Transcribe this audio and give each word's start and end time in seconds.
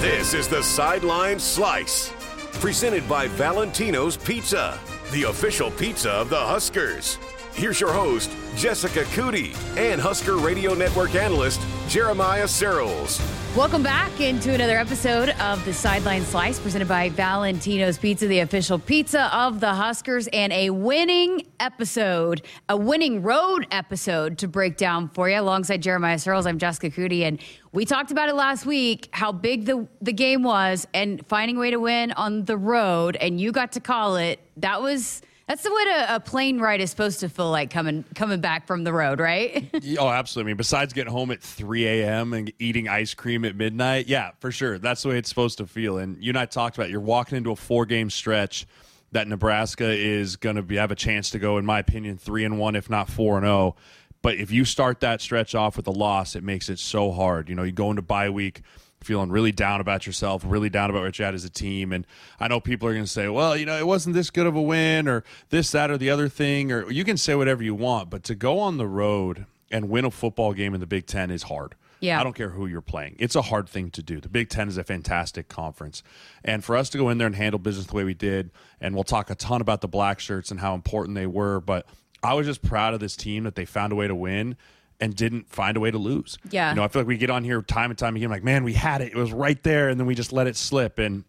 This 0.00 0.34
is 0.34 0.46
the 0.46 0.62
Sideline 0.62 1.38
Slice, 1.38 2.12
presented 2.60 3.08
by 3.08 3.28
Valentino's 3.28 4.18
Pizza, 4.18 4.78
the 5.10 5.22
official 5.22 5.70
pizza 5.70 6.10
of 6.10 6.28
the 6.28 6.36
Huskers. 6.36 7.18
Here's 7.54 7.80
your 7.80 7.94
host, 7.94 8.30
Jessica 8.56 9.04
Coody, 9.04 9.56
and 9.78 9.98
Husker 9.98 10.36
Radio 10.36 10.74
Network 10.74 11.14
analyst, 11.14 11.62
Jeremiah 11.88 12.46
Sirles. 12.46 13.20
Welcome 13.56 13.84
back 13.84 14.20
into 14.20 14.52
another 14.52 14.76
episode 14.76 15.28
of 15.40 15.64
the 15.64 15.72
Sideline 15.72 16.24
Slice 16.24 16.58
presented 16.58 16.88
by 16.88 17.10
Valentino's 17.10 17.96
Pizza, 17.96 18.26
the 18.26 18.40
official 18.40 18.78
pizza 18.78 19.34
of 19.34 19.60
the 19.60 19.72
Huskers, 19.72 20.26
and 20.32 20.52
a 20.52 20.70
winning 20.70 21.46
episode, 21.60 22.42
a 22.68 22.76
winning 22.76 23.22
road 23.22 23.68
episode 23.70 24.36
to 24.38 24.48
break 24.48 24.76
down 24.76 25.08
for 25.10 25.30
you. 25.30 25.40
Alongside 25.40 25.80
Jeremiah 25.80 26.16
Sirles, 26.16 26.44
I'm 26.44 26.58
Jessica 26.58 26.90
Coody, 26.90 27.22
and 27.22 27.40
we 27.72 27.84
talked 27.84 28.10
about 28.10 28.28
it 28.28 28.34
last 28.34 28.66
week, 28.66 29.08
how 29.12 29.30
big 29.30 29.66
the, 29.66 29.86
the 30.02 30.12
game 30.12 30.42
was 30.42 30.88
and 30.92 31.24
finding 31.28 31.56
a 31.56 31.60
way 31.60 31.70
to 31.70 31.78
win 31.78 32.10
on 32.12 32.46
the 32.46 32.56
road, 32.56 33.14
and 33.16 33.40
you 33.40 33.52
got 33.52 33.72
to 33.72 33.80
call 33.80 34.16
it. 34.16 34.40
That 34.56 34.82
was 34.82 35.22
that's 35.48 35.62
the 35.62 35.72
way 35.72 35.82
a, 35.82 36.16
a 36.16 36.20
plane 36.20 36.58
ride 36.58 36.80
is 36.80 36.90
supposed 36.90 37.20
to 37.20 37.28
feel 37.28 37.50
like 37.50 37.70
coming 37.70 38.04
coming 38.14 38.40
back 38.40 38.66
from 38.66 38.82
the 38.82 38.92
road, 38.92 39.20
right? 39.20 39.70
oh, 39.98 40.08
absolutely. 40.08 40.50
I 40.50 40.52
mean, 40.52 40.56
besides 40.56 40.92
getting 40.92 41.12
home 41.12 41.30
at 41.30 41.40
3 41.40 41.86
a.m. 41.86 42.32
and 42.32 42.52
eating 42.58 42.88
ice 42.88 43.14
cream 43.14 43.44
at 43.44 43.54
midnight, 43.54 44.08
yeah, 44.08 44.32
for 44.40 44.50
sure. 44.50 44.78
That's 44.78 45.02
the 45.02 45.10
way 45.10 45.18
it's 45.18 45.28
supposed 45.28 45.58
to 45.58 45.66
feel. 45.66 45.98
And 45.98 46.22
you 46.22 46.30
and 46.30 46.38
I 46.38 46.46
talked 46.46 46.76
about 46.76 46.88
it. 46.88 46.90
you're 46.90 47.00
walking 47.00 47.36
into 47.38 47.52
a 47.52 47.56
four 47.56 47.86
game 47.86 48.10
stretch 48.10 48.66
that 49.12 49.28
Nebraska 49.28 49.88
is 49.88 50.34
going 50.34 50.56
to 50.56 50.74
have 50.76 50.90
a 50.90 50.96
chance 50.96 51.30
to 51.30 51.38
go, 51.38 51.58
in 51.58 51.64
my 51.64 51.78
opinion, 51.78 52.18
three 52.18 52.44
and 52.44 52.58
one, 52.58 52.74
if 52.74 52.90
not 52.90 53.08
four 53.08 53.36
and 53.36 53.44
zero. 53.44 53.54
Oh. 53.54 53.76
But 54.22 54.38
if 54.38 54.50
you 54.50 54.64
start 54.64 55.00
that 55.00 55.20
stretch 55.20 55.54
off 55.54 55.76
with 55.76 55.86
a 55.86 55.92
loss, 55.92 56.34
it 56.34 56.42
makes 56.42 56.68
it 56.68 56.80
so 56.80 57.12
hard. 57.12 57.48
You 57.48 57.54
know, 57.54 57.62
you 57.62 57.70
go 57.70 57.90
into 57.90 58.02
bye 58.02 58.30
week 58.30 58.62
feeling 59.06 59.30
really 59.30 59.52
down 59.52 59.80
about 59.80 60.06
yourself, 60.06 60.42
really 60.44 60.68
down 60.68 60.90
about 60.90 61.02
what 61.02 61.18
you 61.18 61.24
had 61.24 61.34
as 61.34 61.44
a 61.44 61.50
team. 61.50 61.92
And 61.92 62.06
I 62.38 62.48
know 62.48 62.60
people 62.60 62.88
are 62.88 62.92
going 62.92 63.04
to 63.04 63.10
say, 63.10 63.28
well, 63.28 63.56
you 63.56 63.64
know, 63.64 63.78
it 63.78 63.86
wasn't 63.86 64.14
this 64.14 64.30
good 64.30 64.46
of 64.46 64.56
a 64.56 64.60
win 64.60 65.08
or 65.08 65.24
this, 65.50 65.70
that, 65.70 65.90
or 65.90 65.96
the 65.96 66.10
other 66.10 66.28
thing. 66.28 66.72
Or 66.72 66.90
you 66.90 67.04
can 67.04 67.16
say 67.16 67.34
whatever 67.34 67.62
you 67.62 67.74
want, 67.74 68.10
but 68.10 68.24
to 68.24 68.34
go 68.34 68.58
on 68.58 68.76
the 68.76 68.86
road 68.86 69.46
and 69.70 69.88
win 69.88 70.04
a 70.04 70.10
football 70.10 70.52
game 70.52 70.74
in 70.74 70.80
the 70.80 70.86
Big 70.86 71.06
Ten 71.06 71.30
is 71.30 71.44
hard. 71.44 71.74
Yeah. 72.00 72.20
I 72.20 72.24
don't 72.24 72.34
care 72.34 72.50
who 72.50 72.66
you're 72.66 72.82
playing. 72.82 73.16
It's 73.18 73.34
a 73.34 73.42
hard 73.42 73.68
thing 73.68 73.90
to 73.92 74.02
do. 74.02 74.20
The 74.20 74.28
Big 74.28 74.50
Ten 74.50 74.68
is 74.68 74.76
a 74.76 74.84
fantastic 74.84 75.48
conference. 75.48 76.02
And 76.44 76.62
for 76.62 76.76
us 76.76 76.90
to 76.90 76.98
go 76.98 77.08
in 77.08 77.18
there 77.18 77.26
and 77.26 77.36
handle 77.36 77.58
business 77.58 77.86
the 77.86 77.94
way 77.94 78.04
we 78.04 78.14
did, 78.14 78.50
and 78.80 78.94
we'll 78.94 79.04
talk 79.04 79.30
a 79.30 79.34
ton 79.34 79.60
about 79.60 79.80
the 79.80 79.88
Blackshirts 79.88 80.50
and 80.50 80.60
how 80.60 80.74
important 80.74 81.14
they 81.14 81.26
were, 81.26 81.60
but 81.60 81.86
I 82.22 82.34
was 82.34 82.46
just 82.46 82.62
proud 82.62 82.92
of 82.92 83.00
this 83.00 83.16
team 83.16 83.44
that 83.44 83.54
they 83.54 83.64
found 83.64 83.92
a 83.92 83.96
way 83.96 84.08
to 84.08 84.14
win 84.14 84.56
and 85.00 85.14
didn't 85.14 85.48
find 85.50 85.76
a 85.76 85.80
way 85.80 85.90
to 85.90 85.98
lose. 85.98 86.38
Yeah. 86.50 86.70
You 86.70 86.76
know, 86.76 86.84
I 86.84 86.88
feel 86.88 87.02
like 87.02 87.08
we 87.08 87.18
get 87.18 87.30
on 87.30 87.44
here 87.44 87.60
time 87.62 87.90
and 87.90 87.98
time 87.98 88.16
again, 88.16 88.30
like, 88.30 88.44
man, 88.44 88.64
we 88.64 88.72
had 88.72 89.00
it. 89.00 89.12
It 89.12 89.16
was 89.16 89.32
right 89.32 89.62
there. 89.62 89.88
And 89.88 90.00
then 90.00 90.06
we 90.06 90.14
just 90.14 90.32
let 90.32 90.46
it 90.46 90.56
slip. 90.56 90.98
And 90.98 91.24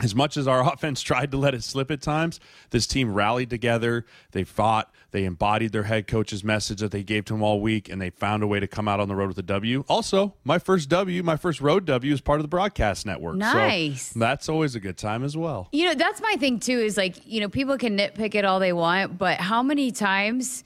as 0.00 0.14
much 0.14 0.36
as 0.36 0.46
our 0.46 0.60
offense 0.72 1.02
tried 1.02 1.30
to 1.32 1.36
let 1.36 1.54
it 1.54 1.64
slip 1.64 1.90
at 1.90 2.00
times, 2.00 2.38
this 2.70 2.86
team 2.86 3.12
rallied 3.12 3.50
together. 3.50 4.06
They 4.32 4.44
fought. 4.44 4.92
They 5.10 5.24
embodied 5.24 5.72
their 5.72 5.84
head 5.84 6.06
coach's 6.06 6.44
message 6.44 6.80
that 6.80 6.90
they 6.90 7.02
gave 7.02 7.24
to 7.26 7.32
them 7.32 7.42
all 7.42 7.62
week, 7.62 7.88
and 7.88 8.00
they 8.00 8.10
found 8.10 8.42
a 8.42 8.46
way 8.46 8.60
to 8.60 8.66
come 8.66 8.86
out 8.86 9.00
on 9.00 9.08
the 9.08 9.16
road 9.16 9.28
with 9.28 9.38
a 9.38 9.42
W. 9.42 9.82
Also, 9.88 10.34
my 10.44 10.58
first 10.58 10.90
W, 10.90 11.22
my 11.22 11.36
first 11.36 11.62
road 11.62 11.86
W, 11.86 12.12
is 12.12 12.20
part 12.20 12.40
of 12.40 12.44
the 12.44 12.48
broadcast 12.48 13.06
network. 13.06 13.36
Nice. 13.36 14.12
So 14.12 14.20
that's 14.20 14.50
always 14.50 14.74
a 14.74 14.80
good 14.80 14.98
time 14.98 15.24
as 15.24 15.34
well. 15.34 15.70
You 15.72 15.86
know, 15.86 15.94
that's 15.94 16.20
my 16.20 16.36
thing 16.38 16.60
too. 16.60 16.78
Is 16.78 16.98
like, 16.98 17.26
you 17.26 17.40
know, 17.40 17.48
people 17.48 17.78
can 17.78 17.96
nitpick 17.96 18.34
it 18.34 18.44
all 18.44 18.60
they 18.60 18.74
want, 18.74 19.16
but 19.16 19.38
how 19.38 19.62
many 19.62 19.90
times 19.90 20.62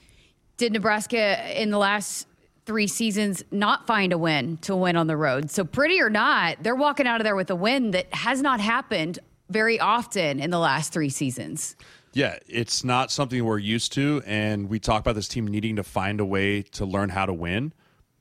did 0.57 0.73
Nebraska 0.73 1.61
in 1.61 1.69
the 1.69 1.77
last 1.77 2.27
three 2.65 2.87
seasons 2.87 3.43
not 3.51 3.87
find 3.87 4.13
a 4.13 4.17
win 4.17 4.57
to 4.57 4.75
win 4.75 4.95
on 4.95 5.07
the 5.07 5.17
road. 5.17 5.51
So, 5.51 5.63
pretty 5.63 5.99
or 6.01 6.09
not, 6.09 6.57
they're 6.61 6.75
walking 6.75 7.07
out 7.07 7.21
of 7.21 7.25
there 7.25 7.35
with 7.35 7.49
a 7.49 7.55
win 7.55 7.91
that 7.91 8.13
has 8.13 8.41
not 8.41 8.59
happened 8.59 9.19
very 9.49 9.79
often 9.79 10.39
in 10.39 10.49
the 10.49 10.59
last 10.59 10.93
three 10.93 11.09
seasons. 11.09 11.75
Yeah, 12.13 12.37
it's 12.47 12.83
not 12.83 13.11
something 13.11 13.43
we're 13.43 13.57
used 13.57 13.91
to. 13.93 14.21
And 14.25 14.69
we 14.69 14.79
talk 14.79 15.01
about 15.01 15.15
this 15.15 15.27
team 15.27 15.47
needing 15.47 15.75
to 15.77 15.83
find 15.83 16.19
a 16.19 16.25
way 16.25 16.61
to 16.61 16.85
learn 16.85 17.09
how 17.09 17.25
to 17.25 17.33
win. 17.33 17.73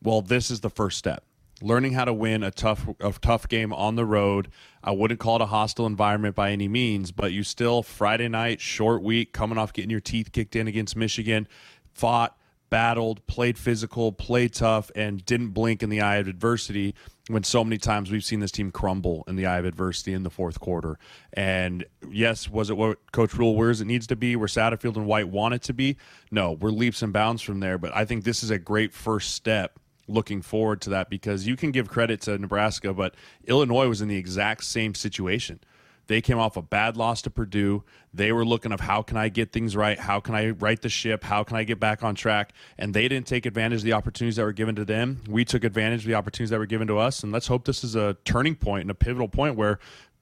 Well, 0.03 0.23
this 0.23 0.51
is 0.51 0.61
the 0.61 0.71
first 0.71 0.99
step. 0.99 1.25
Learning 1.61 1.93
how 1.93 2.07
to 2.07 2.13
win 2.13 2.43
a 2.43 2.51
tough 2.51 2.89
a 2.99 3.13
tough 3.13 3.47
game 3.47 3.73
on 3.73 3.95
the 3.95 4.05
road. 4.05 4.49
I 4.83 4.91
wouldn't 4.91 5.21
call 5.21 5.37
it 5.37 5.43
a 5.43 5.47
hostile 5.47 5.87
environment 5.87 6.35
by 6.35 6.51
any 6.51 6.67
means, 6.67 7.13
but 7.13 7.33
you 7.33 7.45
still 7.45 7.85
Friday 7.85 8.29
night, 8.29 8.61
short 8.61 9.03
week, 9.03 9.33
coming 9.33 9.59
off 9.59 9.73
getting 9.73 9.91
your 9.91 10.01
teeth 10.01 10.33
kicked 10.33 10.57
in 10.57 10.67
against 10.67 10.97
Michigan, 10.97 11.47
fought, 11.93 12.37
battled, 12.73 13.25
played 13.27 13.59
physical, 13.59 14.13
played 14.13 14.55
tough, 14.55 14.91
and 14.97 15.23
didn't 15.27 15.51
blink 15.51 15.83
in 15.83 15.91
the 15.91 16.01
eye 16.01 16.17
of 16.17 16.27
adversity 16.27 16.95
when 17.29 17.45
so 17.45 17.63
many 17.63 17.77
times 17.77 18.11
we've 18.11 18.25
seen 18.25 18.41
this 18.41 18.51
team 18.51 18.71
crumble 18.71 19.25
in 19.29 19.37
the 19.37 19.45
eye 19.45 19.59
of 19.59 19.67
adversity 19.67 20.15
in 20.15 20.23
the 20.23 20.31
fourth 20.31 20.59
quarter. 20.59 20.99
And 21.35 21.85
yes, 22.11 22.49
was 22.49 22.71
it 22.71 22.79
what 22.79 23.13
Coach 23.13 23.35
Rhule 23.35 23.57
wears 23.57 23.83
it 23.83 23.85
needs 23.85 24.07
to 24.07 24.17
be, 24.17 24.37
where 24.37 24.49
Satterfield 24.49 24.97
and 24.97 25.05
White 25.05 25.29
want 25.29 25.53
it 25.53 25.61
to 25.65 25.75
be? 25.75 25.99
No, 26.31 26.53
we're 26.53 26.71
leaps 26.71 27.03
and 27.03 27.13
bounds 27.13 27.43
from 27.43 27.61
there. 27.61 27.77
But 27.77 27.95
I 27.95 28.07
think 28.07 28.25
this 28.25 28.43
is 28.43 28.49
a 28.49 28.59
great 28.59 28.95
first 28.95 29.35
step 29.35 29.79
looking 30.09 30.41
forward 30.41 30.81
to 30.81 30.91
that 30.91 31.11
because 31.11 31.47
you 31.47 31.57
can 31.57 31.73
give 31.73 31.91
credit 31.91 32.23
to 32.23 32.39
Nebraska, 32.39 32.95
but 32.95 33.15
Illinois 33.45 33.87
was 33.87 34.01
in 34.01 34.09
the 34.09 34.17
exact 34.17 34.65
same 34.65 34.95
situation. 34.95 35.61
They 36.07 36.21
came 36.21 36.39
off 36.39 36.57
a 36.57 36.63
bad 36.63 36.97
loss 36.97 37.23
to 37.23 37.31
Purdue. 37.31 37.85
They 38.13 38.33
were 38.33 38.45
looking 38.45 38.73
of 38.73 38.81
how 38.81 39.03
can 39.03 39.17
I 39.17 39.29
get 39.29 39.53
things 39.53 39.77
right? 39.77 39.99
How 39.99 40.21
can 40.21 40.35
I 40.35 40.51
right 40.51 40.81
the 40.81 40.89
ship? 40.89 41.25
How 41.25 41.45
can 41.45 41.57
I 41.57 41.65
get 41.65 41.81
back 41.81 42.03
on 42.03 42.15
track? 42.15 42.53
And 42.79 42.93
they 42.93 43.09
didn't 43.09 43.27
take 43.27 43.47
advantage 43.47 43.81
of 43.81 43.85
the 43.85 43.93
opportunities 43.93 44.37
that 44.37 44.45
were 44.45 44.53
given 44.53 44.75
to 44.77 44.85
them. 44.85 45.23
We 45.29 45.45
took 45.45 45.65
advantage 45.65 46.01
of 46.01 46.07
the 46.07 46.15
opportunities 46.15 46.51
that 46.51 46.59
were 46.59 46.67
given 46.67 46.89
to 46.89 46.99
us. 46.99 47.23
And 47.23 47.33
let's 47.33 47.47
hope 47.47 47.65
this 47.65 47.85
is 47.85 47.95
a 47.95 48.17
turning 48.25 48.57
point 48.57 48.83
and 48.83 48.91
a 48.91 48.95
pivotal 48.95 49.29
point 49.29 49.57
where 49.57 49.79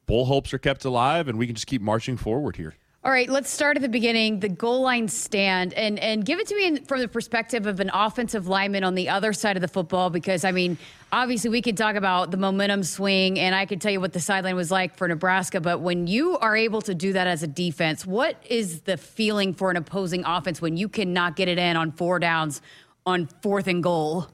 bull 0.06 0.26
hopes 0.26 0.52
are 0.52 0.58
kept 0.58 0.84
alive 0.84 1.28
and 1.28 1.38
we 1.38 1.46
can 1.46 1.54
just 1.54 1.66
keep 1.66 1.82
marching 1.82 2.16
forward 2.16 2.56
here. 2.56 2.74
All 3.02 3.10
right, 3.10 3.30
let's 3.30 3.48
start 3.48 3.78
at 3.78 3.82
the 3.82 3.88
beginning. 3.88 4.40
The 4.40 4.50
goal 4.50 4.82
line 4.82 5.08
stand, 5.08 5.72
and 5.72 5.98
and 5.98 6.22
give 6.22 6.38
it 6.38 6.46
to 6.48 6.54
me 6.54 6.66
in, 6.66 6.84
from 6.84 7.00
the 7.00 7.08
perspective 7.08 7.66
of 7.66 7.80
an 7.80 7.90
offensive 7.94 8.46
lineman 8.46 8.84
on 8.84 8.94
the 8.94 9.08
other 9.08 9.32
side 9.32 9.56
of 9.56 9.62
the 9.62 9.68
football, 9.68 10.10
because 10.10 10.44
I 10.44 10.52
mean, 10.52 10.76
obviously 11.10 11.48
we 11.48 11.62
could 11.62 11.78
talk 11.78 11.96
about 11.96 12.30
the 12.30 12.36
momentum 12.36 12.82
swing, 12.82 13.38
and 13.38 13.54
I 13.54 13.64
could 13.64 13.80
tell 13.80 13.90
you 13.90 14.00
what 14.00 14.12
the 14.12 14.20
sideline 14.20 14.54
was 14.54 14.70
like 14.70 14.98
for 14.98 15.08
Nebraska. 15.08 15.62
But 15.62 15.80
when 15.80 16.08
you 16.08 16.36
are 16.40 16.54
able 16.54 16.82
to 16.82 16.94
do 16.94 17.14
that 17.14 17.26
as 17.26 17.42
a 17.42 17.46
defense, 17.46 18.04
what 18.04 18.36
is 18.46 18.82
the 18.82 18.98
feeling 18.98 19.54
for 19.54 19.70
an 19.70 19.78
opposing 19.78 20.22
offense 20.26 20.60
when 20.60 20.76
you 20.76 20.86
cannot 20.86 21.36
get 21.36 21.48
it 21.48 21.56
in 21.56 21.78
on 21.78 21.92
four 21.92 22.18
downs 22.18 22.60
on 23.06 23.28
fourth 23.40 23.66
and 23.66 23.82
goal? 23.82 24.26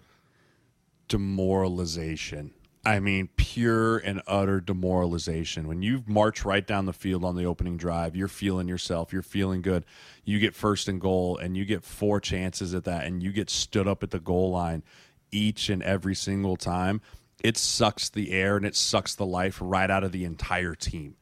Demoralization. 1.06 2.50
I 2.86 3.00
mean, 3.00 3.30
pure 3.34 3.98
and 3.98 4.22
utter 4.28 4.60
demoralization. 4.60 5.66
When 5.66 5.82
you 5.82 6.04
march 6.06 6.44
right 6.44 6.64
down 6.64 6.86
the 6.86 6.92
field 6.92 7.24
on 7.24 7.34
the 7.34 7.44
opening 7.44 7.76
drive, 7.76 8.14
you're 8.14 8.28
feeling 8.28 8.68
yourself, 8.68 9.12
you're 9.12 9.22
feeling 9.22 9.60
good. 9.60 9.84
You 10.24 10.38
get 10.38 10.54
first 10.54 10.86
and 10.86 11.00
goal, 11.00 11.36
and 11.36 11.56
you 11.56 11.64
get 11.64 11.82
four 11.82 12.20
chances 12.20 12.76
at 12.76 12.84
that, 12.84 13.04
and 13.04 13.24
you 13.24 13.32
get 13.32 13.50
stood 13.50 13.88
up 13.88 14.04
at 14.04 14.12
the 14.12 14.20
goal 14.20 14.52
line 14.52 14.84
each 15.32 15.68
and 15.68 15.82
every 15.82 16.14
single 16.14 16.56
time. 16.56 17.00
It 17.42 17.56
sucks 17.56 18.08
the 18.08 18.30
air 18.30 18.56
and 18.56 18.64
it 18.64 18.76
sucks 18.76 19.16
the 19.16 19.26
life 19.26 19.58
right 19.60 19.90
out 19.90 20.04
of 20.04 20.12
the 20.12 20.24
entire 20.24 20.76
team. 20.76 21.16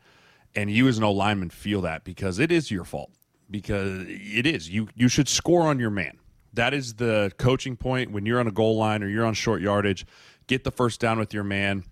And 0.55 0.71
you, 0.71 0.87
as 0.87 0.99
an 0.99 1.05
O 1.05 1.13
lineman, 1.13 1.49
feel 1.49 1.81
that 1.81 2.05
because 2.05 2.39
it 2.39 2.53
is 2.53 2.71
your 2.71 2.85
fault. 2.85 3.11
Because 3.51 4.05
it 4.07 4.47
is. 4.47 4.69
You 4.69 4.89
you 4.95 5.09
should 5.09 5.29
score 5.29 5.63
on 5.63 5.79
your 5.79 5.91
man. 5.91 6.19
That 6.53 6.73
is 6.73 6.95
the 6.95 7.33
coaching 7.37 7.77
point 7.77 8.13
when 8.13 8.27
you're 8.27 8.39
on 8.39 8.47
a 8.47 8.53
goal 8.53 8.77
line 8.77 9.03
or 9.03 9.09
you're 9.09 9.25
on 9.25 9.35
short 9.35 9.61
yardage 9.61 10.07
get 10.47 10.65
the 10.65 10.71
first 10.71 11.01
down 11.01 11.19
with 11.19 11.33
your 11.33 11.45
man 11.45 11.85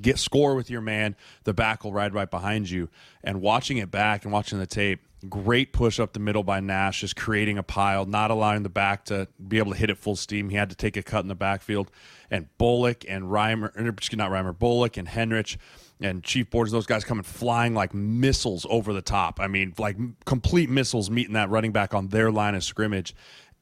get 0.00 0.18
score 0.18 0.54
with 0.54 0.70
your 0.70 0.80
man 0.80 1.16
the 1.44 1.54
back 1.54 1.84
will 1.84 1.92
ride 1.92 2.14
right 2.14 2.30
behind 2.30 2.68
you. 2.68 2.88
And 3.24 3.40
watching 3.40 3.78
it 3.78 3.90
back 3.90 4.24
and 4.24 4.32
watching 4.32 4.58
the 4.58 4.66
tape 4.66 5.00
great 5.28 5.72
push 5.72 5.98
up 5.98 6.12
the 6.12 6.20
middle 6.20 6.42
by 6.42 6.60
nash 6.60 7.00
just 7.00 7.16
creating 7.16 7.56
a 7.58 7.62
pile 7.62 8.04
not 8.04 8.30
allowing 8.30 8.62
the 8.62 8.68
back 8.68 9.06
to 9.06 9.26
be 9.48 9.58
able 9.58 9.72
to 9.72 9.78
hit 9.78 9.90
it 9.90 9.98
full 9.98 10.16
steam. 10.16 10.50
He 10.50 10.56
had 10.56 10.70
to 10.70 10.76
take 10.76 10.96
a 10.96 11.02
cut 11.02 11.20
in 11.22 11.28
the 11.28 11.34
backfield. 11.34 11.90
And 12.30 12.48
bullock 12.58 13.04
and 13.08 13.24
reimer 13.24 13.74
er, 13.76 14.16
not 14.16 14.30
reimer 14.30 14.56
bullock 14.56 14.96
and 14.96 15.08
henrich 15.08 15.56
and 16.00 16.22
chief 16.22 16.50
borders 16.50 16.72
those 16.72 16.86
guys 16.86 17.04
coming 17.04 17.22
flying 17.22 17.74
like 17.74 17.94
missiles 17.94 18.66
over 18.68 18.92
the 18.92 19.02
top. 19.02 19.40
I 19.40 19.46
mean 19.46 19.74
like 19.78 19.96
complete 20.24 20.68
missiles 20.68 21.10
meeting 21.10 21.34
that 21.34 21.50
running 21.50 21.72
back 21.72 21.94
on 21.94 22.08
their 22.08 22.30
line 22.30 22.54
of 22.54 22.64
scrimmage 22.64 23.14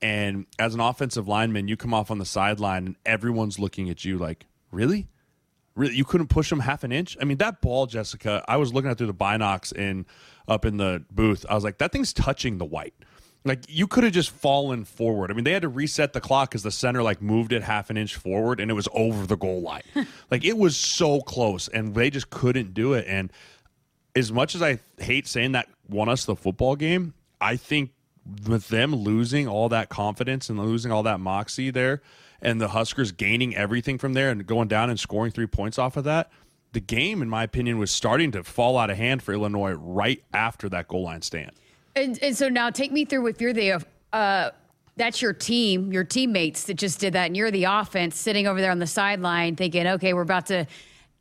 and 0.03 0.47
as 0.59 0.75
an 0.75 0.81
offensive 0.81 1.29
lineman, 1.29 1.69
you 1.69 1.77
come 1.77 1.95
off 1.95 2.11
on 2.11 2.19
the 2.19 2.25
sideline 2.25 2.87
and 2.87 2.97
everyone's 3.07 3.59
looking 3.59 3.89
at 3.89 4.05
you 4.05 4.19
like, 4.19 4.47
really? 4.71 5.09
Really? 5.75 5.95
You 5.97 6.05
couldn't 6.05 6.29
push 6.29 6.51
them 6.51 6.61
half 6.61 6.85
an 6.85 6.93
inch? 6.93 7.17
I 7.21 7.25
mean, 7.25 7.39
that 7.39 7.61
ball, 7.61 7.87
Jessica, 7.87 8.45
I 8.47 8.57
was 8.57 8.73
looking 8.73 8.91
at 8.91 8.99
through 8.99 9.09
the 9.09 9.15
binocs 9.15 9.73
in 9.73 10.07
up 10.47 10.65
in 10.65 10.77
the 10.77 11.05
booth. 11.11 11.45
I 11.49 11.55
was 11.55 11.65
like, 11.65 11.79
that 11.79 11.91
thing's 11.91 12.13
touching 12.13 12.59
the 12.59 12.65
white. 12.65 12.95
Like 13.45 13.65
you 13.69 13.87
could 13.87 14.05
have 14.05 14.13
just 14.13 14.31
fallen 14.31 14.85
forward. 14.85 15.31
I 15.31 15.35
mean, 15.35 15.45
they 15.45 15.53
had 15.53 15.63
to 15.63 15.69
reset 15.69 16.13
the 16.13 16.21
clock 16.21 16.51
because 16.51 16.63
the 16.63 16.71
center 16.71 17.03
like 17.03 17.21
moved 17.21 17.53
it 17.53 17.63
half 17.63 17.91
an 17.91 17.97
inch 17.97 18.15
forward 18.15 18.59
and 18.59 18.71
it 18.71 18.75
was 18.75 18.89
over 18.95 19.27
the 19.27 19.37
goal 19.37 19.61
line. 19.61 19.83
like 20.31 20.45
it 20.45 20.57
was 20.57 20.77
so 20.77 21.21
close 21.21 21.69
and 21.69 21.95
they 21.95 22.09
just 22.09 22.31
couldn't 22.31 22.73
do 22.73 22.95
it. 22.95 23.05
And 23.07 23.31
as 24.17 24.33
much 24.33 24.55
as 24.55 24.63
I 24.63 24.79
hate 24.99 25.27
saying 25.27 25.53
that 25.53 25.69
won 25.89 26.09
us 26.09 26.25
the 26.25 26.37
football 26.37 26.77
game, 26.77 27.13
I 27.41 27.57
think 27.57 27.91
with 28.47 28.69
them 28.69 28.95
losing 28.95 29.47
all 29.47 29.69
that 29.69 29.89
confidence 29.89 30.49
and 30.49 30.59
losing 30.59 30.91
all 30.91 31.03
that 31.03 31.21
moxie 31.21 31.71
there, 31.71 32.03
and 32.41 32.61
the 32.61 32.69
Huskers 32.69 33.13
gaining 33.13 33.55
everything 33.55 33.99
from 33.99 34.13
there 34.13 34.31
and 34.31 34.47
going 34.47 34.69
down 34.69 34.91
and 34.91 34.99
scoring 34.99 35.33
three 35.33 35.47
points 35.47 35.79
off 35.79 35.97
of 35.97 36.05
that, 36.05 36.31
the 36.73 36.81
game, 36.81 37.23
in 37.23 37.29
my 37.29 37.45
opinion, 37.45 37.79
was 37.79 37.91
starting 37.91 38.33
to 38.33 38.43
fall 38.43 38.77
out 38.77 38.91
of 38.91 38.97
hand 38.97 39.23
for 39.23 39.33
Illinois 39.33 39.73
right 39.73 40.23
after 40.33 40.69
that 40.69 40.89
goal 40.89 41.05
line 41.05 41.23
stand. 41.23 41.53
And, 41.97 42.19
and 42.23 42.37
so 42.37 42.49
now 42.49 42.71
take 42.71 42.93
me 42.93 43.05
through 43.05 43.29
if 43.29 43.41
you're 43.41 43.53
the 43.53 43.85
uh, 44.13 44.51
that's 44.97 45.21
your 45.21 45.33
team, 45.33 45.93
your 45.93 46.05
teammates 46.05 46.65
that 46.65 46.75
just 46.75 47.01
did 47.01 47.15
that, 47.15 47.27
and 47.27 47.37
you're 47.37 47.51
the 47.51 47.65
offense 47.65 48.17
sitting 48.17 48.47
over 48.47 48.61
there 48.61 48.71
on 48.71 48.79
the 48.79 48.87
sideline 48.87 49.57
thinking, 49.57 49.87
okay, 49.87 50.13
we're 50.13 50.23
about 50.23 50.47
to, 50.47 50.67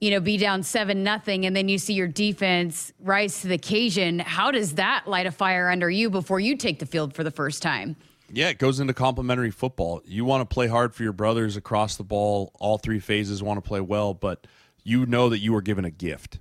you 0.04 0.12
know, 0.12 0.20
be 0.20 0.36
down 0.36 0.64
seven 0.64 1.02
nothing, 1.02 1.46
and 1.46 1.56
then 1.56 1.70
you 1.70 1.78
see 1.78 1.94
your 1.94 2.10
defense 2.10 2.92
rise 3.00 3.40
to 3.40 3.48
the 3.48 3.54
occasion. 3.54 4.20
How 4.20 4.52
does 4.52 4.76
that 4.76 5.08
light 5.08 5.26
a 5.26 5.32
fire 5.32 5.70
under 5.70 5.90
you 5.90 6.10
before 6.10 6.42
you 6.42 6.58
take 6.58 6.80
the 6.80 6.86
field 6.86 7.16
for 7.16 7.24
the 7.24 7.32
first 7.32 7.62
time? 7.62 7.96
Yeah, 8.30 8.50
it 8.50 8.58
goes 8.58 8.82
into 8.82 8.94
complementary 8.94 9.50
football. 9.50 10.02
You 10.04 10.26
want 10.26 10.42
to 10.42 10.54
play 10.54 10.68
hard 10.68 10.94
for 10.94 11.04
your 11.04 11.14
brothers 11.14 11.56
across 11.56 11.96
the 11.96 12.04
ball. 12.04 12.52
All 12.60 12.78
three 12.78 13.00
phases 13.00 13.42
want 13.42 13.64
to 13.64 13.66
play 13.66 13.80
well, 13.80 14.14
but 14.14 14.46
you 14.84 15.06
know 15.06 15.30
that 15.30 15.40
you 15.40 15.56
are 15.56 15.62
given 15.62 15.86
a 15.86 15.90
gift. 15.90 16.40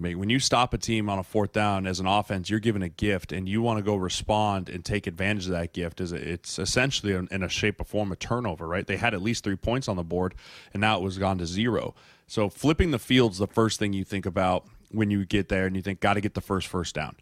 When 0.00 0.30
you 0.30 0.38
stop 0.38 0.72
a 0.72 0.78
team 0.78 1.10
on 1.10 1.18
a 1.18 1.22
fourth 1.22 1.52
down 1.52 1.86
as 1.86 2.00
an 2.00 2.06
offense, 2.06 2.48
you're 2.48 2.58
given 2.58 2.82
a 2.82 2.88
gift, 2.88 3.32
and 3.32 3.46
you 3.46 3.60
want 3.60 3.78
to 3.78 3.82
go 3.82 3.96
respond 3.96 4.70
and 4.70 4.82
take 4.82 5.06
advantage 5.06 5.44
of 5.44 5.52
that 5.52 5.74
gift. 5.74 6.00
Is 6.00 6.12
it's 6.12 6.58
essentially 6.58 7.12
in 7.12 7.42
a 7.42 7.48
shape 7.50 7.80
or 7.80 7.84
form 7.84 8.10
a 8.10 8.16
turnover, 8.16 8.66
right? 8.66 8.86
They 8.86 8.96
had 8.96 9.12
at 9.12 9.20
least 9.20 9.44
three 9.44 9.56
points 9.56 9.88
on 9.88 9.96
the 9.96 10.02
board, 10.02 10.34
and 10.72 10.80
now 10.80 10.96
it 10.96 11.02
was 11.02 11.18
gone 11.18 11.36
to 11.38 11.46
zero. 11.46 11.94
So 12.26 12.48
flipping 12.48 12.92
the 12.92 12.98
field's 12.98 13.38
the 13.38 13.46
first 13.46 13.78
thing 13.78 13.92
you 13.92 14.04
think 14.04 14.24
about 14.24 14.66
when 14.90 15.10
you 15.10 15.26
get 15.26 15.50
there, 15.50 15.66
and 15.66 15.76
you 15.76 15.82
think, 15.82 16.00
got 16.00 16.14
to 16.14 16.22
get 16.22 16.34
the 16.34 16.40
first 16.40 16.66
first 16.66 16.94
down 16.94 17.16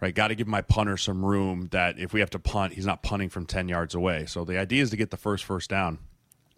right? 0.00 0.14
Got 0.14 0.28
to 0.28 0.34
give 0.34 0.48
my 0.48 0.60
punter 0.60 0.96
some 0.96 1.24
room 1.24 1.68
that 1.70 1.98
if 1.98 2.12
we 2.12 2.20
have 2.20 2.28
to 2.30 2.38
punt, 2.38 2.74
he's 2.74 2.84
not 2.84 3.02
punting 3.02 3.30
from 3.30 3.46
10 3.46 3.68
yards 3.68 3.94
away. 3.94 4.26
So 4.26 4.44
the 4.44 4.58
idea 4.58 4.82
is 4.82 4.90
to 4.90 4.96
get 4.96 5.10
the 5.10 5.16
first 5.16 5.44
first 5.44 5.70
down. 5.70 5.98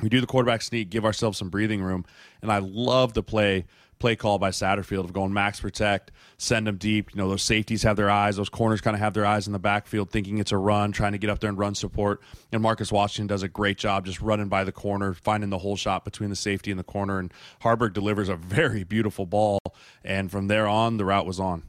We 0.00 0.08
do 0.08 0.20
the 0.20 0.26
quarterback 0.26 0.62
sneak, 0.62 0.90
give 0.90 1.04
ourselves 1.04 1.38
some 1.38 1.48
breathing 1.48 1.82
room, 1.82 2.04
and 2.42 2.50
I 2.50 2.58
love 2.58 3.12
the 3.12 3.22
play 3.22 3.66
play 3.98 4.16
call 4.16 4.38
by 4.38 4.50
Satterfield 4.50 5.04
of 5.04 5.12
going 5.12 5.32
max 5.32 5.60
protect, 5.60 6.12
send 6.38 6.66
them 6.66 6.76
deep. 6.76 7.14
You 7.14 7.18
know, 7.18 7.28
those 7.28 7.42
safeties 7.42 7.82
have 7.82 7.96
their 7.96 8.10
eyes, 8.10 8.36
those 8.36 8.48
corners 8.48 8.80
kind 8.80 8.94
of 8.94 9.00
have 9.00 9.14
their 9.14 9.26
eyes 9.26 9.46
in 9.46 9.52
the 9.52 9.58
backfield, 9.58 10.10
thinking 10.10 10.38
it's 10.38 10.52
a 10.52 10.58
run, 10.58 10.92
trying 10.92 11.12
to 11.12 11.18
get 11.18 11.30
up 11.30 11.38
there 11.40 11.48
and 11.48 11.58
run 11.58 11.74
support. 11.74 12.20
And 12.52 12.62
Marcus 12.62 12.92
Washington 12.92 13.26
does 13.26 13.42
a 13.42 13.48
great 13.48 13.78
job 13.78 14.04
just 14.06 14.20
running 14.20 14.48
by 14.48 14.64
the 14.64 14.72
corner, 14.72 15.14
finding 15.14 15.50
the 15.50 15.58
hole 15.58 15.76
shot 15.76 16.04
between 16.04 16.30
the 16.30 16.36
safety 16.36 16.70
and 16.70 16.78
the 16.78 16.84
corner. 16.84 17.18
And 17.18 17.32
Haarberg 17.62 17.92
delivers 17.92 18.28
a 18.28 18.36
very 18.36 18.84
beautiful 18.84 19.26
ball. 19.26 19.60
And 20.04 20.30
from 20.30 20.48
there 20.48 20.66
on, 20.66 20.96
the 20.96 21.04
route 21.04 21.26
was 21.26 21.40
on. 21.40 21.62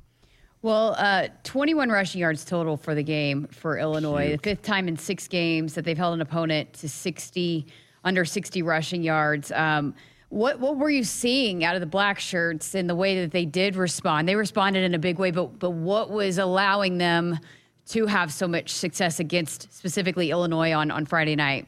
Well, 0.63 0.95
uh, 0.97 1.27
21 1.43 1.89
rushing 1.89 2.19
yards 2.19 2.43
total 2.43 2.77
for 2.77 2.95
the 2.95 3.03
game 3.03 3.47
for 3.51 3.77
Illinois. 3.77 4.31
The 4.31 4.37
fifth 4.39 4.63
time 4.63 4.87
in 4.87 4.97
six 4.97 5.27
games 5.27 5.75
that 5.75 5.85
they've 5.85 5.97
held 5.97 6.15
an 6.15 6.21
opponent 6.21 6.73
to 6.73 6.89
60, 6.89 7.67
under 8.03 8.25
60 8.25 8.63
rushing 8.63 9.03
yards. 9.03 9.51
Um, 9.51 9.93
what 10.29 10.59
what 10.59 10.77
were 10.77 10.89
you 10.89 11.03
seeing 11.03 11.63
out 11.63 11.75
of 11.75 11.81
the 11.81 11.87
Blackshirts 11.87 12.75
in 12.75 12.87
the 12.87 12.95
way 12.95 13.21
that 13.21 13.31
they 13.31 13.45
did 13.45 13.75
respond? 13.75 14.27
They 14.27 14.35
responded 14.35 14.83
in 14.83 14.93
a 14.93 14.99
big 14.99 15.19
way, 15.19 15.31
but 15.31 15.59
but 15.59 15.71
what 15.71 16.09
was 16.09 16.37
allowing 16.37 16.97
them 16.97 17.39
to 17.87 18.05
have 18.05 18.33
so 18.33 18.47
much 18.47 18.73
success 18.73 19.19
against 19.19 19.73
specifically 19.73 20.31
Illinois 20.31 20.73
on, 20.73 20.91
on 20.91 21.05
Friday 21.05 21.35
night? 21.35 21.67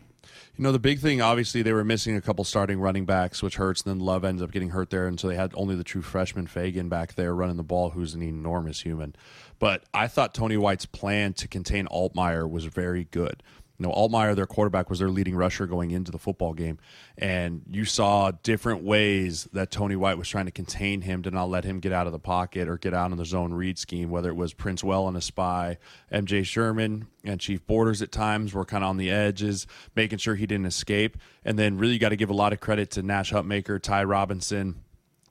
You 0.57 0.63
know, 0.63 0.73
the 0.73 0.79
big 0.79 0.99
thing, 0.99 1.21
obviously, 1.21 1.61
they 1.61 1.71
were 1.71 1.85
missing 1.85 2.17
a 2.17 2.21
couple 2.21 2.43
starting 2.43 2.81
running 2.81 3.05
backs, 3.05 3.41
which 3.41 3.55
hurts. 3.55 3.81
And 3.83 3.91
then 3.91 4.05
Love 4.05 4.25
ends 4.25 4.41
up 4.41 4.51
getting 4.51 4.71
hurt 4.71 4.89
there. 4.89 5.07
And 5.07 5.17
so 5.17 5.29
they 5.29 5.37
had 5.37 5.53
only 5.53 5.73
the 5.73 5.85
true 5.85 6.01
freshman 6.01 6.47
Feagin 6.47 6.89
back 6.89 7.13
there 7.13 7.33
running 7.33 7.55
the 7.55 7.63
ball, 7.63 7.91
who's 7.91 8.13
an 8.13 8.21
enormous 8.21 8.81
human. 8.81 9.15
But 9.57 9.83
I 9.93 10.07
thought 10.07 10.33
Tony 10.33 10.57
White's 10.57 10.85
plan 10.85 11.31
to 11.35 11.47
contain 11.47 11.87
Altmyer 11.87 12.49
was 12.49 12.65
very 12.65 13.05
good 13.05 13.41
you 13.79 13.87
know, 13.87 13.93
Altmyer, 13.93 14.35
their 14.35 14.45
quarterback, 14.45 14.89
was 14.89 14.99
their 14.99 15.09
leading 15.09 15.35
rusher 15.35 15.65
going 15.65 15.91
into 15.91 16.11
the 16.11 16.17
football 16.17 16.53
game. 16.53 16.79
And 17.17 17.61
you 17.71 17.85
saw 17.85 18.31
different 18.43 18.83
ways 18.83 19.47
that 19.53 19.71
Tony 19.71 19.95
White 19.95 20.17
was 20.17 20.27
trying 20.27 20.45
to 20.45 20.51
contain 20.51 21.01
him 21.01 21.23
to 21.23 21.31
not 21.31 21.49
let 21.49 21.63
him 21.63 21.79
get 21.79 21.93
out 21.93 22.05
of 22.05 22.11
the 22.11 22.19
pocket 22.19 22.67
or 22.67 22.77
get 22.77 22.93
out 22.93 23.11
in 23.11 23.17
the 23.17 23.25
zone 23.25 23.53
read 23.53 23.79
scheme, 23.79 24.09
whether 24.09 24.29
it 24.29 24.35
was 24.35 24.53
Prince 24.53 24.83
Well 24.83 25.07
and 25.07 25.15
a 25.15 25.21
spy, 25.21 25.77
MJ 26.11 26.45
Sherman 26.45 27.07
and 27.23 27.39
Chief 27.39 27.65
Borders 27.65 28.01
at 28.01 28.11
times 28.11 28.53
were 28.53 28.65
kind 28.65 28.83
of 28.83 28.89
on 28.89 28.97
the 28.97 29.09
edges, 29.09 29.65
making 29.95 30.19
sure 30.19 30.35
he 30.35 30.45
didn't 30.45 30.65
escape. 30.65 31.17
And 31.45 31.57
then 31.57 31.77
really 31.77 31.93
you 31.93 31.99
got 31.99 32.09
to 32.09 32.17
give 32.17 32.29
a 32.29 32.33
lot 32.33 32.51
of 32.51 32.59
credit 32.59 32.91
to 32.91 33.01
Nash 33.01 33.31
Hutmacher, 33.31 33.81
Ty 33.81 34.03
Robinson, 34.03 34.83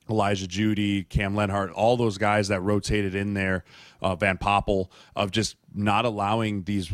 Elijah 0.08 0.48
Jeudy, 0.48 1.06
Cam 1.06 1.34
Lenhart, 1.34 1.70
all 1.72 1.98
those 1.98 2.16
guys 2.16 2.48
that 2.48 2.62
rotated 2.62 3.14
in 3.14 3.34
there, 3.34 3.64
uh, 4.00 4.14
Van 4.14 4.38
Poppel, 4.38 4.88
of 5.14 5.30
just 5.30 5.56
not 5.74 6.06
allowing 6.06 6.62
these 6.62 6.90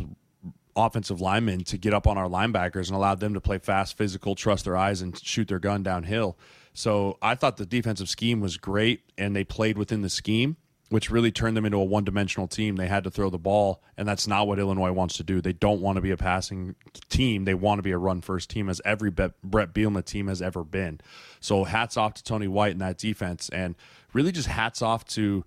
offensive 0.75 1.21
linemen 1.21 1.63
to 1.65 1.77
get 1.77 1.93
up 1.93 2.07
on 2.07 2.17
our 2.17 2.27
linebackers 2.27 2.87
and 2.87 2.95
allowed 2.95 3.19
them 3.19 3.33
to 3.33 3.41
play 3.41 3.57
fast, 3.57 3.97
physical, 3.97 4.35
trust 4.35 4.65
their 4.65 4.75
eyes, 4.75 5.01
and 5.01 5.17
shoot 5.23 5.47
their 5.47 5.59
gun 5.59 5.83
downhill. 5.83 6.37
So 6.73 7.17
I 7.21 7.35
thought 7.35 7.57
the 7.57 7.65
defensive 7.65 8.09
scheme 8.09 8.41
was 8.41 8.57
great, 8.57 9.01
and 9.17 9.35
they 9.35 9.45
played 9.45 9.77
within 9.77 10.01
the 10.01 10.09
scheme, 10.09 10.57
which 10.89 11.09
really 11.09 11.31
turned 11.31 11.55
them 11.55 11.65
into 11.65 11.77
a 11.77 11.83
one 11.83 12.03
dimensional 12.03 12.47
team. 12.47 12.75
They 12.75 12.87
had 12.87 13.05
to 13.05 13.11
throw 13.11 13.29
the 13.29 13.37
ball, 13.37 13.81
and 13.97 14.05
that's 14.05 14.27
not 14.27 14.47
what 14.47 14.59
Illinois 14.59 14.91
wants 14.91 15.15
to 15.17 15.23
do. 15.23 15.39
They 15.39 15.53
don't 15.53 15.79
want 15.79 15.95
to 15.95 16.01
be 16.01 16.11
a 16.11 16.17
passing 16.17 16.75
team. 17.09 17.45
They 17.45 17.53
want 17.53 17.79
to 17.79 17.83
be 17.83 17.91
a 17.91 17.97
run 17.97 18.19
first 18.19 18.49
team, 18.49 18.67
as 18.67 18.81
every 18.83 19.09
Brett 19.09 19.33
Bielema 19.43 20.03
team 20.03 20.27
has 20.27 20.41
ever 20.41 20.65
been. 20.65 20.99
So 21.39 21.63
hats 21.63 21.95
off 21.95 22.13
to 22.15 22.23
Tony 22.23 22.49
White 22.49 22.73
and 22.73 22.81
that 22.81 22.97
defense, 22.97 23.47
and 23.49 23.75
really 24.11 24.33
just 24.33 24.49
hats 24.49 24.81
off 24.81 25.05
to. 25.09 25.45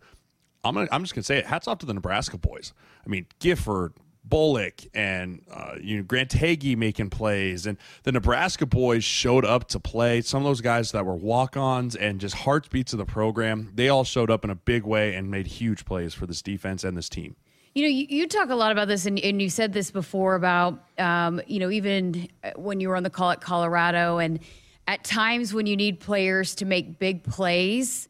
I'm, 0.65 0.75
gonna, 0.75 0.89
I'm 0.91 1.03
just 1.03 1.15
going 1.15 1.23
to 1.23 1.27
say 1.27 1.39
it. 1.39 1.47
Hats 1.47 1.69
off 1.69 1.79
to 1.79 1.87
the 1.87 1.95
Nebraska 1.95 2.37
boys. 2.37 2.73
I 3.07 3.09
mean, 3.09 3.27
Gifford, 3.39 3.93
Bullock 4.29 4.83
and 4.95 5.43
uh, 5.51 5.75
you 5.81 5.97
know 5.97 6.03
Grant 6.03 6.31
Hagee 6.31 6.77
making 6.77 7.11
plays, 7.11 7.67
and 7.67 7.79
the 8.03 8.13
Nebraska 8.13 8.67
boys 8.67 9.05
showed 9.05 9.45
up 9.45 9.69
to 9.69 9.81
play. 9.81 10.21
Some 10.21 10.43
of 10.43 10.45
those 10.45 10.61
guys 10.61 10.93
that 10.93 11.05
were 11.07 11.15
walk-ons 11.15 11.97
and 11.97 12.21
just 12.21 12.35
heartbeats 12.35 12.93
of 12.93 12.99
the 12.99 13.05
program, 13.05 13.73
they 13.75 13.89
all 13.89 14.05
showed 14.05 14.31
up 14.31 14.45
in 14.45 14.51
a 14.51 14.55
big 14.55 14.85
way 14.85 15.15
and 15.15 15.31
made 15.31 15.47
huge 15.47 15.85
plays 15.85 16.15
for 16.15 16.27
this 16.27 16.43
defense 16.43 16.85
and 16.85 16.97
this 16.97 17.09
team. 17.09 17.37
You 17.75 17.83
know, 17.83 17.89
you, 17.89 18.07
you 18.09 18.27
talk 18.27 18.51
a 18.51 18.55
lot 18.55 18.73
about 18.73 18.89
this, 18.89 19.07
and, 19.07 19.19
and 19.21 19.41
you 19.41 19.51
said 19.51 19.73
this 19.73 19.91
before 19.91 20.35
about 20.35 20.85
um, 20.99 21.41
you 21.47 21.59
know 21.59 21.71
even 21.71 22.29
when 22.57 22.81
you 22.81 22.89
were 22.89 22.97
on 22.97 23.03
the 23.03 23.11
call 23.11 23.31
at 23.31 23.41
Colorado, 23.41 24.19
and 24.19 24.41
at 24.87 25.05
times 25.05 25.55
when 25.55 25.67
you 25.67 25.77
need 25.77 26.01
players 26.01 26.55
to 26.57 26.65
make 26.65 26.99
big 26.99 27.25
plays 27.25 28.09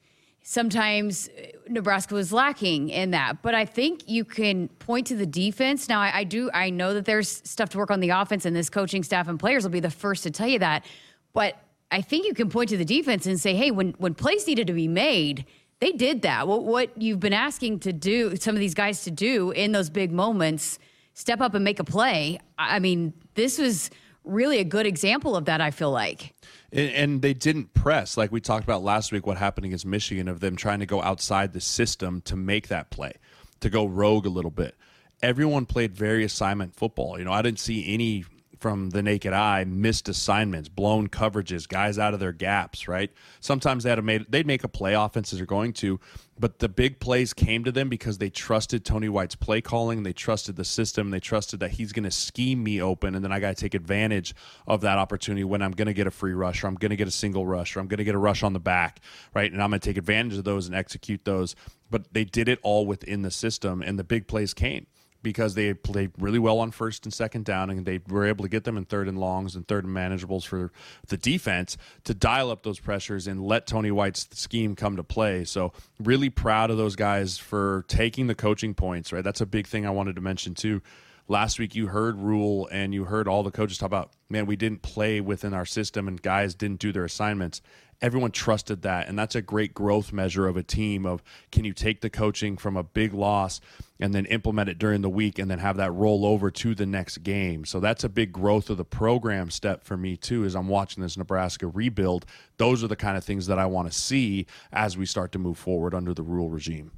sometimes 0.49 1.29
uh, 1.29 1.58
Nebraska 1.71 2.15
was 2.15 2.33
lacking 2.33 2.89
in 2.89 3.11
that. 3.13 3.43
But 3.43 3.55
I 3.55 3.65
think 3.65 4.09
you 4.09 4.25
can 4.25 4.69
point 4.69 5.07
to 5.09 5.17
the 5.17 5.27
defense. 5.27 5.89
Now, 5.89 6.01
I, 6.01 6.19
I, 6.19 6.25
do, 6.25 6.51
I 6.53 6.71
know 6.71 6.95
that 6.95 7.05
there's 7.05 7.29
stuff 7.45 7.69
to 7.71 7.79
work 7.79 7.91
on 7.91 8.01
the 8.01 8.11
offense, 8.11 8.45
and 8.45 8.55
this 8.55 8.71
coaching 8.71 9.03
staff 9.03 9.29
and 9.29 9.39
players 9.39 9.65
will 9.65 9.71
be 9.71 9.81
the 9.81 9.91
first 9.91 10.23
to 10.25 10.31
tell 10.31 10.49
you 10.49 10.59
that. 10.59 10.85
But 11.33 11.57
I 11.91 12.01
think 12.03 12.27
you 12.27 12.35
can 12.35 12.51
point 12.51 12.69
to 12.71 12.77
the 12.77 12.85
defense 12.85 13.27
and 13.27 13.41
say, 13.41 13.55
hey, 13.55 13.71
when, 13.71 13.95
when 13.99 14.15
plays 14.15 14.47
needed 14.47 14.67
to 14.67 14.73
be 14.73 14.89
made, 14.89 15.45
they 15.81 15.93
did 15.93 16.23
that. 16.23 16.49
What, 16.49 16.65
what 16.65 17.01
you've 17.01 17.21
been 17.21 17.33
asking 17.33 17.81
to 17.81 17.93
do, 17.93 18.37
some 18.37 18.55
of 18.55 18.61
these 18.61 18.75
guys 18.75 19.05
to 19.05 19.11
do 19.11 19.51
in 19.53 19.73
those 19.73 19.91
big 19.91 20.13
moments, 20.13 20.79
step 21.15 21.41
up 21.41 21.55
and 21.55 21.65
make 21.65 21.79
a 21.79 21.85
play. 21.85 22.39
I 22.59 22.79
mean, 22.79 23.13
this 23.35 23.59
was 23.59 23.91
really 24.25 24.59
a 24.59 24.65
good 24.65 24.87
example 24.87 25.37
of 25.37 25.47
that, 25.47 25.61
I 25.61 25.71
feel 25.71 25.91
like. 25.91 26.35
And, 26.73 27.23
they 27.23 27.33
didn't 27.33 27.73
press 27.73 28.17
like 28.17 28.31
we 28.31 28.41
talked 28.41 28.65
about 28.65 28.83
last 28.83 29.11
week. 29.11 29.27
What 29.27 29.39
happened 29.39 29.67
against 29.67 29.87
Michigan 29.87 30.29
of 30.29 30.41
them 30.41 30.55
trying 30.55 30.81
to 30.81 30.87
go 30.87 31.03
outside 31.03 31.53
the 31.53 31.61
system 31.61 32.21
to 32.23 32.37
make 32.37 32.69
that 32.69 32.91
play, 32.91 33.15
to 33.61 33.71
go 33.71 33.87
rogue 33.87 34.27
a 34.27 34.31
little 34.31 34.51
bit. 34.51 34.77
Everyone 35.23 35.67
played 35.67 35.95
very 35.95 36.25
assignment 36.25 36.77
football. 36.77 37.19
You 37.19 37.25
know, 37.25 37.33
I 37.33 37.43
didn't 37.43 37.59
see 37.59 37.93
any 37.93 38.25
from 38.61 38.91
the 38.91 39.03
naked 39.03 39.33
eye 39.33 39.65
missed 39.65 40.09
assignments, 40.09 40.69
blown 40.69 41.09
coverages, 41.09 41.69
guys 41.69 41.99
out 41.99 42.13
of 42.13 42.21
their 42.21 42.33
gaps, 42.33 42.89
right? 42.89 43.11
Sometimes 43.41 43.85
they 43.85 43.91
had 43.91 44.03
made 44.05 44.27
they'd 44.29 44.47
make 44.47 44.65
a 44.65 44.69
play 44.69 44.95
offenses 44.95 45.41
are 45.41 45.47
going 45.47 45.73
to, 45.75 46.01
but 46.39 46.61
the 46.61 46.69
big 46.69 47.01
plays 47.01 47.33
came 47.33 47.65
to 47.65 47.73
them 47.73 47.89
because 47.89 48.19
they 48.19 48.31
trusted 48.31 48.85
Tony 48.85 49.09
White's 49.09 49.35
play 49.35 49.61
calling, 49.61 50.03
they 50.03 50.13
trusted 50.13 50.57
the 50.57 50.65
system, 50.65 51.11
they 51.11 51.21
trusted 51.21 51.61
that 51.61 51.73
he's 51.73 51.93
going 51.93 52.05
to 52.05 52.11
scheme 52.11 52.63
me 52.63 52.81
open 52.81 53.15
and 53.15 53.25
then 53.25 53.33
I 53.33 53.41
got 53.41 53.57
to 53.57 53.61
take 53.61 53.75
advantage 53.75 54.35
of 54.67 54.81
that 54.83 54.99
opportunity 54.99 55.45
when 55.45 55.63
I'm 55.63 55.73
going 55.73 55.87
to 55.87 55.95
get 55.95 56.07
a 56.07 56.11
free 56.11 56.33
rush 56.33 56.63
or 56.63 56.69
I'm 56.69 56.77
going 56.77 56.91
to 56.91 56.97
get 56.97 57.09
a 57.09 57.13
single 57.13 57.47
rush 57.47 57.77
or 57.77 57.81
I'm 57.81 57.89
going 57.89 57.99
to 57.99 58.05
get 58.05 58.15
a 58.15 58.19
rush 58.19 58.43
on 58.43 58.53
the 58.53 58.61
back, 58.61 59.01
right? 59.35 59.51
And 59.51 59.63
I'm 59.63 59.71
going 59.71 59.81
to 59.81 59.89
take 59.89 59.99
advantage 59.99 60.39
of 60.39 60.45
those 60.45 60.67
and 60.67 60.75
execute 60.75 61.25
those. 61.25 61.57
But 61.91 62.13
they 62.13 62.25
did 62.25 62.49
it 62.49 62.59
all 62.63 62.87
within 62.87 63.23
the 63.23 63.31
system 63.31 63.83
and 63.83 63.99
the 63.99 64.05
big 64.05 64.27
plays 64.29 64.55
came 64.55 64.87
because 65.23 65.55
they 65.55 65.75
played 65.75 66.13
really 66.19 66.39
well 66.39 66.59
on 66.61 66.71
first 66.71 67.05
and 67.05 67.13
second 67.13 67.45
down, 67.45 67.71
and 67.71 67.85
they 67.85 68.01
were 68.09 68.27
able 68.27 68.45
to 68.45 68.49
get 68.49 68.65
them 68.65 68.77
in 68.77 68.85
third 68.85 69.09
and 69.09 69.19
longs 69.19 69.57
and 69.57 69.67
third 69.67 69.85
and 69.85 69.95
manageables 69.95 70.45
for 70.45 70.73
the 71.09 71.17
defense 71.17 71.77
to 72.05 72.15
dial 72.15 72.51
up 72.51 72.63
those 72.63 72.81
pressures 72.81 73.27
and 73.27 73.43
let 73.43 73.67
Tony 73.67 73.91
White's 73.91 74.29
scheme 74.33 74.75
come 74.75 74.97
to 74.97 75.05
play. 75.05 75.45
So, 75.45 75.73
really 75.99 76.31
proud 76.31 76.71
of 76.71 76.77
those 76.77 76.97
guys 76.97 77.39
for 77.39 77.85
taking 77.89 78.27
the 78.27 78.35
coaching 78.35 78.75
points, 78.75 79.13
right? 79.13 79.25
That's 79.25 79.41
a 79.41 79.47
big 79.47 79.67
thing 79.67 79.87
I 79.87 79.91
wanted 79.91 80.17
to 80.17 80.23
mention 80.23 80.55
too. 80.55 80.83
Last 81.31 81.59
week, 81.59 81.75
you 81.75 81.89
heard 81.89 82.17
Rhule 82.17 82.69
and 82.73 82.95
you 82.95 83.05
heard 83.05 83.29
all 83.29 83.43
the 83.43 83.51
coaches 83.51 83.77
talk 83.77 83.89
about 83.89 84.13
man, 84.31 84.47
we 84.47 84.57
didn't 84.57 84.83
play 84.83 85.21
within 85.21 85.55
our 85.55 85.65
system 85.65 86.09
and 86.09 86.21
guys 86.21 86.55
didn't 86.55 86.81
do 86.81 86.93
their 86.93 87.05
assignments, 87.05 87.63
everyone 88.01 88.31
trusted 88.31 88.83
that. 88.83 89.09
And 89.09 89.19
that's 89.19 89.35
a 89.35 89.43
great 89.43 89.75
growth 89.75 90.13
measure 90.13 90.47
of 90.47 90.57
a 90.57 90.63
team 90.63 91.05
of 91.07 91.23
can 91.51 91.65
you 91.65 91.73
take 91.73 92.01
the 92.01 92.11
coaching 92.11 92.57
from 92.57 92.77
a 92.77 92.83
big 92.83 93.13
loss 93.13 93.61
and 94.01 94.15
then 94.15 94.27
implement 94.27 94.69
it 94.69 94.79
during 94.79 95.03
the 95.03 95.09
week 95.09 95.39
and 95.39 95.51
then 95.51 95.59
have 95.59 95.77
that 95.77 95.93
roll 95.93 96.25
over 96.25 96.51
to 96.51 96.75
the 96.75 96.87
next 96.87 97.19
game. 97.19 97.65
So 97.65 97.81
that's 97.81 98.05
a 98.05 98.09
big 98.09 98.33
growth 98.33 98.71
of 98.71 98.77
the 98.77 98.85
program 98.85 99.51
step 99.51 99.85
for 99.85 99.97
me 99.97 100.17
too 100.17 100.45
as 100.45 100.55
I'm 100.55 100.69
watching 100.69 101.03
this 101.03 101.17
Nebraska 101.17 101.67
rebuild. 101.67 102.27
Those 102.57 102.85
are 102.85 102.89
the 102.89 102.97
kind 102.97 103.17
of 103.17 103.25
things 103.25 103.47
that 103.47 103.59
I 103.59 103.67
want 103.67 103.91
to 103.91 103.99
see 103.99 104.47
as 104.73 104.97
we 104.97 105.07
start 105.07 105.33
to 105.33 105.39
move 105.39 105.59
forward 105.59 105.95
under 105.95 106.15
the 106.15 106.23
Rhule 106.23 106.51
regime. 106.51 106.93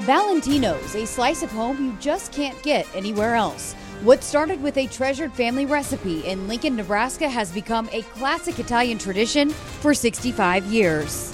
Valentino's, 0.00 0.96
a 0.96 1.06
slice 1.06 1.42
of 1.42 1.50
home 1.52 1.84
you 1.84 1.96
just 2.00 2.32
can't 2.32 2.60
get 2.62 2.88
anywhere 2.94 3.34
else. 3.34 3.76
What 4.02 4.24
started 4.24 4.60
with 4.60 4.78
a 4.78 4.88
treasured 4.88 5.32
family 5.32 5.64
recipe 5.64 6.26
in 6.26 6.48
Lincoln, 6.48 6.74
Nebraska 6.74 7.28
has 7.28 7.52
become 7.52 7.88
a 7.92 8.02
classic 8.02 8.58
Italian 8.58 8.98
tradition 8.98 9.50
for 9.50 9.94
65 9.94 10.64
years. 10.64 11.32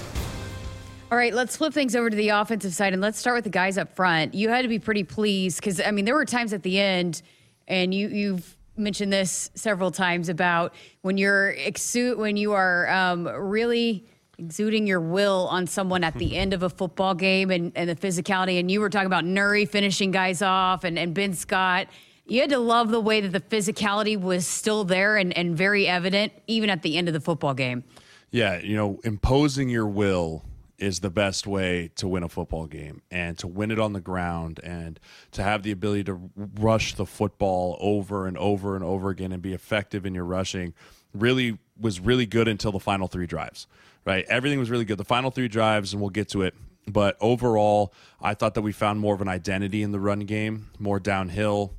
All 1.11 1.17
right, 1.17 1.33
let's 1.33 1.57
flip 1.57 1.73
things 1.73 1.97
over 1.97 2.11
to 2.11 2.17
the 2.17 2.29
offensive 2.29 2.75
side 2.75 2.93
and 2.93 3.01
let's 3.01 3.19
start 3.19 3.37
with 3.37 3.45
the 3.45 3.51
guys 3.51 3.79
up 3.79 3.97
front. 3.97 4.35
You 4.35 4.51
had 4.51 4.63
to 4.63 4.69
be 4.69 4.79
pretty 4.79 5.03
pleased 5.03 5.61
because 5.61 5.81
I 5.81 5.93
mean 5.93 6.05
there 6.05 6.15
were 6.15 6.27
times 6.27 6.53
at 6.53 6.63
the 6.63 6.79
end, 6.79 7.23
and 7.67 7.95
you 7.95 8.09
you've 8.09 8.55
mentioned 8.77 9.15
this 9.15 9.51
several 9.55 9.91
times 9.91 10.29
about 10.29 10.75
when 11.01 11.17
you're 11.17 11.55
exu- 11.55 12.19
when 12.19 12.37
you 12.37 12.53
are 12.53 12.87
um, 12.91 13.27
really 13.29 14.05
exuding 14.37 14.87
your 14.87 15.01
will 15.01 15.49
on 15.51 15.67
someone 15.67 16.05
at 16.05 16.13
the 16.19 16.37
end 16.37 16.53
of 16.53 16.63
a 16.63 16.69
football 16.69 17.15
game 17.15 17.51
and, 17.51 17.73
and 17.75 17.89
the 17.89 17.97
physicality. 17.97 18.61
And 18.61 18.71
you 18.71 18.81
were 18.81 18.91
talking 18.91 19.07
about 19.07 19.25
Nuri 19.25 19.67
finishing 19.67 20.11
guys 20.11 20.43
off 20.43 20.85
and, 20.85 20.99
and 20.99 21.15
Ben 21.15 21.33
Scott 21.33 21.89
you 22.29 22.41
had 22.41 22.51
to 22.51 22.59
love 22.59 22.91
the 22.91 23.01
way 23.01 23.21
that 23.21 23.33
the 23.33 23.57
physicality 23.57 24.21
was 24.21 24.47
still 24.47 24.85
there 24.85 25.17
and, 25.17 25.37
and 25.37 25.57
very 25.57 25.87
evident 25.87 26.33
even 26.47 26.71
at 26.71 26.83
the 26.83 26.97
end 26.97 27.09
of 27.09 27.15
the 27.15 27.21
football 27.21 27.55
game. 27.55 27.85
Yeah, 28.31 28.59
you 28.59 28.77
know, 28.77 29.01
imposing 29.05 29.71
your 29.71 29.87
will 29.87 30.45
is 30.79 31.01
the 31.01 31.11
best 31.11 31.47
way 31.47 31.91
to 31.97 32.07
win 32.07 32.23
a 32.23 32.29
football 32.29 32.67
game 32.67 33.03
and 33.11 33.37
to 33.39 33.49
win 33.49 33.71
it 33.71 33.79
on 33.81 33.93
the 33.93 34.01
ground 34.01 34.61
and 34.63 35.01
to 35.33 35.43
have 35.43 35.63
the 35.63 35.73
ability 35.73 36.05
to 36.05 36.31
rush 36.37 36.95
the 36.95 37.07
football 37.07 37.77
over 37.81 38.27
and 38.27 38.39
over 38.39 38.77
and 38.77 38.85
over 38.85 39.11
again 39.11 39.33
and 39.33 39.43
be 39.43 39.53
effective 39.53 40.07
in 40.07 40.15
your 40.15 40.25
rushing 40.25 40.73
really 41.13 41.59
was 41.81 41.99
really 41.99 42.27
good 42.27 42.47
until 42.47 42.71
the 42.71 42.79
final 42.79 43.09
three 43.09 43.27
drives 43.27 43.67
right 44.05 44.25
everything 44.29 44.59
was 44.59 44.71
really 44.71 44.85
good 44.85 44.99
the 44.99 45.05
final 45.05 45.31
three 45.31 45.49
drives 45.49 45.93
and 45.93 46.01
we'll 46.01 46.11
get 46.11 46.29
to 46.29 46.43
it 46.43 46.55
but 46.87 47.17
overall 47.21 47.93
i 48.21 48.35
thought 48.35 48.55
that 48.55 48.63
we 48.63 48.71
found 48.71 49.01
more 49.01 49.15
of 49.15 49.21
an 49.21 49.29
identity 49.29 49.83
in 49.83 49.91
the 49.91 49.99
run 49.99 50.21
game 50.21 50.69
more 50.79 51.01
downhill 51.01 51.75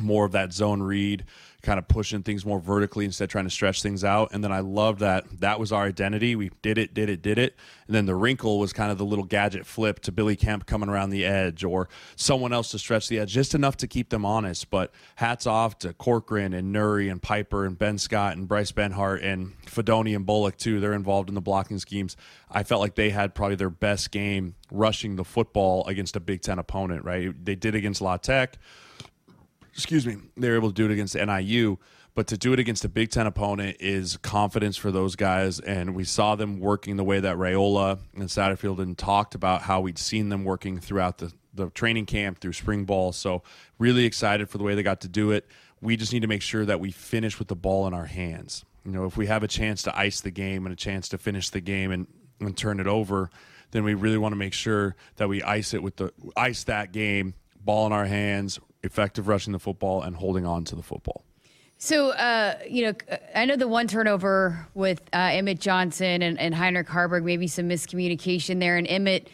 more 0.00 0.24
of 0.24 0.32
that 0.32 0.52
zone 0.52 0.82
read, 0.82 1.24
kind 1.62 1.78
of 1.78 1.86
pushing 1.88 2.22
things 2.22 2.46
more 2.46 2.58
vertically 2.58 3.04
instead 3.04 3.24
of 3.24 3.30
trying 3.30 3.44
to 3.44 3.50
stretch 3.50 3.82
things 3.82 4.02
out. 4.02 4.30
And 4.32 4.42
then 4.42 4.52
I 4.52 4.60
loved 4.60 5.00
that 5.00 5.24
that 5.40 5.60
was 5.60 5.72
our 5.72 5.84
identity. 5.84 6.34
We 6.34 6.50
did 6.62 6.78
it, 6.78 6.94
did 6.94 7.10
it, 7.10 7.22
did 7.22 7.38
it. 7.38 7.56
And 7.86 7.94
then 7.94 8.06
the 8.06 8.14
wrinkle 8.14 8.58
was 8.58 8.72
kind 8.72 8.90
of 8.90 8.98
the 8.98 9.04
little 9.04 9.24
gadget 9.24 9.66
flip 9.66 10.00
to 10.00 10.12
Billy 10.12 10.36
Kemp 10.36 10.66
coming 10.66 10.88
around 10.88 11.10
the 11.10 11.24
edge 11.24 11.62
or 11.62 11.88
someone 12.16 12.52
else 12.52 12.70
to 12.70 12.78
stretch 12.78 13.08
the 13.08 13.18
edge, 13.18 13.32
just 13.32 13.54
enough 13.54 13.76
to 13.78 13.86
keep 13.86 14.08
them 14.08 14.24
honest. 14.24 14.70
But 14.70 14.92
hats 15.16 15.46
off 15.46 15.78
to 15.80 15.92
Corcoran 15.92 16.54
and 16.54 16.74
Nuri 16.74 17.10
and 17.10 17.20
Piper 17.20 17.66
and 17.66 17.78
Ben 17.78 17.98
Scott 17.98 18.36
and 18.36 18.48
Bryce 18.48 18.72
Benhart 18.72 19.22
and 19.22 19.52
Fidone 19.66 20.16
and 20.16 20.24
Bullock 20.24 20.56
too. 20.56 20.80
They're 20.80 20.94
involved 20.94 21.28
in 21.28 21.34
the 21.34 21.40
blocking 21.40 21.78
schemes. 21.78 22.16
I 22.50 22.62
felt 22.62 22.80
like 22.80 22.94
they 22.94 23.10
had 23.10 23.34
probably 23.34 23.56
their 23.56 23.70
best 23.70 24.10
game 24.10 24.54
rushing 24.72 25.16
the 25.16 25.24
football 25.24 25.86
against 25.86 26.16
a 26.16 26.20
Big 26.20 26.40
Ten 26.40 26.58
opponent, 26.58 27.04
right? 27.04 27.32
They 27.44 27.54
did 27.54 27.74
against 27.74 28.00
La 28.00 28.16
Tech 28.16 28.56
excuse 29.72 30.06
me, 30.06 30.16
they 30.36 30.48
were 30.48 30.56
able 30.56 30.68
to 30.68 30.74
do 30.74 30.84
it 30.86 30.90
against 30.90 31.14
NIU. 31.14 31.78
But 32.14 32.26
to 32.28 32.36
do 32.36 32.52
it 32.52 32.58
against 32.58 32.84
a 32.84 32.88
Big 32.88 33.10
Ten 33.10 33.26
opponent 33.26 33.76
is 33.78 34.16
confidence 34.16 34.76
for 34.76 34.90
those 34.90 35.14
guys. 35.14 35.60
And 35.60 35.94
we 35.94 36.04
saw 36.04 36.34
them 36.34 36.58
working 36.58 36.96
the 36.96 37.04
way 37.04 37.20
that 37.20 37.36
Raiola 37.36 37.98
and 38.14 38.24
Satterfield 38.24 38.80
and 38.80 38.98
talked 38.98 39.34
about 39.34 39.62
how 39.62 39.80
we'd 39.80 39.98
seen 39.98 40.28
them 40.28 40.44
working 40.44 40.78
throughout 40.80 41.18
the, 41.18 41.32
the 41.54 41.70
training 41.70 42.06
camp 42.06 42.40
through 42.40 42.54
spring 42.54 42.84
ball. 42.84 43.12
So, 43.12 43.42
really 43.78 44.04
excited 44.04 44.50
for 44.50 44.58
the 44.58 44.64
way 44.64 44.74
they 44.74 44.82
got 44.82 45.00
to 45.02 45.08
do 45.08 45.30
it. 45.30 45.46
We 45.80 45.96
just 45.96 46.12
need 46.12 46.22
to 46.22 46.28
make 46.28 46.42
sure 46.42 46.66
that 46.66 46.80
we 46.80 46.90
finish 46.90 47.38
with 47.38 47.48
the 47.48 47.56
ball 47.56 47.86
in 47.86 47.94
our 47.94 48.06
hands. 48.06 48.64
You 48.84 48.92
know, 48.92 49.04
if 49.04 49.16
we 49.16 49.26
have 49.26 49.42
a 49.42 49.48
chance 49.48 49.82
to 49.84 49.96
ice 49.96 50.20
the 50.20 50.30
game 50.30 50.66
and 50.66 50.72
a 50.72 50.76
chance 50.76 51.08
to 51.10 51.18
finish 51.18 51.48
the 51.50 51.60
game 51.60 51.90
and, 51.92 52.06
and 52.40 52.56
turn 52.56 52.80
it 52.80 52.86
over, 52.86 53.30
then 53.70 53.84
we 53.84 53.94
really 53.94 54.18
want 54.18 54.32
to 54.32 54.36
make 54.36 54.52
sure 54.52 54.96
that 55.16 55.28
we 55.28 55.42
ice 55.42 55.74
it 55.74 55.82
with 55.82 55.96
the 55.96 56.12
ice 56.36 56.64
that 56.64 56.92
game, 56.92 57.34
ball 57.64 57.86
in 57.86 57.92
our 57.92 58.06
hands, 58.06 58.58
effective 58.82 59.28
rushing 59.28 59.52
the 59.52 59.58
football 59.58 60.02
and 60.02 60.16
holding 60.16 60.46
on 60.46 60.64
to 60.64 60.76
the 60.76 60.82
football. 60.82 61.24
So, 61.78 62.10
uh, 62.10 62.58
you 62.68 62.84
know, 62.84 62.92
I 63.34 63.46
know 63.46 63.56
the 63.56 63.66
one 63.66 63.88
turnover 63.88 64.68
with 64.74 65.00
uh, 65.14 65.30
Emmett 65.32 65.60
Johnson 65.60 66.20
and, 66.20 66.38
and 66.38 66.54
Heinrich 66.54 66.88
Haarberg, 66.88 67.24
maybe 67.24 67.46
some 67.46 67.70
miscommunication 67.70 68.60
there. 68.60 68.76
And 68.76 68.86
Emmett, 68.86 69.30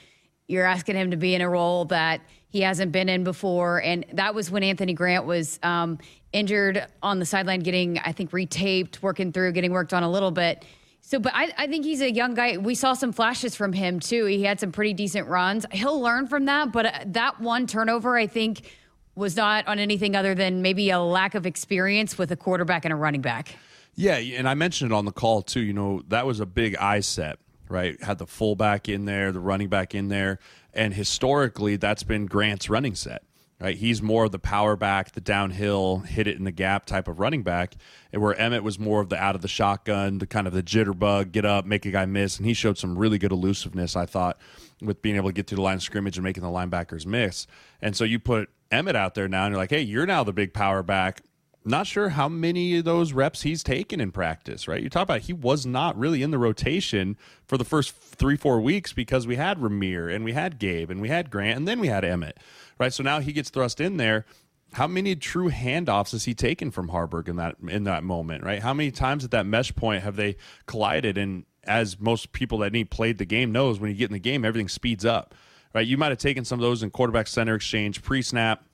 you're 0.47 0.65
asking 0.65 0.95
him 0.95 1.11
to 1.11 1.17
be 1.17 1.35
in 1.35 1.41
a 1.41 1.49
role 1.49 1.87
that 1.87 2.21
he 2.49 2.61
hasn't 2.61 2.93
been 2.93 3.09
in 3.09 3.25
before. 3.25 3.83
And 3.83 4.07
that 4.13 4.33
was 4.33 4.49
when 4.49 4.63
Anthony 4.63 4.93
Grant 4.93 5.27
was 5.27 5.59
um, 5.65 5.99
injured 6.33 6.87
on 7.03 7.19
the 7.19 7.27
sideline, 7.27 7.61
getting, 7.61 7.99
I 7.99 8.13
think, 8.13 8.31
retaped, 8.31 9.03
working 9.03 9.33
through, 9.33 9.51
getting 9.51 9.73
worked 9.73 9.93
on 9.93 10.05
a 10.05 10.11
little 10.11 10.31
bit. 10.31 10.65
So, 11.01 11.19
but 11.19 11.33
I, 11.35 11.53
I 11.59 11.67
think 11.67 11.85
he's 11.85 12.01
a 12.01 12.11
young 12.11 12.35
guy. 12.35 12.59
We 12.59 12.77
saw 12.77 12.93
some 12.95 13.13
flashes 13.13 13.57
from 13.57 13.73
him, 13.73 13.99
too. 13.99 14.25
He 14.27 14.45
had 14.45 14.61
some 14.61 14.71
pretty 14.71 14.93
decent 14.93 15.27
runs. 15.29 15.67
He'll 15.73 16.01
learn 16.01 16.29
from 16.29 16.45
that. 16.45 16.71
But 16.71 16.87
uh, 16.87 16.93
that 17.07 17.41
one 17.41 17.67
turnover, 17.67 18.17
I 18.17 18.29
think, 18.29 18.71
was 19.17 19.35
not 19.35 19.67
on 19.67 19.79
anything 19.79 20.15
other 20.15 20.35
than 20.35 20.63
maybe 20.63 20.91
a 20.91 21.01
lack 21.01 21.35
of 21.35 21.47
experience 21.47 22.17
with 22.17 22.31
a 22.31 22.37
quarterback 22.37 22.85
and 22.85 22.93
a 22.93 22.97
running 22.97 23.23
back. 23.23 23.57
Yeah, 23.95 24.17
and 24.17 24.49
I 24.49 24.55
mentioned 24.55 24.93
it 24.93 24.95
on 24.95 25.07
the 25.07 25.13
call 25.13 25.43
too. 25.43 25.61
You 25.61 25.73
know, 25.73 26.03
that 26.09 26.27
was 26.27 26.39
a 26.39 26.47
big 26.47 26.77
eye 26.77 27.01
set, 27.01 27.39
right? 27.69 28.01
Had 28.03 28.19
the 28.19 28.27
fullback 28.27 28.89
in 28.89 29.07
there, 29.07 29.33
the 29.33 29.41
running 29.41 29.69
back 29.69 29.95
in 29.95 30.09
there, 30.09 30.39
and 30.75 30.95
historically 30.95 31.77
that's 31.77 32.03
been 32.03 32.27
Grant's 32.27 32.69
running 32.69 32.95
set. 32.95 33.23
Right, 33.59 33.75
he's 33.75 34.03
more 34.03 34.27
of 34.27 34.33
the 34.33 34.39
power 34.39 34.77
back, 34.77 35.13
the 35.13 35.21
downhill, 35.23 36.01
hit 36.01 36.27
it 36.27 36.37
in 36.37 36.45
the 36.45 36.51
gap 36.51 36.85
type 36.85 37.09
of 37.09 37.19
running 37.19 37.43
back, 37.43 37.75
and 38.13 38.21
where 38.21 38.35
Emmett 38.39 38.63
was 38.63 38.79
more 38.79 39.01
of 39.01 39.09
the 39.09 39.17
out 39.17 39.35
of 39.35 39.41
the 39.41 39.49
shotgun, 39.49 40.19
the 40.19 40.27
kind 40.27 40.47
of 40.47 40.53
the 40.53 40.63
jitterbug, 40.63 41.33
get 41.33 41.47
up, 41.47 41.65
make 41.65 41.87
a 41.87 41.91
guy 41.91 42.05
miss, 42.05 42.37
and 42.37 42.45
he 42.45 42.53
showed 42.53 42.77
some 42.77 42.99
really 42.99 43.17
good 43.17 43.33
elusiveness. 43.33 43.97
I 43.97 44.05
thought 44.05 44.37
with 44.83 45.01
being 45.01 45.17
able 45.17 45.31
to 45.31 45.33
get 45.33 45.47
through 45.47 45.57
the 45.57 45.63
line 45.63 45.77
of 45.77 45.83
scrimmage 45.83 46.19
and 46.19 46.25
making 46.25 46.43
the 46.43 46.51
linebackers 46.51 47.07
miss. 47.07 47.47
And 47.81 47.97
so 47.97 48.05
you 48.05 48.19
put 48.19 48.51
Emmett 48.71 48.97
out 48.97 49.15
there 49.15 49.29
now, 49.29 49.45
and 49.45 49.53
you're 49.53 49.61
like, 49.61 49.71
hey, 49.71 49.83
you're 49.83 50.07
now 50.07 50.25
the 50.25 50.33
big 50.33 50.53
power 50.53 50.83
back. 50.83 51.23
Not 51.65 51.87
sure 51.89 52.11
how 52.11 52.29
many 52.29 52.79
of 52.79 52.85
those 52.85 53.13
reps 53.13 53.43
he's 53.43 53.65
taken 53.65 54.01
in 54.01 54.13
practice, 54.13 54.69
right? 54.69 54.81
You 54.81 54.89
talk 54.89 55.03
about 55.03 55.23
he 55.23 55.33
was 55.33 55.67
not 55.67 55.99
really 55.99 56.23
in 56.23 56.31
the 56.31 56.39
rotation 56.39 57.17
for 57.45 57.59
the 57.59 57.65
first 57.65 57.93
three, 57.93 58.37
four 58.37 58.61
weeks 58.61 58.93
because 58.93 59.27
we 59.27 59.35
had 59.35 59.59
Rahmir 59.59 60.15
and 60.15 60.25
we 60.25 60.33
had 60.33 60.61
Gabe 60.61 60.91
and 60.91 61.01
we 61.01 61.09
had 61.09 61.29
Grant 61.29 61.57
and 61.57 61.67
then 61.67 61.81
we 61.81 61.89
had 61.89 62.05
Emmett, 62.05 62.39
right? 62.79 62.93
So 62.93 63.03
now 63.03 63.19
he 63.19 63.33
gets 63.33 63.51
thrust 63.51 63.81
in 63.81 63.97
there. 63.97 64.27
How 64.75 64.87
many 64.87 65.17
true 65.17 65.51
handoffs 65.51 66.13
has 66.13 66.25
he 66.25 66.35
taken 66.35 66.71
from 66.71 66.91
Haarberg 66.91 67.29
in 67.29 67.37
that 67.37 67.57
in 67.67 67.83
that 67.85 68.05
moment, 68.05 68.45
right? 68.45 68.63
How 68.63 68.75
many 68.75 68.93
times 68.93 69.25
at 69.25 69.33
that 69.33 69.47
mesh 69.47 69.75
point 69.75 70.05
have 70.05 70.15
they 70.15 70.37
collided? 70.67 71.19
And 71.19 71.47
as 71.65 71.99
most 71.99 72.31
people 72.31 72.59
that 72.59 72.73
need 72.73 72.91
played 72.91 73.19
the 73.19 73.25
game 73.25 73.51
knows, 73.51 73.81
when 73.81 73.91
you 73.91 73.97
get 73.97 74.11
in 74.11 74.13
the 74.13 74.21
game, 74.21 74.45
everything 74.45 74.69
speeds 74.69 75.05
up 75.05 75.35
right? 75.77 75.87
You 75.87 75.99
might 75.99 76.09
have 76.09 76.19
taken 76.19 76.47
some 76.47 76.59
of 76.59 76.63
those 76.63 76.83
in 76.83 76.91
quarterback 76.91 77.27
center 77.27 77.55
exchange, 77.55 78.03
pre 78.03 78.23
snap, 78.23 78.65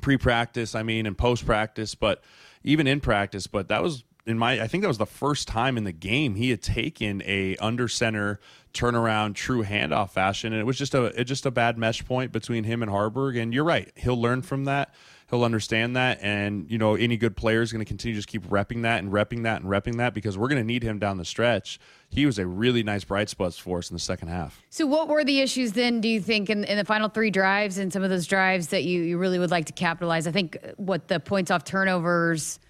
pre 0.00 0.16
practice, 0.16 0.74
I 0.74 0.82
mean, 0.82 1.04
and 1.04 1.16
post 1.16 1.44
practice, 1.44 1.94
but 1.94 2.24
even 2.64 2.86
in 2.86 3.00
practice. 3.00 3.46
But 3.46 3.68
that 3.68 3.82
was 3.82 4.04
in 4.24 4.38
my, 4.38 4.62
I 4.62 4.66
think 4.66 4.80
that 4.80 4.88
was 4.88 4.96
the 4.96 5.04
first 5.04 5.46
time 5.46 5.76
in 5.76 5.84
the 5.84 5.92
game 5.92 6.34
he 6.34 6.48
had 6.48 6.62
taken 6.62 7.22
a 7.26 7.56
under 7.56 7.88
center 7.88 8.40
turnaround, 8.72 9.34
true 9.34 9.64
handoff 9.64 10.10
fashion, 10.10 10.54
and 10.54 10.60
it 10.60 10.64
was 10.64 10.78
just 10.78 10.94
a 10.94 11.04
it 11.20 11.24
just 11.24 11.44
a 11.44 11.50
bad 11.50 11.76
mesh 11.76 12.02
point 12.06 12.32
between 12.32 12.64
him 12.64 12.82
and 12.82 12.90
Haarberg. 12.90 13.40
And 13.40 13.52
you're 13.52 13.62
right, 13.62 13.92
he'll 13.94 14.20
learn 14.20 14.40
from 14.40 14.64
that 14.64 14.94
he'll 15.30 15.44
understand 15.44 15.96
that. 15.96 16.18
And, 16.22 16.70
you 16.70 16.78
know, 16.78 16.94
any 16.94 17.16
good 17.16 17.36
player 17.36 17.62
is 17.62 17.72
going 17.72 17.84
to 17.84 17.88
continue 17.88 18.14
to 18.14 18.18
just 18.18 18.28
keep 18.28 18.46
repping 18.48 18.82
that 18.82 19.02
and 19.02 19.12
repping 19.12 19.42
that 19.42 19.62
and 19.62 19.70
repping 19.70 19.96
that 19.96 20.14
because 20.14 20.38
we're 20.38 20.48
going 20.48 20.60
to 20.60 20.66
need 20.66 20.82
him 20.82 20.98
down 20.98 21.16
the 21.16 21.24
stretch. 21.24 21.78
He 22.10 22.26
was 22.26 22.38
a 22.38 22.46
really 22.46 22.82
nice 22.82 23.04
bright 23.04 23.28
spot 23.28 23.54
for 23.54 23.78
us 23.78 23.90
in 23.90 23.94
the 23.94 24.00
second 24.00 24.28
half. 24.28 24.62
So, 24.70 24.86
what 24.86 25.08
were 25.08 25.24
the 25.24 25.40
issues 25.40 25.72
then, 25.72 26.00
do 26.00 26.08
you 26.08 26.20
think, 26.20 26.48
in, 26.48 26.64
in 26.64 26.78
the 26.78 26.84
final 26.84 27.08
three 27.08 27.30
drives 27.30 27.78
and 27.78 27.92
some 27.92 28.02
of 28.02 28.10
those 28.10 28.26
drives 28.26 28.68
that 28.68 28.84
you, 28.84 29.02
you 29.02 29.18
really 29.18 29.38
would 29.38 29.50
like 29.50 29.66
to 29.66 29.72
capitalize? 29.72 30.26
I 30.26 30.32
think 30.32 30.56
what 30.76 31.08
the 31.08 31.18
points 31.18 31.50
off 31.50 31.64
turnovers 31.64 32.60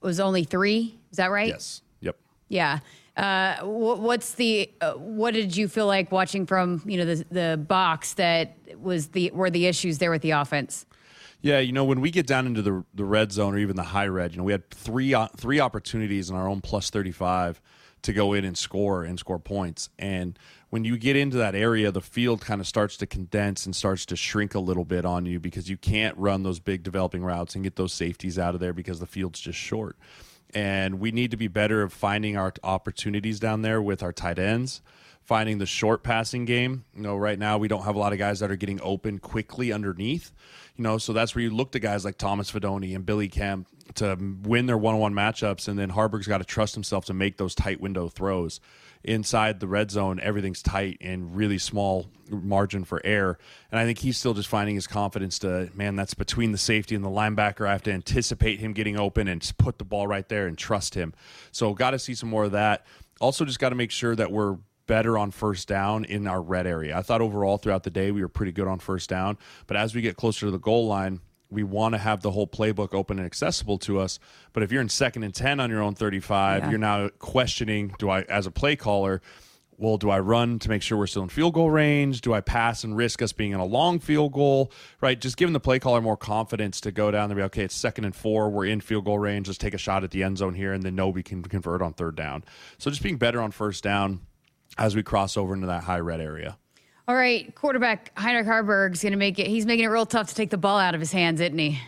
was 0.00 0.18
only 0.18 0.44
three. 0.44 0.98
Is 1.12 1.18
that 1.18 1.30
right? 1.30 1.48
Yes. 1.48 1.82
Yep. 2.00 2.16
Yeah. 2.48 2.80
Uh, 3.16 3.56
what's 3.62 4.34
the 4.34 4.70
uh, 4.80 4.92
what 4.94 5.34
did 5.34 5.54
you 5.54 5.68
feel 5.68 5.86
like 5.86 6.10
watching 6.10 6.46
from 6.46 6.82
you 6.86 6.96
know 6.96 7.04
the 7.04 7.24
the 7.30 7.56
box 7.58 8.14
that 8.14 8.56
was 8.80 9.08
the 9.08 9.30
were 9.32 9.50
the 9.50 9.66
issues 9.66 9.98
there 9.98 10.10
with 10.10 10.22
the 10.22 10.30
offense? 10.30 10.86
Yeah, 11.42 11.58
you 11.58 11.72
know, 11.72 11.84
when 11.84 12.00
we 12.00 12.12
get 12.12 12.26
down 12.26 12.46
into 12.46 12.62
the 12.62 12.84
the 12.94 13.04
red 13.04 13.32
zone 13.32 13.54
or 13.54 13.58
even 13.58 13.76
the 13.76 13.82
high 13.82 14.06
red, 14.06 14.32
you 14.32 14.38
know, 14.38 14.44
we 14.44 14.52
had 14.52 14.70
three 14.70 15.12
uh, 15.12 15.26
three 15.36 15.58
opportunities 15.60 16.30
in 16.30 16.36
our 16.36 16.48
own 16.48 16.60
plus 16.60 16.88
35 16.88 17.60
to 18.02 18.12
go 18.12 18.32
in 18.32 18.44
and 18.44 18.56
score 18.58 19.04
and 19.04 19.18
score 19.18 19.38
points. 19.38 19.88
And 19.98 20.38
when 20.70 20.84
you 20.84 20.96
get 20.96 21.16
into 21.16 21.36
that 21.38 21.54
area, 21.54 21.90
the 21.92 22.00
field 22.00 22.40
kind 22.40 22.60
of 22.60 22.66
starts 22.66 22.96
to 22.98 23.06
condense 23.06 23.66
and 23.66 23.74
starts 23.74 24.06
to 24.06 24.16
shrink 24.16 24.54
a 24.54 24.60
little 24.60 24.84
bit 24.84 25.04
on 25.04 25.26
you 25.26 25.38
because 25.38 25.68
you 25.68 25.76
can't 25.76 26.16
run 26.16 26.42
those 26.42 26.60
big 26.60 26.82
developing 26.82 27.22
routes 27.22 27.54
and 27.54 27.62
get 27.62 27.76
those 27.76 27.92
safeties 27.92 28.38
out 28.38 28.54
of 28.54 28.60
there 28.60 28.72
because 28.72 28.98
the 29.00 29.06
field's 29.06 29.40
just 29.40 29.58
short. 29.58 29.96
And 30.54 31.00
we 31.00 31.12
need 31.12 31.30
to 31.30 31.36
be 31.36 31.48
better 31.48 31.82
of 31.82 31.92
finding 31.92 32.36
our 32.36 32.52
opportunities 32.62 33.40
down 33.40 33.62
there 33.62 33.80
with 33.80 34.02
our 34.02 34.12
tight 34.12 34.38
ends, 34.38 34.82
finding 35.24 35.58
the 35.58 35.66
short 35.66 36.02
passing 36.02 36.44
game. 36.44 36.84
You 36.94 37.02
know, 37.02 37.16
right 37.16 37.38
now 37.38 37.58
we 37.58 37.68
don't 37.68 37.84
have 37.84 37.94
a 37.94 37.98
lot 37.98 38.12
of 38.12 38.18
guys 38.18 38.40
that 38.40 38.50
are 38.50 38.56
getting 38.56 38.80
open 38.82 39.18
quickly 39.18 39.72
underneath. 39.72 40.32
You 40.76 40.84
know, 40.84 40.98
so 40.98 41.12
that's 41.12 41.34
where 41.34 41.42
you 41.42 41.50
look 41.50 41.72
to 41.72 41.78
guys 41.78 42.04
like 42.04 42.18
Thomas 42.18 42.50
Fidone 42.50 42.94
and 42.94 43.04
Billy 43.04 43.28
Kemp 43.28 43.68
to 43.94 44.16
win 44.42 44.66
their 44.66 44.78
one-on-one 44.78 45.12
matchups, 45.12 45.68
and 45.68 45.78
then 45.78 45.90
Haarberg's 45.90 46.26
got 46.26 46.38
to 46.38 46.44
trust 46.44 46.74
himself 46.74 47.04
to 47.06 47.14
make 47.14 47.36
those 47.36 47.54
tight 47.54 47.80
window 47.80 48.08
throws 48.08 48.60
inside 49.04 49.60
the 49.60 49.66
red 49.66 49.90
zone, 49.90 50.20
everything's 50.20 50.62
tight 50.62 50.96
and 51.00 51.34
really 51.34 51.58
small 51.58 52.08
margin 52.30 52.84
for 52.84 53.00
error. 53.04 53.38
And 53.70 53.78
I 53.78 53.84
think 53.84 53.98
he's 53.98 54.16
still 54.16 54.34
just 54.34 54.48
finding 54.48 54.76
his 54.76 54.86
confidence 54.86 55.40
to, 55.40 55.70
man, 55.74 55.96
that's 55.96 56.14
between 56.14 56.52
the 56.52 56.58
safety 56.58 56.94
and 56.94 57.04
the 57.04 57.10
linebacker. 57.10 57.66
I 57.66 57.72
have 57.72 57.82
to 57.82 57.92
anticipate 57.92 58.60
him 58.60 58.72
getting 58.72 58.98
open 58.98 59.28
and 59.28 59.40
just 59.40 59.58
put 59.58 59.78
the 59.78 59.84
ball 59.84 60.06
right 60.06 60.28
there 60.28 60.46
and 60.46 60.56
trust 60.56 60.94
him. 60.94 61.14
So 61.50 61.74
got 61.74 61.90
to 61.90 61.98
see 61.98 62.14
some 62.14 62.28
more 62.28 62.44
of 62.44 62.52
that. 62.52 62.86
Also, 63.20 63.44
just 63.44 63.58
got 63.58 63.70
to 63.70 63.74
make 63.74 63.90
sure 63.90 64.14
that 64.16 64.30
we're 64.30 64.56
better 64.86 65.18
on 65.18 65.30
first 65.30 65.68
down 65.68 66.04
in 66.04 66.26
our 66.26 66.40
red 66.40 66.66
area. 66.66 66.96
I 66.96 67.02
thought 67.02 67.20
overall 67.20 67.58
throughout 67.58 67.82
the 67.84 67.90
day 67.90 68.10
we 68.10 68.22
were 68.22 68.28
pretty 68.28 68.52
good 68.52 68.68
on 68.68 68.78
first 68.78 69.08
down, 69.08 69.38
but 69.66 69.76
as 69.76 69.94
we 69.94 70.00
get 70.00 70.16
closer 70.16 70.46
to 70.46 70.50
the 70.50 70.58
goal 70.58 70.86
line, 70.86 71.20
we 71.50 71.62
want 71.62 71.94
to 71.94 71.98
have 71.98 72.22
the 72.22 72.30
whole 72.30 72.46
playbook 72.46 72.94
open 72.94 73.18
and 73.18 73.26
accessible 73.26 73.78
to 73.78 73.98
us. 73.98 74.18
But 74.52 74.62
if 74.62 74.72
you're 74.72 74.80
in 74.80 74.88
second 74.88 75.22
and 75.22 75.34
10 75.34 75.60
on 75.60 75.70
your 75.70 75.82
own 75.82 75.94
35, 75.94 76.62
yeah. 76.62 76.70
you're 76.70 76.78
now 76.78 77.08
questioning 77.18 77.94
do 77.98 78.08
I, 78.08 78.22
as 78.22 78.46
a 78.46 78.50
play 78.50 78.74
caller, 78.74 79.20
well, 79.78 79.96
do 79.96 80.10
I 80.10 80.20
run 80.20 80.58
to 80.60 80.68
make 80.68 80.80
sure 80.80 80.96
we're 80.96 81.06
still 81.08 81.24
in 81.24 81.28
field 81.28 81.54
goal 81.54 81.70
range? 81.70 82.20
Do 82.20 82.32
I 82.32 82.40
pass 82.40 82.84
and 82.84 82.96
risk 82.96 83.20
us 83.20 83.32
being 83.32 83.52
in 83.52 83.58
a 83.58 83.64
long 83.64 83.98
field 83.98 84.32
goal? 84.32 84.70
Right? 85.00 85.20
Just 85.20 85.36
giving 85.36 85.52
the 85.52 85.60
play 85.60 85.78
caller 85.78 86.00
more 86.00 86.16
confidence 86.16 86.80
to 86.82 86.92
go 86.92 87.10
down 87.10 87.28
there 87.28 87.36
be, 87.36 87.42
okay, 87.42 87.64
it's 87.64 87.74
second 87.74 88.04
and 88.04 88.14
four. 88.14 88.48
We're 88.48 88.66
in 88.66 88.80
field 88.80 89.06
goal 89.06 89.18
range. 89.18 89.48
Let's 89.48 89.58
take 89.58 89.74
a 89.74 89.78
shot 89.78 90.04
at 90.04 90.10
the 90.10 90.22
end 90.22 90.38
zone 90.38 90.54
here 90.54 90.72
and 90.72 90.82
then 90.82 90.94
know 90.94 91.08
we 91.08 91.22
can 91.22 91.42
convert 91.42 91.82
on 91.82 91.94
third 91.94 92.16
down. 92.16 92.44
So 92.78 92.90
just 92.90 93.02
being 93.02 93.16
better 93.16 93.42
on 93.42 93.50
first 93.50 93.82
down 93.82 94.20
as 94.78 94.96
we 94.96 95.02
cross 95.02 95.36
over 95.36 95.54
into 95.54 95.66
that 95.66 95.84
high 95.84 96.00
red 96.00 96.20
area. 96.20 96.58
All 97.08 97.14
right, 97.14 97.52
quarterback 97.54 98.16
Heinrich 98.16 98.46
Haarberg's 98.46 99.02
going 99.02 99.12
to 99.12 99.18
make 99.18 99.38
it. 99.38 99.46
He's 99.46 99.66
making 99.66 99.84
it 99.84 99.88
real 99.88 100.06
tough 100.06 100.28
to 100.28 100.34
take 100.34 100.50
the 100.50 100.58
ball 100.58 100.78
out 100.78 100.94
of 100.94 101.00
his 101.00 101.12
hands, 101.12 101.40
isn't 101.40 101.58
he? 101.58 101.80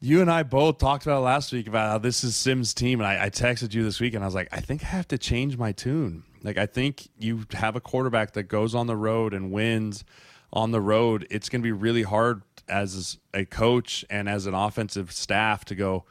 You 0.00 0.20
and 0.20 0.30
I 0.30 0.42
both 0.42 0.78
talked 0.78 1.06
about 1.06 1.22
last 1.22 1.52
week 1.52 1.66
about 1.66 1.90
how 1.90 1.98
this 1.98 2.22
is 2.22 2.36
Sims' 2.36 2.74
team, 2.74 3.00
and 3.00 3.06
I, 3.06 3.26
I 3.26 3.30
texted 3.30 3.72
you 3.72 3.82
this 3.82 4.00
week, 4.00 4.14
and 4.14 4.22
I 4.22 4.26
was 4.26 4.34
like, 4.34 4.48
I 4.52 4.60
think 4.60 4.84
I 4.84 4.88
have 4.88 5.08
to 5.08 5.18
change 5.18 5.56
my 5.56 5.72
tune. 5.72 6.24
Like, 6.42 6.58
I 6.58 6.66
think 6.66 7.08
you 7.18 7.46
have 7.52 7.76
a 7.76 7.80
quarterback 7.80 8.32
that 8.34 8.44
goes 8.44 8.74
on 8.74 8.86
the 8.86 8.96
road 8.96 9.32
and 9.32 9.50
wins 9.50 10.04
on 10.52 10.70
the 10.70 10.80
road. 10.80 11.26
It's 11.30 11.48
going 11.48 11.62
to 11.62 11.66
be 11.66 11.72
really 11.72 12.02
hard 12.02 12.42
as 12.68 13.18
a 13.32 13.44
coach 13.44 14.04
and 14.10 14.28
as 14.28 14.46
an 14.46 14.54
offensive 14.54 15.12
staff 15.12 15.64
to 15.66 15.74
go, 15.74 16.04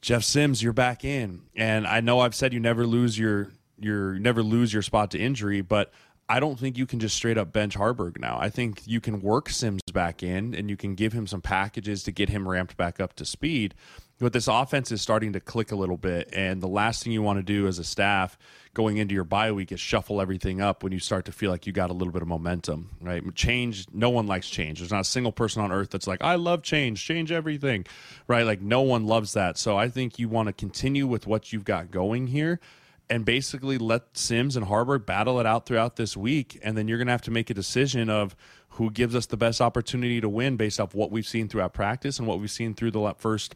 Jeff 0.00 0.24
Sims, 0.24 0.62
you're 0.62 0.72
back 0.72 1.04
in. 1.04 1.42
And 1.54 1.86
I 1.86 2.00
know 2.00 2.20
I've 2.20 2.34
said 2.34 2.52
you 2.52 2.60
never 2.60 2.86
lose 2.86 3.18
your 3.18 3.50
your 3.78 4.14
never 4.14 4.42
lose 4.42 4.72
your 4.72 4.82
spot 4.82 5.10
to 5.12 5.18
injury, 5.18 5.60
but 5.60 5.92
I 6.28 6.40
don't 6.40 6.58
think 6.58 6.76
you 6.76 6.86
can 6.86 6.98
just 6.98 7.16
straight 7.16 7.38
up 7.38 7.52
bench 7.52 7.76
Haarberg 7.76 8.18
now. 8.18 8.36
I 8.40 8.50
think 8.50 8.82
you 8.84 9.00
can 9.00 9.20
work 9.20 9.48
Sims 9.48 9.82
back 9.92 10.22
in 10.24 10.54
and 10.54 10.68
you 10.68 10.76
can 10.76 10.96
give 10.96 11.12
him 11.12 11.26
some 11.26 11.40
packages 11.40 12.02
to 12.04 12.12
get 12.12 12.28
him 12.28 12.48
ramped 12.48 12.76
back 12.76 12.98
up 12.98 13.14
to 13.14 13.24
speed. 13.24 13.74
But 14.18 14.32
this 14.32 14.48
offense 14.48 14.90
is 14.90 15.02
starting 15.02 15.34
to 15.34 15.40
click 15.40 15.70
a 15.70 15.76
little 15.76 15.98
bit. 15.98 16.30
And 16.32 16.60
the 16.60 16.68
last 16.68 17.04
thing 17.04 17.12
you 17.12 17.22
want 17.22 17.38
to 17.38 17.44
do 17.44 17.68
as 17.68 17.78
a 17.78 17.84
staff 17.84 18.38
going 18.74 18.96
into 18.96 19.14
your 19.14 19.24
bye 19.24 19.52
week 19.52 19.70
is 19.70 19.78
shuffle 19.78 20.20
everything 20.20 20.60
up 20.60 20.82
when 20.82 20.90
you 20.90 20.98
start 20.98 21.26
to 21.26 21.32
feel 21.32 21.50
like 21.50 21.66
you 21.66 21.72
got 21.72 21.90
a 21.90 21.92
little 21.92 22.12
bit 22.12 22.22
of 22.22 22.28
momentum, 22.28 22.90
right? 23.00 23.22
Change, 23.34 23.86
no 23.92 24.10
one 24.10 24.26
likes 24.26 24.48
change. 24.48 24.80
There's 24.80 24.90
not 24.90 25.02
a 25.02 25.04
single 25.04 25.32
person 25.32 25.62
on 25.62 25.70
earth 25.70 25.90
that's 25.90 26.06
like, 26.06 26.24
I 26.24 26.36
love 26.36 26.62
change, 26.62 27.04
change 27.04 27.30
everything, 27.30 27.84
right? 28.26 28.44
Like, 28.44 28.60
no 28.60 28.80
one 28.80 29.06
loves 29.06 29.34
that. 29.34 29.58
So 29.58 29.76
I 29.76 29.90
think 29.90 30.18
you 30.18 30.28
want 30.28 30.48
to 30.48 30.52
continue 30.52 31.06
with 31.06 31.26
what 31.26 31.52
you've 31.52 31.64
got 31.64 31.90
going 31.90 32.26
here 32.26 32.58
and 33.08 33.24
basically 33.24 33.78
let 33.78 34.16
Sims 34.16 34.56
and 34.56 34.66
Haarberg 34.66 35.06
battle 35.06 35.38
it 35.40 35.46
out 35.46 35.66
throughout 35.66 35.96
this 35.96 36.16
week. 36.16 36.58
And 36.62 36.76
then 36.76 36.88
you're 36.88 36.98
going 36.98 37.06
to 37.06 37.12
have 37.12 37.22
to 37.22 37.30
make 37.30 37.50
a 37.50 37.54
decision 37.54 38.10
of 38.10 38.34
who 38.70 38.90
gives 38.90 39.14
us 39.14 39.26
the 39.26 39.36
best 39.36 39.60
opportunity 39.60 40.20
to 40.20 40.28
win 40.28 40.56
based 40.56 40.80
off 40.80 40.94
what 40.94 41.10
we've 41.10 41.26
seen 41.26 41.48
throughout 41.48 41.72
practice 41.72 42.18
and 42.18 42.26
what 42.26 42.40
we've 42.40 42.50
seen 42.50 42.74
through 42.74 42.90
the 42.90 43.14
first 43.18 43.54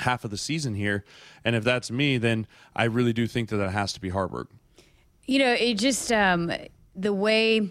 half 0.00 0.24
of 0.24 0.30
the 0.30 0.38
season 0.38 0.74
here. 0.74 1.04
And 1.44 1.54
if 1.54 1.64
that's 1.64 1.90
me, 1.90 2.18
then 2.18 2.46
I 2.74 2.84
really 2.84 3.12
do 3.12 3.26
think 3.26 3.50
that 3.50 3.56
that 3.56 3.70
has 3.70 3.92
to 3.92 4.00
be 4.00 4.10
Haarberg. 4.10 4.46
You 5.26 5.40
know, 5.40 5.52
it 5.52 5.74
just 5.74 6.10
um, 6.10 6.50
the 6.96 7.12
way 7.12 7.70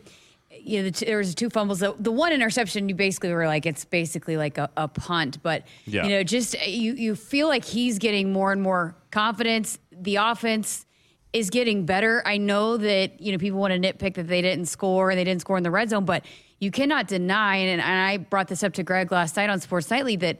you 0.59 0.81
know, 0.81 0.89
the 0.89 1.05
there 1.05 1.17
was 1.17 1.35
two 1.35 1.49
fumbles. 1.49 1.79
The, 1.79 1.95
the, 1.99 2.11
one 2.11 2.31
interception, 2.31 2.89
you 2.89 2.95
basically 2.95 3.31
were 3.31 3.47
like, 3.47 3.65
it's 3.65 3.85
basically 3.85 4.37
like 4.37 4.57
a, 4.57 4.69
a 4.77 4.87
punt. 4.87 5.41
But 5.43 5.63
yeah. 5.85 6.03
you 6.03 6.09
know, 6.09 6.23
just 6.23 6.55
you 6.67 6.93
you 6.93 7.15
feel 7.15 7.47
like 7.47 7.65
he's 7.65 7.99
getting 7.99 8.31
more 8.31 8.51
and 8.51 8.61
more 8.61 8.95
confidence. 9.11 9.79
The 9.91 10.17
offense 10.17 10.85
is 11.33 11.49
getting 11.49 11.85
better. 11.85 12.21
I 12.25 12.37
know 12.37 12.77
that 12.77 13.21
you 13.21 13.31
know 13.31 13.37
people 13.37 13.59
want 13.59 13.73
to 13.73 13.79
nitpick 13.79 14.15
that 14.15 14.27
they 14.27 14.41
didn't 14.41 14.65
score 14.65 15.09
and 15.09 15.19
they 15.19 15.23
didn't 15.23 15.41
score 15.41 15.57
in 15.57 15.63
the 15.63 15.71
red 15.71 15.89
zone, 15.89 16.05
but 16.05 16.25
you 16.59 16.71
cannot 16.71 17.07
deny, 17.07 17.57
and, 17.57 17.81
and 17.81 17.99
I 17.99 18.17
brought 18.17 18.47
this 18.47 18.63
up 18.63 18.73
to 18.73 18.83
Greg 18.83 19.11
last 19.11 19.35
night 19.35 19.49
on 19.49 19.59
Sports 19.59 19.89
Nightly 19.91 20.15
that 20.17 20.39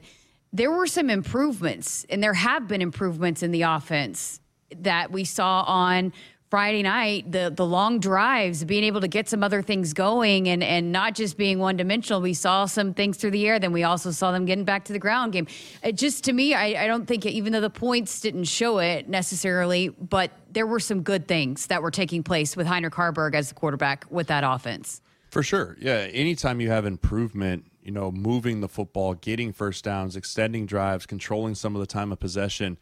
there 0.52 0.70
were 0.70 0.86
some 0.86 1.10
improvements, 1.10 2.04
and 2.08 2.22
there 2.22 2.34
have 2.34 2.66
been 2.66 2.82
improvements 2.82 3.42
in 3.42 3.50
the 3.50 3.62
offense 3.62 4.40
that 4.80 5.12
we 5.12 5.24
saw 5.24 5.62
on 5.62 6.12
Friday 6.50 6.82
night, 6.82 7.30
the 7.30 7.52
the 7.54 7.66
long 7.66 8.00
drives, 8.00 8.64
being 8.64 8.84
able 8.84 9.02
to 9.02 9.08
get 9.08 9.28
some 9.28 9.42
other 9.42 9.60
things 9.60 9.92
going 9.92 10.48
and 10.48 10.64
and 10.64 10.90
not 10.92 11.14
just 11.14 11.36
being 11.36 11.58
one 11.58 11.76
dimensional. 11.76 12.22
We 12.22 12.32
saw 12.32 12.64
some 12.64 12.94
things 12.94 13.18
through 13.18 13.32
the 13.32 13.46
air, 13.46 13.58
then 13.58 13.70
we 13.72 13.82
also 13.82 14.10
saw 14.12 14.32
them 14.32 14.46
getting 14.46 14.64
back 14.64 14.86
to 14.86 14.94
the 14.94 14.98
ground 14.98 15.34
game. 15.34 15.46
It 15.82 15.96
just 15.96 16.24
to 16.24 16.32
me, 16.32 16.54
I, 16.54 16.84
I 16.84 16.86
don't 16.86 17.04
think 17.04 17.26
even 17.26 17.52
though 17.52 17.60
the 17.60 17.68
points 17.68 18.20
didn't 18.20 18.44
show 18.44 18.78
it 18.78 19.10
necessarily, 19.10 19.90
but 19.90 20.30
there 20.50 20.66
were 20.66 20.80
some 20.80 21.02
good 21.02 21.28
things 21.28 21.66
that 21.66 21.82
were 21.82 21.90
taking 21.90 22.22
place 22.22 22.56
with 22.56 22.66
Heinrich 22.66 22.94
Haarberg 22.94 23.34
as 23.34 23.50
the 23.50 23.54
quarterback 23.54 24.06
with 24.08 24.28
that 24.28 24.42
offense. 24.42 25.02
For 25.28 25.42
sure. 25.42 25.76
Yeah. 25.78 26.08
Anytime 26.12 26.62
you 26.62 26.70
have 26.70 26.86
improvement, 26.86 27.66
you 27.82 27.92
know, 27.92 28.10
moving 28.10 28.62
the 28.62 28.68
football, 28.68 29.12
getting 29.12 29.52
first 29.52 29.84
downs, 29.84 30.16
extending 30.16 30.64
drives, 30.64 31.04
controlling 31.04 31.54
some 31.54 31.76
of 31.76 31.80
the 31.80 31.86
time 31.86 32.10
of 32.10 32.18
possession 32.18 32.78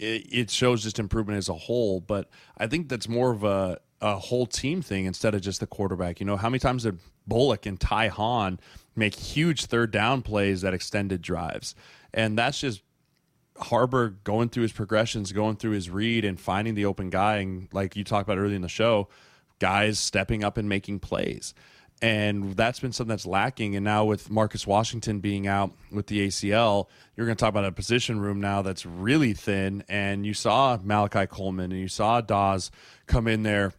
it, 0.00 0.26
it 0.32 0.50
shows 0.50 0.82
just 0.82 0.98
improvement 0.98 1.38
as 1.38 1.48
a 1.48 1.54
whole. 1.54 2.00
But 2.00 2.28
I 2.56 2.66
think 2.66 2.88
that's 2.88 3.08
more 3.08 3.30
of 3.30 3.44
a 3.44 3.78
a 4.02 4.16
whole 4.16 4.46
team 4.46 4.80
thing 4.80 5.04
instead 5.04 5.34
of 5.34 5.42
just 5.42 5.60
the 5.60 5.66
quarterback. 5.66 6.20
You 6.20 6.26
know, 6.26 6.38
how 6.38 6.48
many 6.48 6.58
times 6.58 6.84
did 6.84 6.98
Bullock 7.26 7.66
and 7.66 7.78
Ty 7.78 8.08
Hahn 8.08 8.58
make 8.96 9.14
huge 9.14 9.66
third 9.66 9.90
down 9.90 10.22
plays 10.22 10.62
that 10.62 10.72
extended 10.72 11.20
drives? 11.20 11.74
And 12.14 12.38
that's 12.38 12.58
just 12.58 12.82
Haarberg 13.56 14.24
going 14.24 14.48
through 14.48 14.62
his 14.62 14.72
progressions, 14.72 15.32
going 15.32 15.56
through 15.56 15.72
his 15.72 15.90
read 15.90 16.24
and 16.24 16.40
finding 16.40 16.74
the 16.74 16.86
open 16.86 17.10
guy. 17.10 17.36
And 17.36 17.68
like 17.72 17.94
you 17.94 18.04
talked 18.04 18.26
about 18.26 18.38
earlier 18.38 18.56
in 18.56 18.62
the 18.62 18.68
show, 18.68 19.08
guys 19.58 19.98
stepping 19.98 20.42
up 20.42 20.56
and 20.56 20.66
making 20.66 21.00
plays 21.00 21.52
and 22.02 22.56
that's 22.56 22.80
been 22.80 22.92
something 22.92 23.10
that's 23.10 23.26
lacking. 23.26 23.76
And 23.76 23.84
now 23.84 24.04
with 24.04 24.30
Marcus 24.30 24.66
Washington 24.66 25.20
being 25.20 25.46
out 25.46 25.72
with 25.92 26.06
the 26.06 26.26
ACL, 26.26 26.86
you're 27.16 27.26
going 27.26 27.36
to 27.36 27.40
talk 27.40 27.50
about 27.50 27.64
a 27.64 27.72
position 27.72 28.20
room 28.20 28.40
now 28.40 28.62
that's 28.62 28.86
really 28.86 29.34
thin. 29.34 29.84
And 29.88 30.24
you 30.24 30.32
saw 30.32 30.78
Malachi 30.82 31.26
Coleman 31.26 31.72
and 31.72 31.80
you 31.80 31.88
saw 31.88 32.20
Dawes 32.20 32.70
come 33.06 33.26
in 33.26 33.42
there 33.42 33.74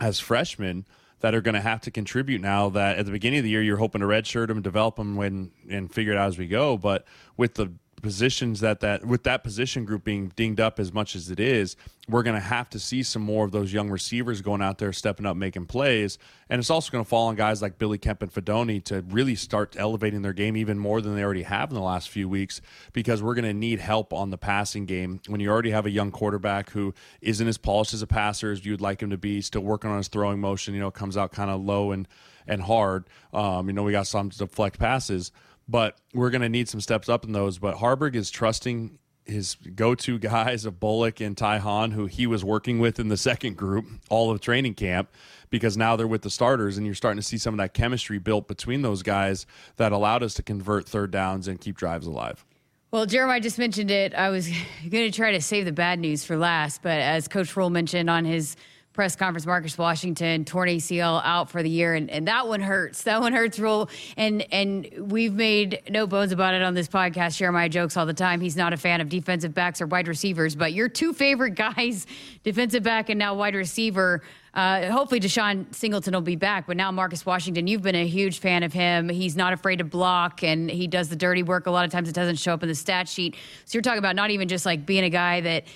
as 0.00 0.18
freshmen 0.18 0.86
that 1.20 1.34
are 1.34 1.40
going 1.40 1.54
to 1.54 1.60
have 1.60 1.80
to 1.82 1.90
contribute 1.90 2.40
now. 2.40 2.70
That 2.70 2.98
at 2.98 3.04
the 3.04 3.12
beginning 3.12 3.40
of 3.40 3.44
the 3.44 3.50
year 3.50 3.62
you're 3.62 3.76
hoping 3.76 4.00
to 4.00 4.06
redshirt 4.06 4.46
them, 4.46 4.62
develop 4.62 4.96
them, 4.96 5.16
when 5.16 5.50
and 5.68 5.92
figure 5.92 6.12
it 6.12 6.18
out 6.18 6.28
as 6.28 6.38
we 6.38 6.46
go. 6.46 6.78
But 6.78 7.04
with 7.36 7.54
the 7.54 7.72
positions 8.02 8.60
that 8.60 8.80
that 8.80 9.04
with 9.04 9.24
that 9.24 9.42
position 9.42 9.84
group 9.84 10.04
being 10.04 10.32
dinged 10.36 10.60
up 10.60 10.78
as 10.78 10.92
much 10.92 11.14
as 11.14 11.30
it 11.30 11.40
is, 11.40 11.76
we're 12.08 12.22
going 12.22 12.36
to 12.36 12.40
have 12.40 12.70
to 12.70 12.78
see 12.78 13.02
some 13.02 13.22
more 13.22 13.44
of 13.44 13.52
those 13.52 13.72
young 13.72 13.90
receivers 13.90 14.40
going 14.40 14.62
out 14.62 14.78
there 14.78 14.92
stepping 14.92 15.26
up 15.26 15.36
making 15.36 15.66
plays, 15.66 16.18
and 16.48 16.58
it's 16.58 16.70
also 16.70 16.90
going 16.90 17.04
to 17.04 17.08
fall 17.08 17.28
on 17.28 17.34
guys 17.34 17.60
like 17.60 17.78
Billy 17.78 17.98
Kemp 17.98 18.22
and 18.22 18.32
Fidone 18.32 18.82
to 18.84 19.04
really 19.08 19.34
start 19.34 19.76
elevating 19.78 20.22
their 20.22 20.32
game 20.32 20.56
even 20.56 20.78
more 20.78 21.00
than 21.00 21.14
they 21.14 21.22
already 21.22 21.42
have 21.42 21.70
in 21.70 21.74
the 21.74 21.82
last 21.82 22.08
few 22.08 22.28
weeks 22.28 22.60
because 22.92 23.22
we're 23.22 23.34
going 23.34 23.44
to 23.44 23.54
need 23.54 23.80
help 23.80 24.12
on 24.12 24.30
the 24.30 24.38
passing 24.38 24.86
game 24.86 25.20
when 25.26 25.40
you 25.40 25.50
already 25.50 25.70
have 25.70 25.86
a 25.86 25.90
young 25.90 26.10
quarterback 26.10 26.70
who 26.70 26.94
isn't 27.20 27.46
as 27.46 27.58
polished 27.58 27.94
as 27.94 28.02
a 28.02 28.06
passer 28.06 28.52
as 28.52 28.64
you'd 28.64 28.80
like 28.80 29.02
him 29.02 29.10
to 29.10 29.18
be, 29.18 29.40
still 29.40 29.62
working 29.62 29.90
on 29.90 29.98
his 29.98 30.08
throwing 30.08 30.40
motion, 30.40 30.74
you 30.74 30.80
know, 30.80 30.90
comes 30.90 31.16
out 31.16 31.32
kind 31.32 31.50
of 31.50 31.60
low 31.60 31.92
and 31.92 32.08
and 32.48 32.62
hard. 32.62 33.04
Um, 33.32 33.68
you 33.68 33.74
know, 33.74 33.82
we 33.82 33.92
got 33.92 34.06
some 34.06 34.30
deflect 34.30 34.78
passes 34.78 35.30
but 35.68 35.98
we're 36.14 36.30
going 36.30 36.42
to 36.42 36.48
need 36.48 36.68
some 36.68 36.80
steps 36.80 37.08
up 37.08 37.24
in 37.24 37.32
those. 37.32 37.58
But 37.58 37.76
Haarberg 37.76 38.14
is 38.14 38.30
trusting 38.30 38.98
his 39.24 39.56
go-to 39.74 40.18
guys 40.18 40.64
of 40.64 40.80
Bullock 40.80 41.20
and 41.20 41.36
Ty 41.36 41.58
Hahn, 41.58 41.90
who 41.90 42.06
he 42.06 42.26
was 42.26 42.42
working 42.42 42.78
with 42.78 42.98
in 42.98 43.08
the 43.08 43.16
second 43.16 43.56
group 43.56 43.86
all 44.08 44.30
of 44.30 44.40
training 44.40 44.74
camp, 44.74 45.10
because 45.50 45.76
now 45.76 45.96
they're 45.96 46.06
with 46.06 46.22
the 46.22 46.30
starters, 46.30 46.78
and 46.78 46.86
you're 46.86 46.94
starting 46.94 47.20
to 47.20 47.26
see 47.26 47.38
some 47.38 47.54
of 47.54 47.58
that 47.58 47.74
chemistry 47.74 48.18
built 48.18 48.48
between 48.48 48.82
those 48.82 49.02
guys 49.02 49.46
that 49.76 49.92
allowed 49.92 50.22
us 50.22 50.34
to 50.34 50.42
convert 50.42 50.88
third 50.88 51.10
downs 51.10 51.46
and 51.46 51.60
keep 51.60 51.76
drives 51.76 52.06
alive. 52.06 52.44
Well, 52.90 53.04
Jeremiah 53.04 53.40
just 53.40 53.58
mentioned 53.58 53.90
it. 53.90 54.14
I 54.14 54.30
was 54.30 54.48
going 54.88 55.10
to 55.10 55.10
try 55.10 55.32
to 55.32 55.42
save 55.42 55.66
the 55.66 55.72
bad 55.72 55.98
news 55.98 56.24
for 56.24 56.38
last, 56.38 56.82
but 56.82 56.98
as 56.98 57.28
Coach 57.28 57.54
Rhule 57.54 57.70
mentioned 57.70 58.08
on 58.08 58.24
his 58.24 58.56
press 58.98 59.14
conference, 59.14 59.46
Marcus 59.46 59.78
Washington 59.78 60.44
torn 60.44 60.68
ACL 60.68 61.22
out 61.24 61.50
for 61.50 61.62
the 61.62 61.70
year, 61.70 61.94
and, 61.94 62.10
and 62.10 62.26
that 62.26 62.48
one 62.48 62.60
hurts. 62.60 63.04
That 63.04 63.20
one 63.20 63.32
hurts. 63.32 63.56
Real, 63.56 63.88
and 64.16 64.42
and 64.52 64.88
we've 64.98 65.34
made 65.34 65.82
no 65.88 66.08
bones 66.08 66.32
about 66.32 66.54
it 66.54 66.62
on 66.62 66.74
this 66.74 66.88
podcast. 66.88 67.52
My 67.52 67.68
jokes 67.68 67.96
all 67.96 68.06
the 68.06 68.12
time. 68.12 68.40
He's 68.40 68.56
not 68.56 68.72
a 68.72 68.76
fan 68.76 69.00
of 69.00 69.08
defensive 69.08 69.54
backs 69.54 69.80
or 69.80 69.86
wide 69.86 70.08
receivers, 70.08 70.56
but 70.56 70.72
your 70.72 70.88
two 70.88 71.12
favorite 71.12 71.50
guys, 71.54 72.08
defensive 72.42 72.82
back 72.82 73.08
and 73.08 73.20
now 73.20 73.36
wide 73.36 73.54
receiver. 73.54 74.20
Uh, 74.52 74.90
hopefully, 74.90 75.20
Deshaun 75.20 75.72
Singleton 75.72 76.12
will 76.12 76.20
be 76.20 76.34
back, 76.34 76.66
but 76.66 76.76
now 76.76 76.90
Marcus 76.90 77.24
Washington, 77.24 77.68
you've 77.68 77.82
been 77.82 77.94
a 77.94 78.08
huge 78.08 78.40
fan 78.40 78.64
of 78.64 78.72
him. 78.72 79.08
He's 79.08 79.36
not 79.36 79.52
afraid 79.52 79.76
to 79.76 79.84
block, 79.84 80.42
and 80.42 80.68
he 80.68 80.88
does 80.88 81.08
the 81.08 81.14
dirty 81.14 81.44
work. 81.44 81.68
A 81.68 81.70
lot 81.70 81.84
of 81.84 81.92
times, 81.92 82.08
it 82.08 82.16
doesn't 82.16 82.40
show 82.40 82.52
up 82.52 82.64
in 82.64 82.68
the 82.68 82.74
stat 82.74 83.08
sheet. 83.08 83.36
So 83.64 83.76
you're 83.76 83.82
talking 83.82 84.00
about 84.00 84.16
not 84.16 84.32
even 84.32 84.48
just 84.48 84.66
like 84.66 84.84
being 84.84 85.04
a 85.04 85.10
guy 85.10 85.40
that 85.42 85.66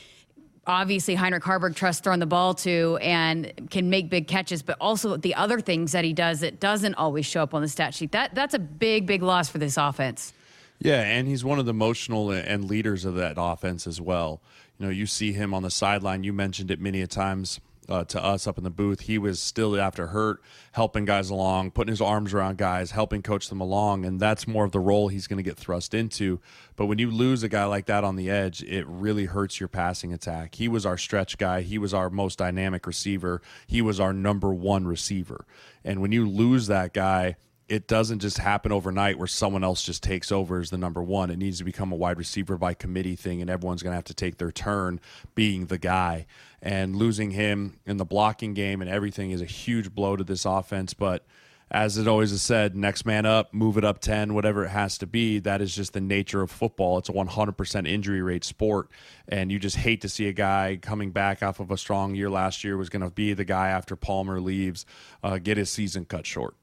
obviously 0.66 1.14
Heinrich 1.14 1.42
Haarberg 1.42 1.75
trusts 1.75 2.03
throwing 2.03 2.20
the 2.20 2.27
ball 2.27 2.55
to 2.55 2.98
and 3.01 3.68
can 3.70 3.90
make 3.90 4.11
big 4.11 4.29
catches, 4.29 4.62
but 4.62 4.77
also 4.81 5.16
the 5.16 5.35
other 5.35 5.61
things 5.61 5.92
that 5.92 6.05
he 6.05 6.12
does 6.12 6.40
that 6.40 6.61
doesn't 6.61 6.94
always 6.94 7.27
show 7.27 7.42
up 7.42 7.55
on 7.55 7.62
the 7.62 7.68
stat 7.68 7.94
sheet. 7.94 8.12
That 8.12 8.35
that's 8.35 8.55
a 8.55 8.59
big, 8.59 9.07
big 9.07 9.22
loss 9.22 9.48
for 9.48 9.59
this 9.59 9.77
offense. 9.77 10.33
Yeah, 10.79 11.03
and 11.03 11.29
he's 11.29 11.44
one 11.44 11.59
of 11.59 11.66
the 11.66 11.70
emotional 11.70 12.31
and 12.31 12.64
leaders 12.64 13.05
of 13.05 13.14
that 13.14 13.35
offense 13.37 13.87
as 13.87 14.01
well. 14.01 14.40
You 14.79 14.87
know, 14.87 14.90
you 14.90 15.07
see 15.07 15.33
him 15.33 15.55
on 15.55 15.62
the 15.62 15.70
sideline. 15.70 16.25
You 16.25 16.33
mentioned 16.33 16.70
it 16.70 16.81
many 16.81 17.03
a 17.03 17.07
times 17.07 17.61
uh, 17.92 18.05
to 18.05 18.24
us 18.24 18.46
up 18.46 18.57
in 18.57 18.64
the 18.64 18.70
booth. 18.70 19.00
He 19.00 19.18
was 19.18 19.38
still 19.38 19.78
after 19.78 20.09
hurt, 20.09 20.40
helping 20.72 21.05
guys 21.05 21.28
along, 21.28 21.72
putting 21.72 21.92
his 21.92 22.00
arms 22.00 22.33
around 22.33 22.57
guys, 22.57 22.92
helping 22.92 23.20
coach 23.22 23.50
them 23.50 23.61
along, 23.61 24.07
and 24.07 24.18
that's 24.18 24.48
more 24.48 24.64
of 24.64 24.72
the 24.72 24.81
role 24.81 25.09
he's 25.09 25.26
going 25.26 25.37
to 25.37 25.42
get 25.42 25.59
thrust 25.59 25.92
into. 25.92 26.40
But 26.74 26.87
when 26.87 26.98
you 26.98 27.11
lose 27.11 27.42
a 27.42 27.50
guy 27.50 27.66
like 27.66 27.87
that 27.87 28.02
on 28.02 28.16
the 28.16 28.31
edge, 28.31 28.62
it 28.62 28.87
really 28.87 29.26
hurts 29.26 29.61
your 29.61 29.68
passing 29.68 30.12
attack. 30.12 30.55
He 30.55 30.68
was 30.68 30.87
our 30.87 30.96
stretch 30.96 31.37
guy. 31.37 31.61
He 31.61 31.76
was 31.76 31.92
our 31.92 32.09
most 32.09 32.38
dynamic 32.38 32.87
receiver. 32.87 33.42
He 33.66 33.83
was 33.83 34.00
our 34.00 34.14
number 34.14 34.55
one 34.55 34.87
receiver. 34.87 35.44
And 35.85 36.00
when 36.00 36.12
you 36.12 36.26
lose 36.26 36.68
that 36.68 36.94
guy, 36.94 37.37
it 37.72 37.88
doesn't 37.88 38.18
just 38.18 38.37
happen 38.37 38.70
overnight 38.70 39.16
where 39.16 39.26
someone 39.26 39.64
else 39.64 39.82
just 39.82 40.02
takes 40.02 40.30
over 40.30 40.61
as 40.61 40.68
the 40.68 40.76
number 40.76 41.02
one. 41.02 41.30
It 41.30 41.38
needs 41.38 41.56
to 41.56 41.64
become 41.64 41.90
a 41.90 41.96
wide 41.96 42.18
receiver 42.18 42.58
by 42.58 42.74
committee 42.74 43.16
thing, 43.16 43.40
and 43.40 43.48
everyone's 43.48 43.82
going 43.82 43.92
to 43.92 43.96
have 43.96 44.04
to 44.04 44.14
take 44.14 44.37
their 44.37 44.52
turn 44.52 45.00
being 45.35 45.64
the 45.64 45.78
guy. 45.78 46.26
And 46.61 46.94
losing 46.94 47.30
him 47.30 47.80
in 47.87 47.96
the 47.96 48.04
blocking 48.04 48.52
game 48.52 48.82
and 48.82 48.90
everything 48.90 49.30
is 49.30 49.40
a 49.40 49.46
huge 49.46 49.94
blow 49.94 50.16
to 50.16 50.22
this 50.22 50.44
offense. 50.44 50.92
But 50.92 51.24
as 51.70 51.96
it 51.96 52.06
always 52.06 52.30
is 52.30 52.42
said, 52.42 52.76
next 52.76 53.06
man 53.06 53.24
up, 53.24 53.54
move 53.54 53.78
it 53.78 53.87
up 53.87 54.00
10, 54.00 54.35
whatever 54.35 54.66
it 54.66 54.68
has 54.68 54.98
to 54.98 55.06
be. 55.06 55.38
That 55.38 55.62
is 55.62 55.74
just 55.74 55.94
the 55.94 56.00
nature 56.02 56.42
of 56.42 56.50
football. 56.50 56.98
It's 56.98 57.08
a 57.08 57.12
100% 57.12 57.88
injury 57.88 58.20
rate 58.20 58.44
sport. 58.44 58.90
And 59.26 59.50
you 59.50 59.58
just 59.58 59.76
hate 59.76 60.02
to 60.02 60.11
see 60.11 60.28
a 60.28 60.35
guy 60.35 60.78
coming 60.82 61.11
back 61.11 61.42
off 61.42 61.58
of 61.58 61.70
a 61.70 61.78
strong 61.78 62.14
year 62.14 62.28
last 62.28 62.64
year 62.64 62.76
was 62.76 62.90
going 62.90 63.00
to 63.00 63.11
be 63.11 63.32
the 63.32 63.46
guy 63.46 63.68
after 63.68 63.96
Palmer 63.96 64.42
leaves, 64.42 64.85
uh, 65.24 65.38
get 65.38 65.56
his 65.56 65.70
season 65.70 66.04
cut 66.04 66.26
short. 66.26 66.54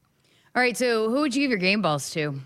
All 0.55 0.61
right, 0.61 0.75
so 0.75 1.09
who 1.09 1.21
would 1.21 1.35
you 1.35 1.41
give 1.41 1.51
your 1.51 1.59
game 1.59 1.81
balls 1.81 2.09
to? 2.11 2.41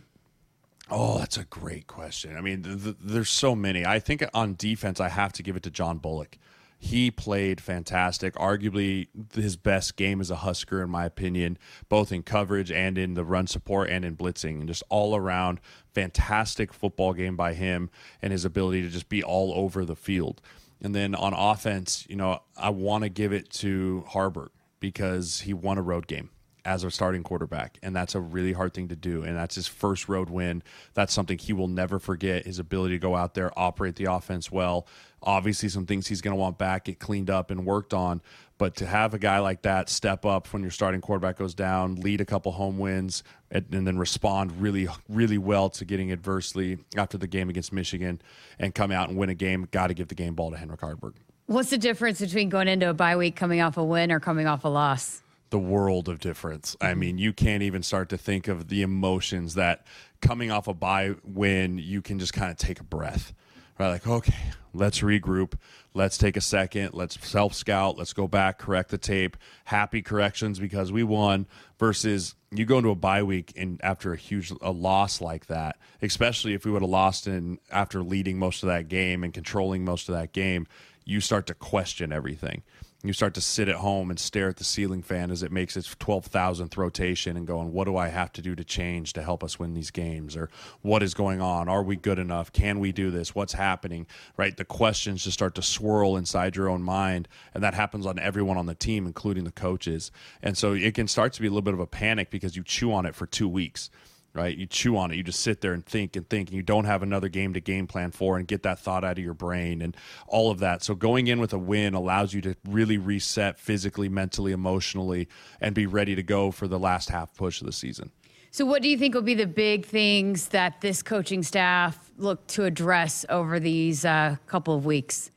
Oh, 0.90 1.18
that's 1.20 1.38
a 1.38 1.46
great 1.46 1.88
question. 1.88 2.36
I 2.36 2.42
mean, 2.42 2.64
th- 2.64 2.84
th- 2.84 2.96
there's 3.02 3.30
so 3.30 3.56
many. 3.56 3.86
I 3.86 4.00
think 4.00 4.24
on 4.34 4.56
defense, 4.56 5.00
I 5.00 5.10
have 5.10 5.32
to 5.34 5.44
give 5.44 5.56
it 5.56 5.64
to 5.64 5.72
John 5.72 6.00
Bullock. 6.00 6.38
He 6.78 7.10
played 7.12 7.62
fantastic, 7.62 8.34
arguably 8.36 9.08
his 9.34 9.56
best 9.56 9.96
game 9.96 10.20
as 10.20 10.30
a 10.30 10.36
Husker, 10.36 10.84
in 10.84 10.90
my 10.90 11.06
opinion, 11.06 11.58
both 11.88 12.12
in 12.12 12.24
coverage 12.24 12.74
and 12.74 12.98
in 12.98 13.14
the 13.14 13.24
run 13.24 13.48
support 13.48 13.90
and 13.90 14.04
in 14.04 14.18
blitzing, 14.18 14.60
and 14.60 14.68
just 14.68 14.84
all 14.90 15.16
around 15.16 15.62
fantastic 15.94 16.74
football 16.74 17.14
game 17.14 17.38
by 17.38 17.54
him 17.54 17.90
and 18.22 18.34
his 18.34 18.44
ability 18.44 18.82
to 18.82 18.90
just 18.90 19.08
be 19.08 19.24
all 19.24 19.54
over 19.54 19.86
the 19.86 19.96
field. 19.96 20.42
And 20.82 20.94
then 20.94 21.16
on 21.16 21.34
offense, 21.34 22.06
you 22.10 22.18
know, 22.18 22.42
I 22.58 22.70
want 22.70 23.06
to 23.06 23.10
give 23.10 23.32
it 23.32 23.50
to 23.52 24.04
Haarberg 24.10 24.50
because 24.82 25.40
he 25.42 25.54
won 25.54 25.78
a 25.78 25.82
road 25.82 26.06
game 26.08 26.32
as 26.66 26.84
a 26.84 26.92
starting 26.92 27.24
quarterback. 27.24 27.78
And 27.84 27.96
that's 27.96 28.16
a 28.16 28.22
really 28.22 28.54
hard 28.54 28.74
thing 28.74 28.88
to 28.90 28.96
do. 28.96 29.24
And 29.24 29.36
that's 29.36 29.56
his 29.56 29.68
first 29.68 30.08
road 30.08 30.30
win. 30.30 30.64
That's 30.94 31.14
something 31.14 31.38
he 31.38 31.54
will 31.54 31.68
never 31.68 32.00
forget 32.00 32.46
his 32.46 32.60
ability 32.60 32.96
to 32.96 33.00
go 33.00 33.16
out 33.16 33.34
there, 33.34 33.52
operate 33.58 33.96
the 33.96 34.06
offense 34.06 34.52
well. 34.52 34.88
Obviously, 35.22 35.70
some 35.70 35.86
things 35.86 36.08
he's 36.08 36.22
going 36.22 36.36
to 36.36 36.40
want 36.40 36.58
back, 36.58 36.86
get 36.86 37.00
cleaned 37.00 37.30
up 37.30 37.50
and 37.50 37.66
worked 37.66 37.94
on. 37.94 38.22
But 38.58 38.76
to 38.78 38.86
have 38.86 39.14
a 39.14 39.20
guy 39.20 39.40
like 39.40 39.64
that 39.64 39.90
step 39.90 40.26
up 40.26 40.52
when 40.54 40.62
your 40.62 40.72
starting 40.72 41.02
quarterback 41.02 41.38
goes 41.38 41.54
down, 41.54 41.96
lead 41.96 42.22
a 42.22 42.26
couple 42.26 42.52
home 42.52 42.78
wins, 42.78 43.24
and, 43.50 43.66
and 43.72 43.88
then 43.88 43.98
respond 43.98 44.62
really, 44.62 44.88
really 45.10 45.38
well 45.38 45.70
to 45.72 45.86
getting 45.86 46.12
adversely 46.12 46.78
after 46.96 47.18
the 47.18 47.28
game 47.28 47.50
against 47.50 47.74
Michigan 47.74 48.22
and 48.60 48.76
come 48.76 48.92
out 48.92 49.10
and 49.10 49.18
win 49.18 49.30
a 49.30 49.34
game, 49.34 49.68
got 49.72 49.88
to 49.88 49.94
give 49.94 50.08
the 50.08 50.16
game 50.16 50.36
ball 50.36 50.52
to 50.52 50.58
Heinrich 50.58 50.82
Haarberg. 50.82 51.14
What's 51.48 51.72
the 51.72 51.78
difference 51.78 52.22
between 52.22 52.50
going 52.50 52.68
into 52.68 52.90
a 52.90 52.94
bye 52.94 53.18
week, 53.18 53.36
coming 53.36 53.60
off 53.60 53.76
a 53.78 53.84
win, 53.84 54.12
or 54.12 54.20
coming 54.20 54.48
off 54.48 54.64
a 54.64 54.70
loss? 54.70 55.23
The 55.54 55.60
world 55.60 56.10
of 56.10 56.20
difference. 56.20 56.76
I 56.82 56.88
mm-hmm. 56.88 57.00
mean, 57.00 57.18
you 57.20 57.32
can't 57.32 57.62
even 57.62 57.84
start 57.84 58.10
to 58.10 58.18
think 58.18 58.48
of 58.48 58.70
the 58.70 58.82
emotions 58.82 59.54
that 59.54 59.86
coming 60.20 60.50
off 60.50 60.68
a 60.68 60.74
bye 60.74 61.14
win, 61.24 61.78
you 61.78 62.02
can 62.02 62.18
just 62.18 62.34
kind 62.34 62.50
of 62.50 62.58
take 62.58 62.80
a 62.80 62.84
breath. 62.84 63.36
Right? 63.78 63.90
Like, 63.90 64.08
okay, 64.08 64.34
let's 64.74 65.02
regroup. 65.02 65.54
Let's 65.94 66.18
take 66.18 66.38
a 66.38 66.42
second. 66.42 66.96
Let's 66.96 67.24
self 67.24 67.54
scout. 67.54 68.00
Let's 68.00 68.14
go 68.14 68.28
back, 68.28 68.58
correct 68.58 68.90
the 68.90 68.98
tape. 68.98 69.38
Happy 69.66 70.02
corrections 70.02 70.58
because 70.58 70.92
we 70.92 71.04
won 71.04 71.46
versus 71.78 72.34
you 72.50 72.66
go 72.66 72.80
into 72.80 72.90
a 72.90 72.96
bye 72.96 73.22
week 73.22 73.54
and 73.56 73.80
after 73.84 74.12
a 74.12 74.18
huge 74.18 74.52
a 74.60 74.72
loss 74.72 75.22
like 75.22 75.46
that, 75.48 75.78
especially 76.02 76.56
if 76.56 76.66
we 76.66 76.72
would 76.72 76.82
have 76.82 76.90
lost 76.90 77.28
in 77.28 77.60
after 77.70 78.02
leading 78.02 78.40
most 78.40 78.64
of 78.64 78.70
that 78.70 78.88
game 78.88 79.24
and 79.24 79.36
controlling 79.36 79.86
most 79.86 80.10
of 80.10 80.16
that 80.16 80.34
game, 80.34 80.66
you 81.06 81.22
start 81.22 81.46
to 81.46 81.54
question 81.54 82.12
everything 82.12 82.64
you 83.10 83.14
start 83.14 83.34
to 83.34 83.42
sit 83.42 83.68
at 83.68 83.76
home 83.76 84.10
and 84.10 84.18
stare 84.18 84.48
at 84.48 84.56
the 84.56 84.64
ceiling 84.64 85.02
fan 85.02 85.30
as 85.30 85.44
it 85.44 85.52
makes 85.52 85.76
its 85.76 85.94
12,000th 85.96 86.78
rotation 86.78 87.36
and 87.36 87.46
going, 87.46 87.74
what 87.74 87.84
do 87.84 87.98
I 87.98 88.08
have 88.08 88.32
to 88.34 88.42
do 88.42 88.56
to 88.56 88.64
change 88.64 89.12
to 89.14 89.22
help 89.22 89.44
us 89.44 89.60
win 89.60 89.74
these 89.74 89.92
games? 89.92 90.38
Or 90.38 90.50
what 90.82 91.04
is 91.04 91.14
going 91.14 91.42
on? 91.42 91.68
Are 91.68 91.84
we 91.84 91.98
good 91.98 92.18
enough? 92.18 92.54
Can 92.54 92.80
we 92.80 92.94
do 92.94 93.12
this? 93.12 93.36
What's 93.36 93.54
happening? 93.54 94.08
Right? 94.38 94.56
The 94.56 94.64
questions 94.64 95.26
just 95.26 95.34
start 95.34 95.54
to 95.56 95.62
swirl 95.62 96.16
inside 96.16 96.56
your 96.56 96.70
own 96.70 96.82
mind. 96.82 97.28
And 97.54 97.62
that 97.62 97.74
happens 97.74 98.06
on 98.06 98.20
everyone 98.20 98.58
on 98.58 98.68
the 98.68 98.76
team, 98.76 99.06
including 99.06 99.44
the 99.44 99.52
coaches. 99.52 100.10
And 100.42 100.58
so 100.58 100.72
it 100.72 100.94
can 100.94 101.10
start 101.10 101.34
to 101.34 101.42
be 101.42 101.48
a 101.48 101.50
little 101.50 101.62
bit 101.62 101.74
of 101.74 101.82
a 101.82 101.88
panic 101.88 102.30
because 102.30 102.56
you 102.56 102.64
chew 102.64 102.94
on 102.94 103.06
it 103.06 103.16
for 103.16 103.26
two 103.26 103.50
weeks 103.50 103.90
right? 104.34 104.58
You 104.58 104.66
chew 104.66 104.98
on 104.98 105.12
it. 105.12 105.16
You 105.16 105.24
just 105.24 105.40
sit 105.40 105.62
there 105.62 105.74
and 105.74 105.86
think 105.86 106.16
and 106.16 106.28
think, 106.30 106.50
and 106.50 106.56
you 106.56 106.64
don't 106.64 106.86
have 106.86 107.04
another 107.04 107.30
game 107.30 107.54
to 107.54 107.60
game 107.60 107.88
plan 107.88 108.12
for 108.12 108.38
and 108.38 108.48
get 108.48 108.64
that 108.64 108.80
thought 108.80 109.04
out 109.04 109.18
of 109.18 109.24
your 109.24 109.34
brain 109.34 109.82
and 109.82 109.96
all 110.28 110.52
of 110.52 110.60
that. 110.60 110.84
So 110.84 110.96
going 110.96 111.28
in 111.28 111.40
with 111.40 111.54
a 111.54 111.58
win 111.58 111.94
allows 111.94 112.34
you 112.34 112.42
to 112.42 112.56
really 112.68 112.98
reset 112.98 113.60
physically, 113.60 114.10
mentally, 114.10 114.52
emotionally, 114.52 115.28
and 115.62 115.76
be 115.76 115.86
ready 115.86 116.16
to 116.16 116.24
go 116.24 116.52
for 116.52 116.68
the 116.68 116.80
last 116.80 117.10
half 117.10 117.34
push 117.36 117.62
of 117.62 117.68
the 117.68 117.74
season. 117.74 118.12
So, 118.52 118.66
what 118.66 118.84
do 118.84 118.88
you 118.88 119.00
think 119.00 119.16
will 119.16 119.24
be 119.24 119.34
the 119.34 119.48
big 119.48 119.84
things 119.84 120.50
that 120.50 120.80
this 120.82 121.02
coaching 121.02 121.42
staff 121.42 122.12
look 122.20 122.46
to 122.50 122.66
address 122.66 123.26
over 123.28 123.60
these 123.60 124.06
uh, 124.06 124.36
couple 124.46 124.76
of 124.76 124.86
weeks? 124.86 125.32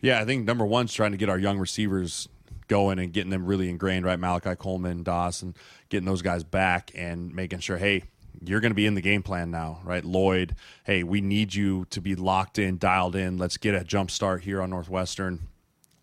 Yeah, 0.00 0.20
I 0.20 0.24
think 0.24 0.44
number 0.44 0.66
one 0.66 0.86
is 0.86 0.92
trying 0.92 1.12
to 1.12 1.16
get 1.16 1.28
our 1.28 1.38
young 1.38 1.58
receivers 1.58 2.28
going 2.68 2.98
and 2.98 3.12
getting 3.12 3.30
them 3.30 3.46
really 3.46 3.68
ingrained, 3.68 4.04
right? 4.04 4.18
Malachi 4.18 4.56
Coleman, 4.56 5.02
Doss, 5.02 5.42
and 5.42 5.56
getting 5.88 6.06
those 6.06 6.22
guys 6.22 6.42
back 6.42 6.90
and 6.94 7.32
making 7.32 7.60
sure, 7.60 7.76
hey, 7.76 8.02
you're 8.44 8.60
going 8.60 8.70
to 8.70 8.76
be 8.76 8.86
in 8.86 8.94
the 8.94 9.00
game 9.00 9.22
plan 9.22 9.50
now, 9.50 9.80
right? 9.84 10.04
Lloyd, 10.04 10.54
hey, 10.84 11.02
we 11.02 11.20
need 11.20 11.54
you 11.54 11.86
to 11.90 12.00
be 12.00 12.14
locked 12.14 12.58
in, 12.58 12.78
dialed 12.78 13.16
in. 13.16 13.38
Let's 13.38 13.56
get 13.56 13.74
a 13.74 13.84
jump 13.84 14.10
start 14.10 14.42
here 14.42 14.60
on 14.60 14.70
Northwestern 14.70 15.48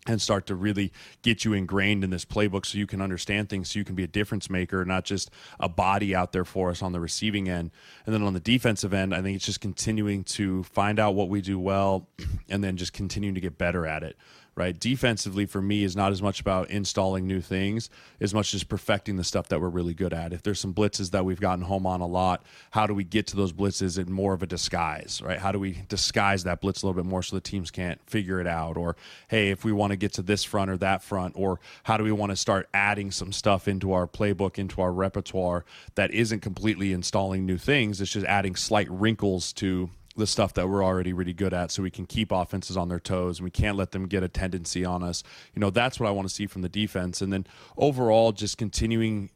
and 0.06 0.20
start 0.20 0.46
to 0.46 0.54
really 0.54 0.92
get 1.22 1.44
you 1.44 1.52
ingrained 1.52 2.04
in 2.04 2.10
this 2.10 2.24
playbook 2.24 2.66
so 2.66 2.78
you 2.78 2.86
can 2.86 3.00
understand 3.00 3.48
things 3.48 3.70
so 3.70 3.78
you 3.78 3.84
can 3.84 3.94
be 3.94 4.04
a 4.04 4.08
difference 4.08 4.50
maker 4.50 4.84
not 4.84 5.04
just 5.04 5.30
a 5.58 5.68
body 5.68 6.14
out 6.14 6.32
there 6.32 6.44
for 6.44 6.70
us 6.70 6.82
on 6.82 6.92
the 6.92 7.00
receiving 7.00 7.48
end 7.48 7.70
and 8.04 8.14
then 8.14 8.22
on 8.22 8.34
the 8.34 8.40
defensive 8.40 8.92
end 8.92 9.14
i 9.14 9.22
think 9.22 9.36
it's 9.36 9.46
just 9.46 9.60
continuing 9.60 10.22
to 10.24 10.62
find 10.64 10.98
out 10.98 11.14
what 11.14 11.28
we 11.28 11.40
do 11.40 11.58
well 11.58 12.06
and 12.48 12.62
then 12.62 12.76
just 12.76 12.92
continuing 12.92 13.34
to 13.34 13.40
get 13.40 13.56
better 13.56 13.86
at 13.86 14.02
it 14.02 14.16
right? 14.56 14.78
Defensively, 14.78 15.46
for 15.46 15.60
me, 15.60 15.84
is 15.84 15.96
not 15.96 16.12
as 16.12 16.22
much 16.22 16.40
about 16.40 16.70
installing 16.70 17.26
new 17.26 17.40
things 17.40 17.90
as 18.20 18.32
much 18.32 18.54
as 18.54 18.62
perfecting 18.64 19.16
the 19.16 19.24
stuff 19.24 19.48
that 19.48 19.60
we're 19.60 19.68
really 19.68 19.94
good 19.94 20.12
at. 20.12 20.32
If 20.32 20.42
there's 20.42 20.60
some 20.60 20.72
blitzes 20.72 21.10
that 21.10 21.24
we've 21.24 21.40
gotten 21.40 21.64
home 21.64 21.86
on 21.86 22.00
a 22.00 22.06
lot, 22.06 22.42
how 22.70 22.86
do 22.86 22.94
we 22.94 23.04
get 23.04 23.26
to 23.28 23.36
those 23.36 23.52
blitzes 23.52 23.98
in 23.98 24.12
more 24.12 24.32
of 24.32 24.42
a 24.42 24.46
disguise, 24.46 25.20
right? 25.24 25.38
How 25.38 25.52
do 25.52 25.58
we 25.58 25.82
disguise 25.88 26.44
that 26.44 26.60
blitz 26.60 26.82
a 26.82 26.86
little 26.86 27.02
bit 27.02 27.08
more 27.08 27.22
so 27.22 27.36
the 27.36 27.40
teams 27.40 27.70
can't 27.70 28.00
figure 28.08 28.40
it 28.40 28.46
out? 28.46 28.76
Or, 28.76 28.96
hey, 29.28 29.50
if 29.50 29.64
we 29.64 29.72
want 29.72 29.90
to 29.90 29.96
get 29.96 30.12
to 30.14 30.22
this 30.22 30.44
front 30.44 30.70
or 30.70 30.76
that 30.78 31.02
front, 31.02 31.34
or 31.36 31.60
how 31.82 31.96
do 31.96 32.04
we 32.04 32.12
want 32.12 32.30
to 32.30 32.36
start 32.36 32.68
adding 32.72 33.10
some 33.10 33.32
stuff 33.32 33.66
into 33.66 33.92
our 33.92 34.06
playbook, 34.06 34.58
into 34.58 34.80
our 34.80 34.92
repertoire 34.92 35.64
that 35.96 36.10
isn't 36.12 36.40
completely 36.40 36.92
installing 36.92 37.44
new 37.44 37.58
things? 37.58 38.00
It's 38.00 38.12
just 38.12 38.26
adding 38.26 38.56
slight 38.56 38.90
wrinkles 38.90 39.52
to 39.54 39.90
the 40.16 40.26
stuff 40.26 40.54
that 40.54 40.68
we're 40.68 40.84
already 40.84 41.12
really 41.12 41.32
good 41.32 41.52
at 41.52 41.70
so 41.70 41.82
we 41.82 41.90
can 41.90 42.06
keep 42.06 42.30
offenses 42.30 42.76
on 42.76 42.88
their 42.88 43.00
toes 43.00 43.38
and 43.38 43.44
we 43.44 43.50
can't 43.50 43.76
let 43.76 43.90
them 43.90 44.06
get 44.06 44.22
a 44.22 44.28
tendency 44.28 44.84
on 44.84 45.02
us. 45.02 45.22
You 45.54 45.60
know, 45.60 45.70
that's 45.70 45.98
what 45.98 46.08
I 46.08 46.12
want 46.12 46.28
to 46.28 46.34
see 46.34 46.46
from 46.46 46.62
the 46.62 46.68
defense. 46.68 47.20
And 47.20 47.32
then 47.32 47.46
overall, 47.76 48.32
just 48.32 48.56
continuing 48.56 49.30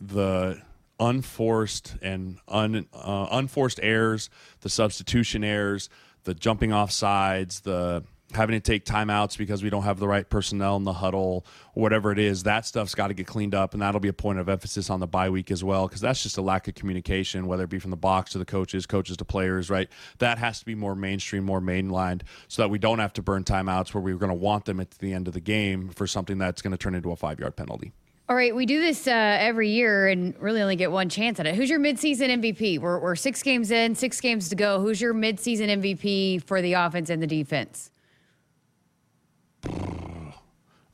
the 0.00 0.60
unforced 0.98 1.96
and 2.00 2.38
un, 2.48 2.86
uh, 2.92 3.26
unforced 3.30 3.80
errors, 3.82 4.30
the 4.60 4.68
substitution 4.68 5.44
errors, 5.44 5.90
the 6.24 6.34
jumping 6.34 6.72
off 6.72 6.90
sides, 6.90 7.60
the 7.60 8.04
having 8.34 8.54
to 8.54 8.60
take 8.60 8.84
timeouts 8.84 9.36
because 9.36 9.62
we 9.62 9.70
don't 9.70 9.82
have 9.82 9.98
the 9.98 10.08
right 10.08 10.28
personnel 10.28 10.76
in 10.76 10.84
the 10.84 10.92
huddle, 10.92 11.46
or 11.74 11.82
whatever 11.82 12.12
it 12.12 12.18
is, 12.18 12.42
that 12.44 12.66
stuff's 12.66 12.94
got 12.94 13.08
to 13.08 13.14
get 13.14 13.26
cleaned 13.26 13.54
up, 13.54 13.72
and 13.72 13.82
that'll 13.82 14.00
be 14.00 14.08
a 14.08 14.12
point 14.12 14.38
of 14.38 14.48
emphasis 14.48 14.90
on 14.90 15.00
the 15.00 15.06
bye 15.06 15.30
week 15.30 15.50
as 15.50 15.62
well, 15.62 15.86
because 15.86 16.00
that's 16.00 16.22
just 16.22 16.38
a 16.38 16.42
lack 16.42 16.68
of 16.68 16.74
communication, 16.74 17.46
whether 17.46 17.64
it 17.64 17.70
be 17.70 17.78
from 17.78 17.90
the 17.90 17.96
box 17.96 18.32
to 18.32 18.38
the 18.38 18.44
coaches, 18.44 18.86
coaches 18.86 19.16
to 19.16 19.24
players, 19.24 19.70
right? 19.70 19.88
That 20.18 20.38
has 20.38 20.58
to 20.60 20.64
be 20.64 20.74
more 20.74 20.94
mainstream, 20.94 21.44
more 21.44 21.60
mainlined, 21.60 22.22
so 22.48 22.62
that 22.62 22.68
we 22.68 22.78
don't 22.78 22.98
have 22.98 23.12
to 23.14 23.22
burn 23.22 23.44
timeouts 23.44 23.94
where 23.94 24.02
we 24.02 24.12
are 24.12 24.18
going 24.18 24.30
to 24.30 24.34
want 24.34 24.64
them 24.64 24.80
at 24.80 24.90
the 24.92 25.12
end 25.12 25.28
of 25.28 25.34
the 25.34 25.40
game 25.40 25.88
for 25.90 26.06
something 26.06 26.38
that's 26.38 26.62
going 26.62 26.72
to 26.72 26.78
turn 26.78 26.94
into 26.94 27.10
a 27.10 27.16
five 27.16 27.40
yard 27.40 27.56
penalty. 27.56 27.92
All 28.32 28.36
right, 28.36 28.54
we 28.56 28.64
do 28.64 28.80
this 28.80 29.06
uh, 29.06 29.10
every 29.10 29.68
year 29.68 30.08
and 30.08 30.34
really 30.40 30.62
only 30.62 30.76
get 30.76 30.90
one 30.90 31.10
chance 31.10 31.38
at 31.38 31.46
it. 31.46 31.54
Who's 31.54 31.68
your 31.68 31.78
midseason 31.78 32.30
MVP? 32.40 32.78
We're, 32.78 32.98
we're 32.98 33.14
six 33.14 33.42
games 33.42 33.70
in, 33.70 33.94
six 33.94 34.22
games 34.22 34.48
to 34.48 34.56
go. 34.56 34.80
Who's 34.80 35.02
your 35.02 35.12
midseason 35.12 35.68
MVP 35.68 36.42
for 36.44 36.62
the 36.62 36.72
offense 36.72 37.10
and 37.10 37.22
the 37.22 37.26
defense? 37.26 37.91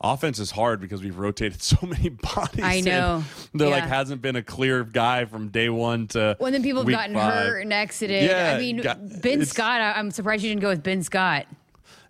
Offense 0.01 0.39
is 0.39 0.51
hard 0.51 0.81
because 0.81 1.03
we've 1.03 1.19
rotated 1.19 1.63
so 1.63 1.79
many 1.87 2.09
bodies. 2.09 2.65
I 2.65 2.81
know. 2.81 3.25
There 3.55 3.69
yeah. 3.69 3.75
like 3.75 3.85
hasn't 3.85 4.23
been 4.23 4.37
a 4.37 4.43
clear 4.43 4.85
guy 4.85 5.25
from 5.25 5.49
day 5.49 5.69
one 5.69 6.07
to. 6.09 6.37
Well, 6.39 6.53
then 6.53 6.63
people 6.63 6.83
have 6.83 6.91
gotten 6.91 7.15
five. 7.15 7.33
hurt 7.33 7.61
and 7.61 7.73
exited. 7.73 8.25
Yeah, 8.25 8.55
I 8.57 8.61
mean, 8.61 8.79
got, 8.79 8.99
Ben 9.23 9.45
Scott. 9.45 9.81
I'm 9.81 10.11
surprised 10.11 10.43
you 10.43 10.51
didn't 10.51 10.63
go 10.63 10.69
with 10.69 10.83
Ben 10.83 11.03
Scott. 11.03 11.47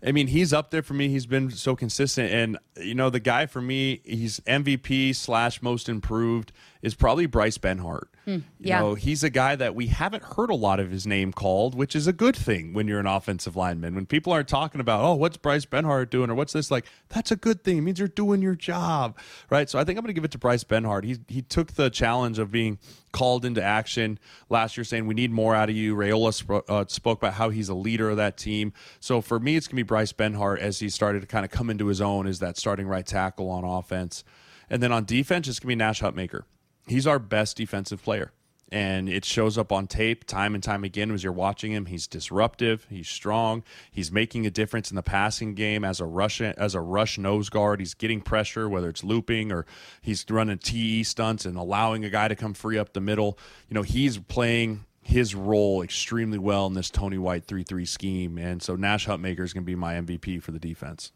I 0.01 0.13
mean, 0.13 0.29
he's 0.29 0.53
up 0.53 0.71
there 0.71 0.83
for 0.83 0.95
me. 0.95 1.09
He's 1.09 1.27
been 1.27 1.51
so 1.51 1.75
consistent, 1.75 2.33
and 2.33 2.59
you 2.81 2.95
know, 2.95 3.11
the 3.11 3.21
guy 3.21 3.47
for 3.47 3.61
me, 3.61 4.01
he's 4.05 4.39
MVP 4.41 5.15
slash 5.17 5.61
most 5.61 5.89
improved 5.89 6.53
is 6.83 6.95
probably 6.95 7.27
Bryce 7.27 7.59
Benhart. 7.59 8.09
Hmm, 8.25 8.39
yeah. 8.61 8.81
You 8.81 8.85
know, 8.85 8.95
he's 8.95 9.25
a 9.25 9.31
guy 9.31 9.57
that 9.57 9.75
we 9.75 9.89
haven't 9.89 10.23
heard 10.23 10.51
a 10.51 10.55
lot 10.55 10.81
of 10.81 10.91
his 10.91 11.07
name 11.07 11.33
called, 11.33 11.75
which 11.75 11.97
is 11.97 12.07
a 12.07 12.13
good 12.13 12.37
thing 12.37 12.73
when 12.73 12.87
you're 12.87 13.01
an 13.01 13.07
offensive 13.07 13.57
lineman. 13.57 13.95
When 13.95 14.07
people 14.07 14.33
aren't 14.33 14.49
talking 14.49 14.81
about, 14.81 15.03
oh, 15.03 15.15
what's 15.15 15.37
Bryce 15.37 15.65
Benhart 15.65 16.11
doing 16.11 16.31
or 16.31 16.35
what's 16.35 16.53
this 16.53 16.71
like, 16.71 16.87
that's 17.09 17.31
a 17.31 17.37
good 17.37 17.65
thing. 17.65 17.79
It 17.79 17.81
means 17.81 17.99
you're 17.99 18.09
doing 18.09 18.43
your 18.43 18.55
job. 18.55 19.17
Right. 19.51 19.69
So 19.69 19.79
I 19.79 19.85
think 19.85 19.99
I'm 19.99 20.05
gonna 20.05 20.13
give 20.13 20.25
it 20.25 20.31
to 20.33 20.39
Bryce 20.39 20.65
Benhart. 20.65 21.05
He 21.05 21.19
he 21.29 21.43
took 21.43 21.73
the 21.73 21.91
challenge 21.91 22.39
of 22.39 22.51
being 22.51 22.79
called 23.13 23.45
into 23.45 23.63
action 23.63 24.19
last 24.49 24.77
year 24.77 24.85
saying 24.85 25.07
we 25.07 25.15
need 25.15 25.31
more 25.31 25.55
out 25.55 25.71
of 25.71 25.77
you. 25.77 25.97
Raiola 25.97 26.35
sp- 26.37 26.69
uh, 26.69 26.85
spoke 26.89 27.19
about 27.19 27.35
how 27.35 27.51
he's 27.51 27.69
a 27.69 27.75
leader 27.75 28.11
of 28.11 28.17
that 28.19 28.37
team. 28.37 28.73
So 29.01 29.21
for 29.21 29.41
me, 29.41 29.57
it's 29.57 29.67
going 29.67 29.77
to 29.79 29.85
be 29.85 29.87
Bryce 29.87 30.13
Benhart 30.13 30.59
as 30.59 30.81
he 30.81 30.89
started 30.89 31.21
to 31.21 31.27
kind 31.27 31.45
of 31.45 31.51
come 31.51 31.71
into 31.71 31.87
his 31.87 32.01
own 32.01 32.27
as 32.27 32.39
that 32.41 32.57
starting 32.59 32.87
right 32.87 33.07
tackle 33.07 33.51
on 33.51 33.65
offense. 33.65 34.25
And 34.71 34.83
then 34.83 34.93
on 34.93 35.05
defense, 35.05 35.49
it's 35.49 35.59
going 35.59 35.69
to 35.69 35.77
be 35.77 35.77
Nash 35.77 36.03
Hutmacher 36.03 36.43
he's 36.89 37.07
our 37.07 37.19
best 37.19 37.57
defensive 37.57 38.03
player. 38.03 38.33
And 38.71 39.09
it 39.09 39.25
shows 39.25 39.57
up 39.57 39.73
on 39.73 39.87
tape 39.87 40.27
time 40.27 40.55
and 40.55 40.63
time 40.63 40.85
again 40.85 41.11
as 41.11 41.25
you're 41.25 41.33
watching 41.33 41.73
him. 41.73 41.87
He's 41.87 42.07
disruptive. 42.07 42.87
He's 42.91 43.09
strong. 43.09 43.63
He's 43.91 44.13
making 44.13 44.45
a 44.47 44.51
difference 44.51 44.91
in 44.91 44.97
the 44.97 45.03
passing 45.03 45.55
game 45.55 45.85
as 45.85 46.01
a 46.01 46.05
rush 46.05 46.43
as 46.43 46.75
a 46.75 46.81
rush 46.83 47.17
nose 47.17 47.49
guard. 47.49 47.81
He's 47.81 47.95
getting 47.95 48.21
pressure, 48.21 48.69
whether 48.69 48.91
it's 48.91 49.03
looping 49.03 49.53
or 49.53 49.65
he's 50.03 50.23
running 50.29 50.59
TE 50.59 51.03
stunts 51.05 51.47
and 51.47 51.57
allowing 51.57 52.05
a 52.05 52.11
guy 52.11 52.29
to 52.29 52.37
come 52.37 52.53
free 52.53 52.77
up 52.77 52.93
the 52.93 53.01
middle. 53.01 53.39
You 53.71 53.75
know, 53.75 53.83
he's 53.83 54.19
playing 54.19 54.85
his 55.09 55.35
role 55.35 55.81
extremely 55.81 56.39
well 56.39 56.67
in 56.67 56.75
this 56.75 56.91
Tony 56.91 57.17
White 57.17 57.47
3 57.47 57.63
3 57.63 57.87
scheme. 57.87 58.37
And 58.37 58.63
so 58.63 58.77
Nash 58.77 59.07
Hutmacher 59.07 59.41
is 59.41 59.55
going 59.55 59.65
to 59.65 59.67
be 59.67 59.75
my 59.75 59.95
MVP 59.95 60.43
for 60.43 60.53
the 60.53 60.59
defense. 60.59 61.13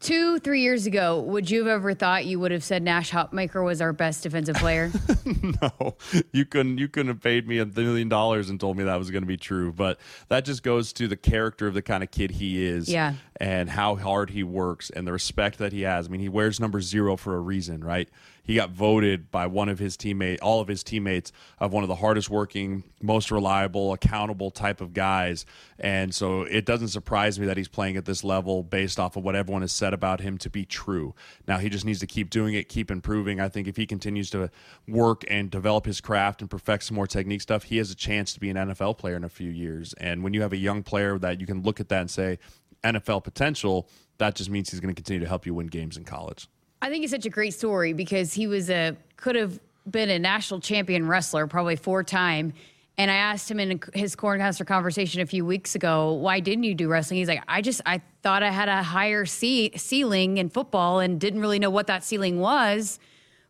Two, 0.00 0.38
three 0.38 0.60
years 0.60 0.86
ago, 0.86 1.20
would 1.20 1.50
you 1.50 1.58
have 1.58 1.66
ever 1.66 1.92
thought 1.92 2.24
you 2.24 2.38
would 2.38 2.52
have 2.52 2.62
said 2.62 2.84
Nash 2.84 3.10
Hutmacher 3.10 3.64
was 3.64 3.80
our 3.80 3.92
best 3.92 4.22
defensive 4.22 4.54
player? 4.54 4.92
no, 5.60 5.96
you 6.30 6.44
couldn't. 6.44 6.78
You 6.78 6.86
couldn't 6.86 7.08
have 7.08 7.20
paid 7.20 7.48
me 7.48 7.58
a 7.58 7.66
million 7.66 8.08
dollars 8.08 8.48
and 8.48 8.60
told 8.60 8.76
me 8.76 8.84
that 8.84 8.96
was 8.96 9.10
going 9.10 9.24
to 9.24 9.26
be 9.28 9.36
true. 9.36 9.72
But 9.72 9.98
that 10.28 10.44
just 10.44 10.62
goes 10.62 10.92
to 10.94 11.08
the 11.08 11.16
character 11.16 11.66
of 11.66 11.74
the 11.74 11.82
kind 11.82 12.04
of 12.04 12.12
kid 12.12 12.30
he 12.30 12.64
is, 12.64 12.88
yeah. 12.88 13.14
and 13.40 13.68
how 13.68 13.96
hard 13.96 14.30
he 14.30 14.44
works 14.44 14.88
and 14.88 15.04
the 15.04 15.12
respect 15.12 15.58
that 15.58 15.72
he 15.72 15.82
has. 15.82 16.06
I 16.06 16.10
mean, 16.10 16.20
he 16.20 16.28
wears 16.28 16.60
number 16.60 16.80
zero 16.80 17.16
for 17.16 17.34
a 17.34 17.40
reason, 17.40 17.82
right? 17.82 18.08
He 18.48 18.54
got 18.54 18.70
voted 18.70 19.30
by 19.30 19.46
one 19.46 19.68
of 19.68 19.78
his 19.78 19.94
teammates, 19.94 20.40
all 20.40 20.62
of 20.62 20.68
his 20.68 20.82
teammates, 20.82 21.32
of 21.58 21.70
one 21.70 21.84
of 21.84 21.88
the 21.88 21.96
hardest 21.96 22.30
working, 22.30 22.82
most 23.02 23.30
reliable, 23.30 23.92
accountable 23.92 24.50
type 24.50 24.80
of 24.80 24.94
guys. 24.94 25.44
And 25.78 26.14
so 26.14 26.44
it 26.44 26.64
doesn't 26.64 26.88
surprise 26.88 27.38
me 27.38 27.44
that 27.44 27.58
he's 27.58 27.68
playing 27.68 27.98
at 27.98 28.06
this 28.06 28.24
level 28.24 28.62
based 28.62 28.98
off 28.98 29.16
of 29.16 29.22
what 29.22 29.36
everyone 29.36 29.60
has 29.60 29.72
said 29.72 29.92
about 29.92 30.22
him 30.22 30.38
to 30.38 30.48
be 30.48 30.64
true. 30.64 31.14
Now 31.46 31.58
he 31.58 31.68
just 31.68 31.84
needs 31.84 32.00
to 32.00 32.06
keep 32.06 32.30
doing 32.30 32.54
it, 32.54 32.70
keep 32.70 32.90
improving. 32.90 33.38
I 33.38 33.50
think 33.50 33.68
if 33.68 33.76
he 33.76 33.84
continues 33.84 34.30
to 34.30 34.48
work 34.86 35.24
and 35.28 35.50
develop 35.50 35.84
his 35.84 36.00
craft 36.00 36.40
and 36.40 36.50
perfect 36.50 36.84
some 36.84 36.94
more 36.94 37.06
technique 37.06 37.42
stuff, 37.42 37.64
he 37.64 37.76
has 37.76 37.90
a 37.90 37.94
chance 37.94 38.32
to 38.32 38.40
be 38.40 38.48
an 38.48 38.56
NFL 38.56 38.96
player 38.96 39.16
in 39.16 39.24
a 39.24 39.28
few 39.28 39.50
years. 39.50 39.92
And 40.00 40.24
when 40.24 40.32
you 40.32 40.40
have 40.40 40.54
a 40.54 40.56
young 40.56 40.82
player 40.82 41.18
that 41.18 41.38
you 41.38 41.46
can 41.46 41.62
look 41.62 41.80
at 41.80 41.90
that 41.90 42.00
and 42.00 42.10
say 42.10 42.38
NFL 42.82 43.24
potential, 43.24 43.90
that 44.16 44.36
just 44.36 44.48
means 44.48 44.70
he's 44.70 44.80
going 44.80 44.94
to 44.94 44.98
continue 44.98 45.20
to 45.20 45.28
help 45.28 45.44
you 45.44 45.52
win 45.52 45.66
games 45.66 45.98
in 45.98 46.04
college. 46.04 46.48
I 46.80 46.90
think 46.90 47.04
it's 47.04 47.12
such 47.12 47.26
a 47.26 47.30
great 47.30 47.54
story 47.54 47.92
because 47.92 48.32
he 48.32 48.46
was 48.46 48.70
a 48.70 48.96
could 49.16 49.34
have 49.34 49.58
been 49.90 50.10
a 50.10 50.18
national 50.18 50.60
champion 50.60 51.08
wrestler, 51.08 51.46
probably 51.46 51.76
four 51.76 52.04
time. 52.04 52.52
And 52.96 53.10
I 53.10 53.14
asked 53.14 53.50
him 53.50 53.60
in 53.60 53.80
his 53.94 54.16
Cornhusker 54.16 54.66
conversation 54.66 55.20
a 55.20 55.26
few 55.26 55.44
weeks 55.44 55.76
ago, 55.76 56.14
why 56.14 56.40
didn't 56.40 56.64
you 56.64 56.74
do 56.74 56.88
wrestling? 56.88 57.18
He's 57.18 57.28
like, 57.28 57.42
I 57.46 57.62
just 57.62 57.80
I 57.86 58.00
thought 58.22 58.42
I 58.42 58.50
had 58.50 58.68
a 58.68 58.82
higher 58.82 59.24
ceiling 59.24 60.38
in 60.38 60.48
football 60.48 61.00
and 61.00 61.20
didn't 61.20 61.40
really 61.40 61.58
know 61.58 61.70
what 61.70 61.86
that 61.86 62.04
ceiling 62.04 62.40
was, 62.40 62.98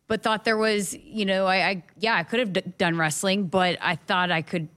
but 0.07 0.21
thought 0.21 0.43
there 0.43 0.57
was, 0.57 0.95
you 0.95 1.25
know, 1.25 1.45
I, 1.45 1.55
I 1.69 1.83
yeah, 1.97 2.15
I 2.15 2.23
could 2.23 2.39
have 2.39 2.53
d- 2.53 2.63
done 2.77 2.97
wrestling, 2.97 3.47
but 3.47 3.77
I 3.81 3.95
thought 3.95 4.31
I 4.31 4.41
could 4.41 4.69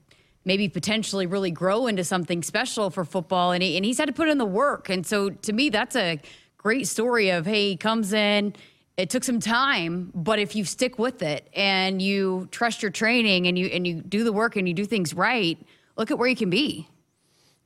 maybe 0.44 0.68
potentially 0.68 1.26
really 1.26 1.50
grow 1.50 1.86
into 1.86 2.02
something 2.02 2.42
special 2.42 2.90
for 2.90 3.04
football. 3.04 3.52
And, 3.52 3.62
he, 3.62 3.76
and 3.76 3.84
he's 3.84 3.98
had 3.98 4.06
to 4.06 4.12
put 4.12 4.28
in 4.28 4.38
the 4.38 4.44
work. 4.44 4.88
And 4.88 5.06
so 5.06 5.30
to 5.30 5.52
me, 5.52 5.68
that's 5.68 5.94
a 5.94 6.20
great 6.62 6.86
story 6.88 7.30
of 7.30 7.46
hey, 7.46 7.70
he 7.70 7.76
comes 7.76 8.12
in. 8.12 8.54
It 8.96 9.10
took 9.10 9.24
some 9.24 9.40
time, 9.40 10.12
but 10.14 10.38
if 10.38 10.54
you 10.54 10.64
stick 10.64 10.98
with 10.98 11.22
it 11.22 11.48
and 11.54 12.00
you 12.00 12.48
trust 12.50 12.82
your 12.82 12.90
training 12.90 13.46
and 13.46 13.58
you 13.58 13.66
and 13.66 13.86
you 13.86 14.02
do 14.02 14.22
the 14.22 14.32
work 14.32 14.56
and 14.56 14.68
you 14.68 14.74
do 14.74 14.84
things 14.84 15.14
right, 15.14 15.58
look 15.96 16.10
at 16.10 16.18
where 16.18 16.28
you 16.28 16.36
can 16.36 16.50
be. 16.50 16.88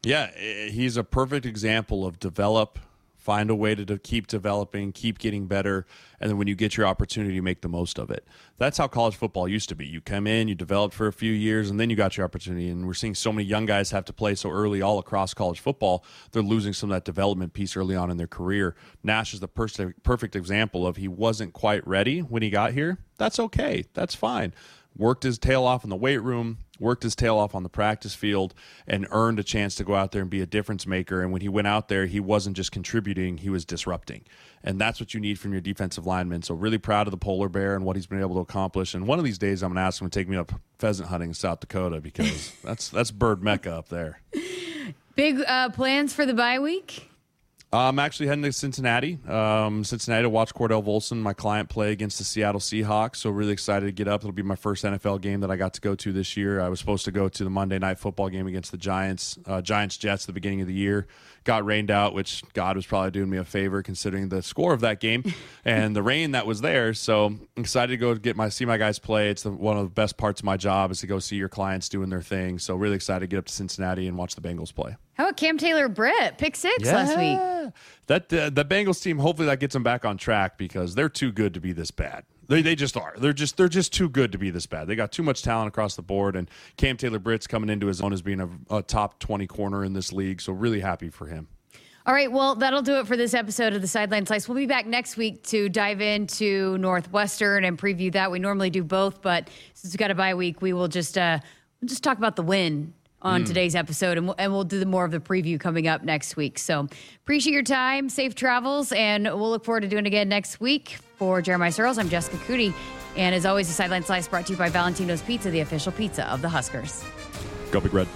Yeah, 0.02 0.30
he's 0.36 0.96
a 0.96 1.02
perfect 1.02 1.46
example 1.46 2.06
of 2.06 2.20
develop, 2.20 2.78
find 3.26 3.50
a 3.50 3.56
way 3.56 3.74
to, 3.74 3.98
keep 3.98 4.28
developing, 4.28 4.92
keep 4.92 5.18
getting 5.18 5.48
better, 5.48 5.84
and 6.20 6.30
then 6.30 6.38
when 6.38 6.46
you 6.46 6.54
get 6.54 6.76
your 6.76 6.86
opportunity, 6.86 7.40
make 7.40 7.60
the 7.60 7.68
most 7.68 7.98
of 7.98 8.08
it. 8.08 8.24
That's 8.56 8.78
how 8.78 8.86
college 8.86 9.16
football 9.16 9.48
used 9.48 9.68
to 9.70 9.74
be. 9.74 9.84
You 9.84 10.00
come 10.00 10.28
in, 10.28 10.46
you 10.46 10.54
develop 10.54 10.92
for 10.92 11.08
a 11.08 11.12
few 11.12 11.32
years, 11.32 11.68
and 11.68 11.80
then 11.80 11.90
you 11.90 11.96
got 11.96 12.16
your 12.16 12.24
opportunity. 12.24 12.68
And 12.68 12.86
we're 12.86 12.94
seeing 12.94 13.16
so 13.16 13.32
many 13.32 13.48
young 13.48 13.66
guys 13.66 13.90
have 13.90 14.04
to 14.04 14.12
play 14.12 14.36
so 14.36 14.48
early 14.48 14.80
all 14.80 15.00
across 15.00 15.34
college 15.34 15.58
football. 15.58 16.04
They're 16.30 16.40
losing 16.40 16.72
some 16.72 16.88
of 16.92 16.94
that 16.94 17.04
development 17.04 17.52
piece 17.52 17.76
early 17.76 17.96
on 17.96 18.12
in 18.12 18.16
their 18.16 18.28
career. 18.28 18.76
Nash 19.02 19.34
is 19.34 19.40
the 19.40 19.48
perfect 19.48 20.36
example 20.36 20.86
of 20.86 20.96
he 20.96 21.08
wasn't 21.08 21.52
quite 21.52 21.84
ready 21.84 22.20
when 22.20 22.44
he 22.44 22.50
got 22.50 22.74
here. 22.74 22.98
That's 23.18 23.40
okay. 23.40 23.86
That's 23.92 24.14
fine 24.14 24.54
worked 24.96 25.22
his 25.22 25.38
tail 25.38 25.64
off 25.64 25.84
in 25.84 25.90
the 25.90 25.96
weight 25.96 26.22
room, 26.22 26.58
worked 26.78 27.02
his 27.02 27.14
tail 27.14 27.36
off 27.36 27.54
on 27.54 27.62
the 27.62 27.68
practice 27.68 28.14
field, 28.14 28.54
and 28.86 29.06
earned 29.10 29.38
a 29.38 29.42
chance 29.42 29.74
to 29.76 29.84
go 29.84 29.94
out 29.94 30.12
there 30.12 30.22
and 30.22 30.30
be 30.30 30.40
a 30.40 30.46
difference 30.46 30.86
maker. 30.86 31.22
And 31.22 31.32
when 31.32 31.42
he 31.42 31.48
went 31.48 31.66
out 31.66 31.88
there, 31.88 32.06
he 32.06 32.20
wasn't 32.20 32.56
just 32.56 32.72
contributing, 32.72 33.38
he 33.38 33.50
was 33.50 33.64
disrupting. 33.64 34.24
And 34.62 34.80
that's 34.80 34.98
what 34.98 35.14
you 35.14 35.20
need 35.20 35.38
from 35.38 35.52
your 35.52 35.60
defensive 35.60 36.06
lineman. 36.06 36.42
So, 36.42 36.54
really 36.54 36.78
proud 36.78 37.06
of 37.06 37.10
the 37.12 37.18
Polar 37.18 37.48
Bear 37.48 37.76
and 37.76 37.84
what 37.84 37.96
he's 37.96 38.06
been 38.06 38.20
able 38.20 38.34
to 38.36 38.40
accomplish. 38.40 38.94
And 38.94 39.06
one 39.06 39.18
of 39.18 39.24
these 39.24 39.38
days, 39.38 39.62
I'm 39.62 39.70
going 39.70 39.76
to 39.76 39.86
ask 39.86 40.00
him 40.00 40.10
to 40.10 40.18
take 40.18 40.28
me 40.28 40.36
up 40.36 40.52
pheasant 40.78 41.08
hunting 41.08 41.30
in 41.30 41.34
South 41.34 41.60
Dakota 41.60 42.00
because 42.00 42.52
that's, 42.64 42.88
that's 42.88 43.10
bird 43.10 43.42
mecca 43.42 43.72
up 43.72 43.88
there. 43.88 44.20
Big 45.14 45.40
uh, 45.46 45.70
plans 45.70 46.12
for 46.12 46.26
the 46.26 46.34
bye 46.34 46.58
week? 46.58 47.10
I'm 47.72 47.98
actually 47.98 48.28
heading 48.28 48.44
to 48.44 48.52
Cincinnati. 48.52 49.18
Um, 49.26 49.82
Cincinnati 49.82 50.22
to 50.22 50.30
watch 50.30 50.54
Cordell 50.54 50.84
Volson, 50.84 51.18
my 51.18 51.32
client, 51.32 51.68
play 51.68 51.90
against 51.90 52.18
the 52.18 52.24
Seattle 52.24 52.60
Seahawks. 52.60 53.16
So 53.16 53.30
really 53.30 53.52
excited 53.52 53.86
to 53.86 53.92
get 53.92 54.06
up. 54.06 54.20
It'll 54.20 54.32
be 54.32 54.42
my 54.42 54.54
first 54.54 54.84
NFL 54.84 55.20
game 55.20 55.40
that 55.40 55.50
I 55.50 55.56
got 55.56 55.74
to 55.74 55.80
go 55.80 55.96
to 55.96 56.12
this 56.12 56.36
year. 56.36 56.60
I 56.60 56.68
was 56.68 56.78
supposed 56.78 57.04
to 57.06 57.10
go 57.10 57.28
to 57.28 57.44
the 57.44 57.50
Monday 57.50 57.78
night 57.78 57.98
football 57.98 58.28
game 58.28 58.46
against 58.46 58.70
the 58.70 58.78
Giants, 58.78 59.38
uh, 59.46 59.60
Giants 59.62 59.96
Jets, 59.96 60.24
at 60.24 60.26
the 60.28 60.32
beginning 60.32 60.60
of 60.60 60.68
the 60.68 60.74
year. 60.74 61.08
Got 61.46 61.64
rained 61.64 61.92
out, 61.92 62.12
which 62.12 62.42
God 62.54 62.76
was 62.76 62.84
probably 62.84 63.12
doing 63.12 63.30
me 63.30 63.38
a 63.38 63.44
favor 63.44 63.80
considering 63.80 64.28
the 64.28 64.42
score 64.42 64.74
of 64.74 64.80
that 64.80 64.98
game 65.00 65.22
and 65.64 65.94
the 65.94 66.02
rain 66.02 66.32
that 66.32 66.44
was 66.44 66.60
there. 66.60 66.92
So 66.92 67.26
I'm 67.26 67.48
excited 67.56 67.92
to 67.92 67.96
go 67.96 68.14
get 68.16 68.36
my 68.36 68.48
see 68.48 68.64
my 68.64 68.76
guys 68.76 68.98
play. 68.98 69.30
It's 69.30 69.44
the, 69.44 69.52
one 69.52 69.76
of 69.76 69.84
the 69.84 69.90
best 69.90 70.16
parts 70.16 70.40
of 70.40 70.44
my 70.44 70.56
job 70.56 70.90
is 70.90 71.00
to 71.00 71.06
go 71.06 71.20
see 71.20 71.36
your 71.36 71.48
clients 71.48 71.88
doing 71.88 72.10
their 72.10 72.20
thing. 72.20 72.58
So 72.58 72.74
really 72.74 72.96
excited 72.96 73.20
to 73.20 73.26
get 73.28 73.38
up 73.38 73.46
to 73.46 73.52
Cincinnati 73.52 74.08
and 74.08 74.18
watch 74.18 74.34
the 74.34 74.40
Bengals 74.40 74.74
play. 74.74 74.96
How 75.14 75.24
about 75.24 75.36
Cam 75.36 75.56
Taylor 75.56 75.88
Britt? 75.88 76.36
Pick 76.36 76.56
six 76.56 76.84
yeah. 76.84 76.94
last 76.94 77.16
week. 77.16 77.72
That 78.08 78.32
uh, 78.32 78.50
the 78.50 78.64
Bengals 78.64 79.02
team, 79.02 79.18
hopefully 79.18 79.46
that 79.46 79.60
gets 79.60 79.72
them 79.72 79.84
back 79.84 80.04
on 80.04 80.18
track 80.18 80.58
because 80.58 80.94
they're 80.94 81.08
too 81.08 81.32
good 81.32 81.54
to 81.54 81.60
be 81.60 81.72
this 81.72 81.90
bad. 81.90 82.24
They, 82.48 82.62
they 82.62 82.74
just 82.74 82.96
are. 82.96 83.14
They're 83.18 83.32
just 83.32 83.56
they're 83.56 83.68
just 83.68 83.92
too 83.92 84.08
good 84.08 84.32
to 84.32 84.38
be 84.38 84.50
this 84.50 84.66
bad. 84.66 84.86
They 84.86 84.94
got 84.94 85.12
too 85.12 85.22
much 85.22 85.42
talent 85.42 85.68
across 85.68 85.96
the 85.96 86.02
board, 86.02 86.36
and 86.36 86.50
Cam 86.76 86.96
Taylor 86.96 87.18
Britt's 87.18 87.46
coming 87.46 87.70
into 87.70 87.86
his 87.86 88.00
own 88.00 88.12
as 88.12 88.22
being 88.22 88.40
a, 88.40 88.48
a 88.70 88.82
top 88.82 89.18
twenty 89.18 89.46
corner 89.46 89.84
in 89.84 89.92
this 89.92 90.12
league. 90.12 90.40
So 90.40 90.52
really 90.52 90.80
happy 90.80 91.10
for 91.10 91.26
him. 91.26 91.48
All 92.06 92.14
right, 92.14 92.30
well, 92.30 92.54
that'll 92.54 92.82
do 92.82 93.00
it 93.00 93.08
for 93.08 93.16
this 93.16 93.34
episode 93.34 93.72
of 93.72 93.82
the 93.82 93.88
Sideline 93.88 94.26
Slice. 94.26 94.48
We'll 94.48 94.56
be 94.56 94.66
back 94.66 94.86
next 94.86 95.16
week 95.16 95.42
to 95.48 95.68
dive 95.68 96.00
into 96.00 96.78
Northwestern 96.78 97.64
and 97.64 97.76
preview 97.76 98.12
that. 98.12 98.30
We 98.30 98.38
normally 98.38 98.70
do 98.70 98.84
both, 98.84 99.20
but 99.22 99.50
since 99.74 99.92
we 99.92 99.98
got 99.98 100.12
a 100.12 100.14
bye 100.14 100.34
week, 100.34 100.62
we 100.62 100.72
will 100.72 100.86
just 100.86 101.18
uh, 101.18 101.40
we'll 101.80 101.88
just 101.88 102.04
talk 102.04 102.16
about 102.16 102.36
the 102.36 102.44
win 102.44 102.94
on 103.26 103.40
Hmm. 103.42 103.46
today's 103.46 103.74
episode, 103.74 104.16
and 104.18 104.26
we'll, 104.28 104.36
and 104.38 104.52
we'll 104.52 104.64
do 104.64 104.78
the 104.78 104.86
more 104.86 105.04
of 105.04 105.10
the 105.10 105.20
preview 105.20 105.58
coming 105.58 105.86
up 105.88 106.02
next 106.04 106.36
week. 106.36 106.58
So 106.58 106.88
appreciate 107.24 107.52
your 107.52 107.62
time, 107.62 108.08
safe 108.08 108.34
travels, 108.34 108.92
and 108.92 109.24
we'll 109.24 109.50
look 109.50 109.64
forward 109.64 109.80
to 109.82 109.88
doing 109.88 110.04
it 110.04 110.08
again 110.08 110.28
next 110.28 110.60
week. 110.60 110.98
For 111.16 111.42
Jeremiah 111.42 111.70
Sirles, 111.70 111.98
I'm 111.98 112.08
Jessica 112.08 112.36
Coody. 112.46 112.72
And 113.16 113.34
as 113.34 113.46
always, 113.46 113.66
the 113.68 113.72
Sideline 113.74 114.02
Slice 114.04 114.28
brought 114.28 114.46
to 114.46 114.52
you 114.52 114.58
by 114.58 114.68
Valentino's 114.68 115.22
Pizza, 115.22 115.50
the 115.50 115.60
official 115.60 115.90
pizza 115.92 116.26
of 116.30 116.42
the 116.42 116.48
Huskers. 116.48 117.02
Go 117.70 117.80
Big 117.80 117.94
Red. 117.94 118.06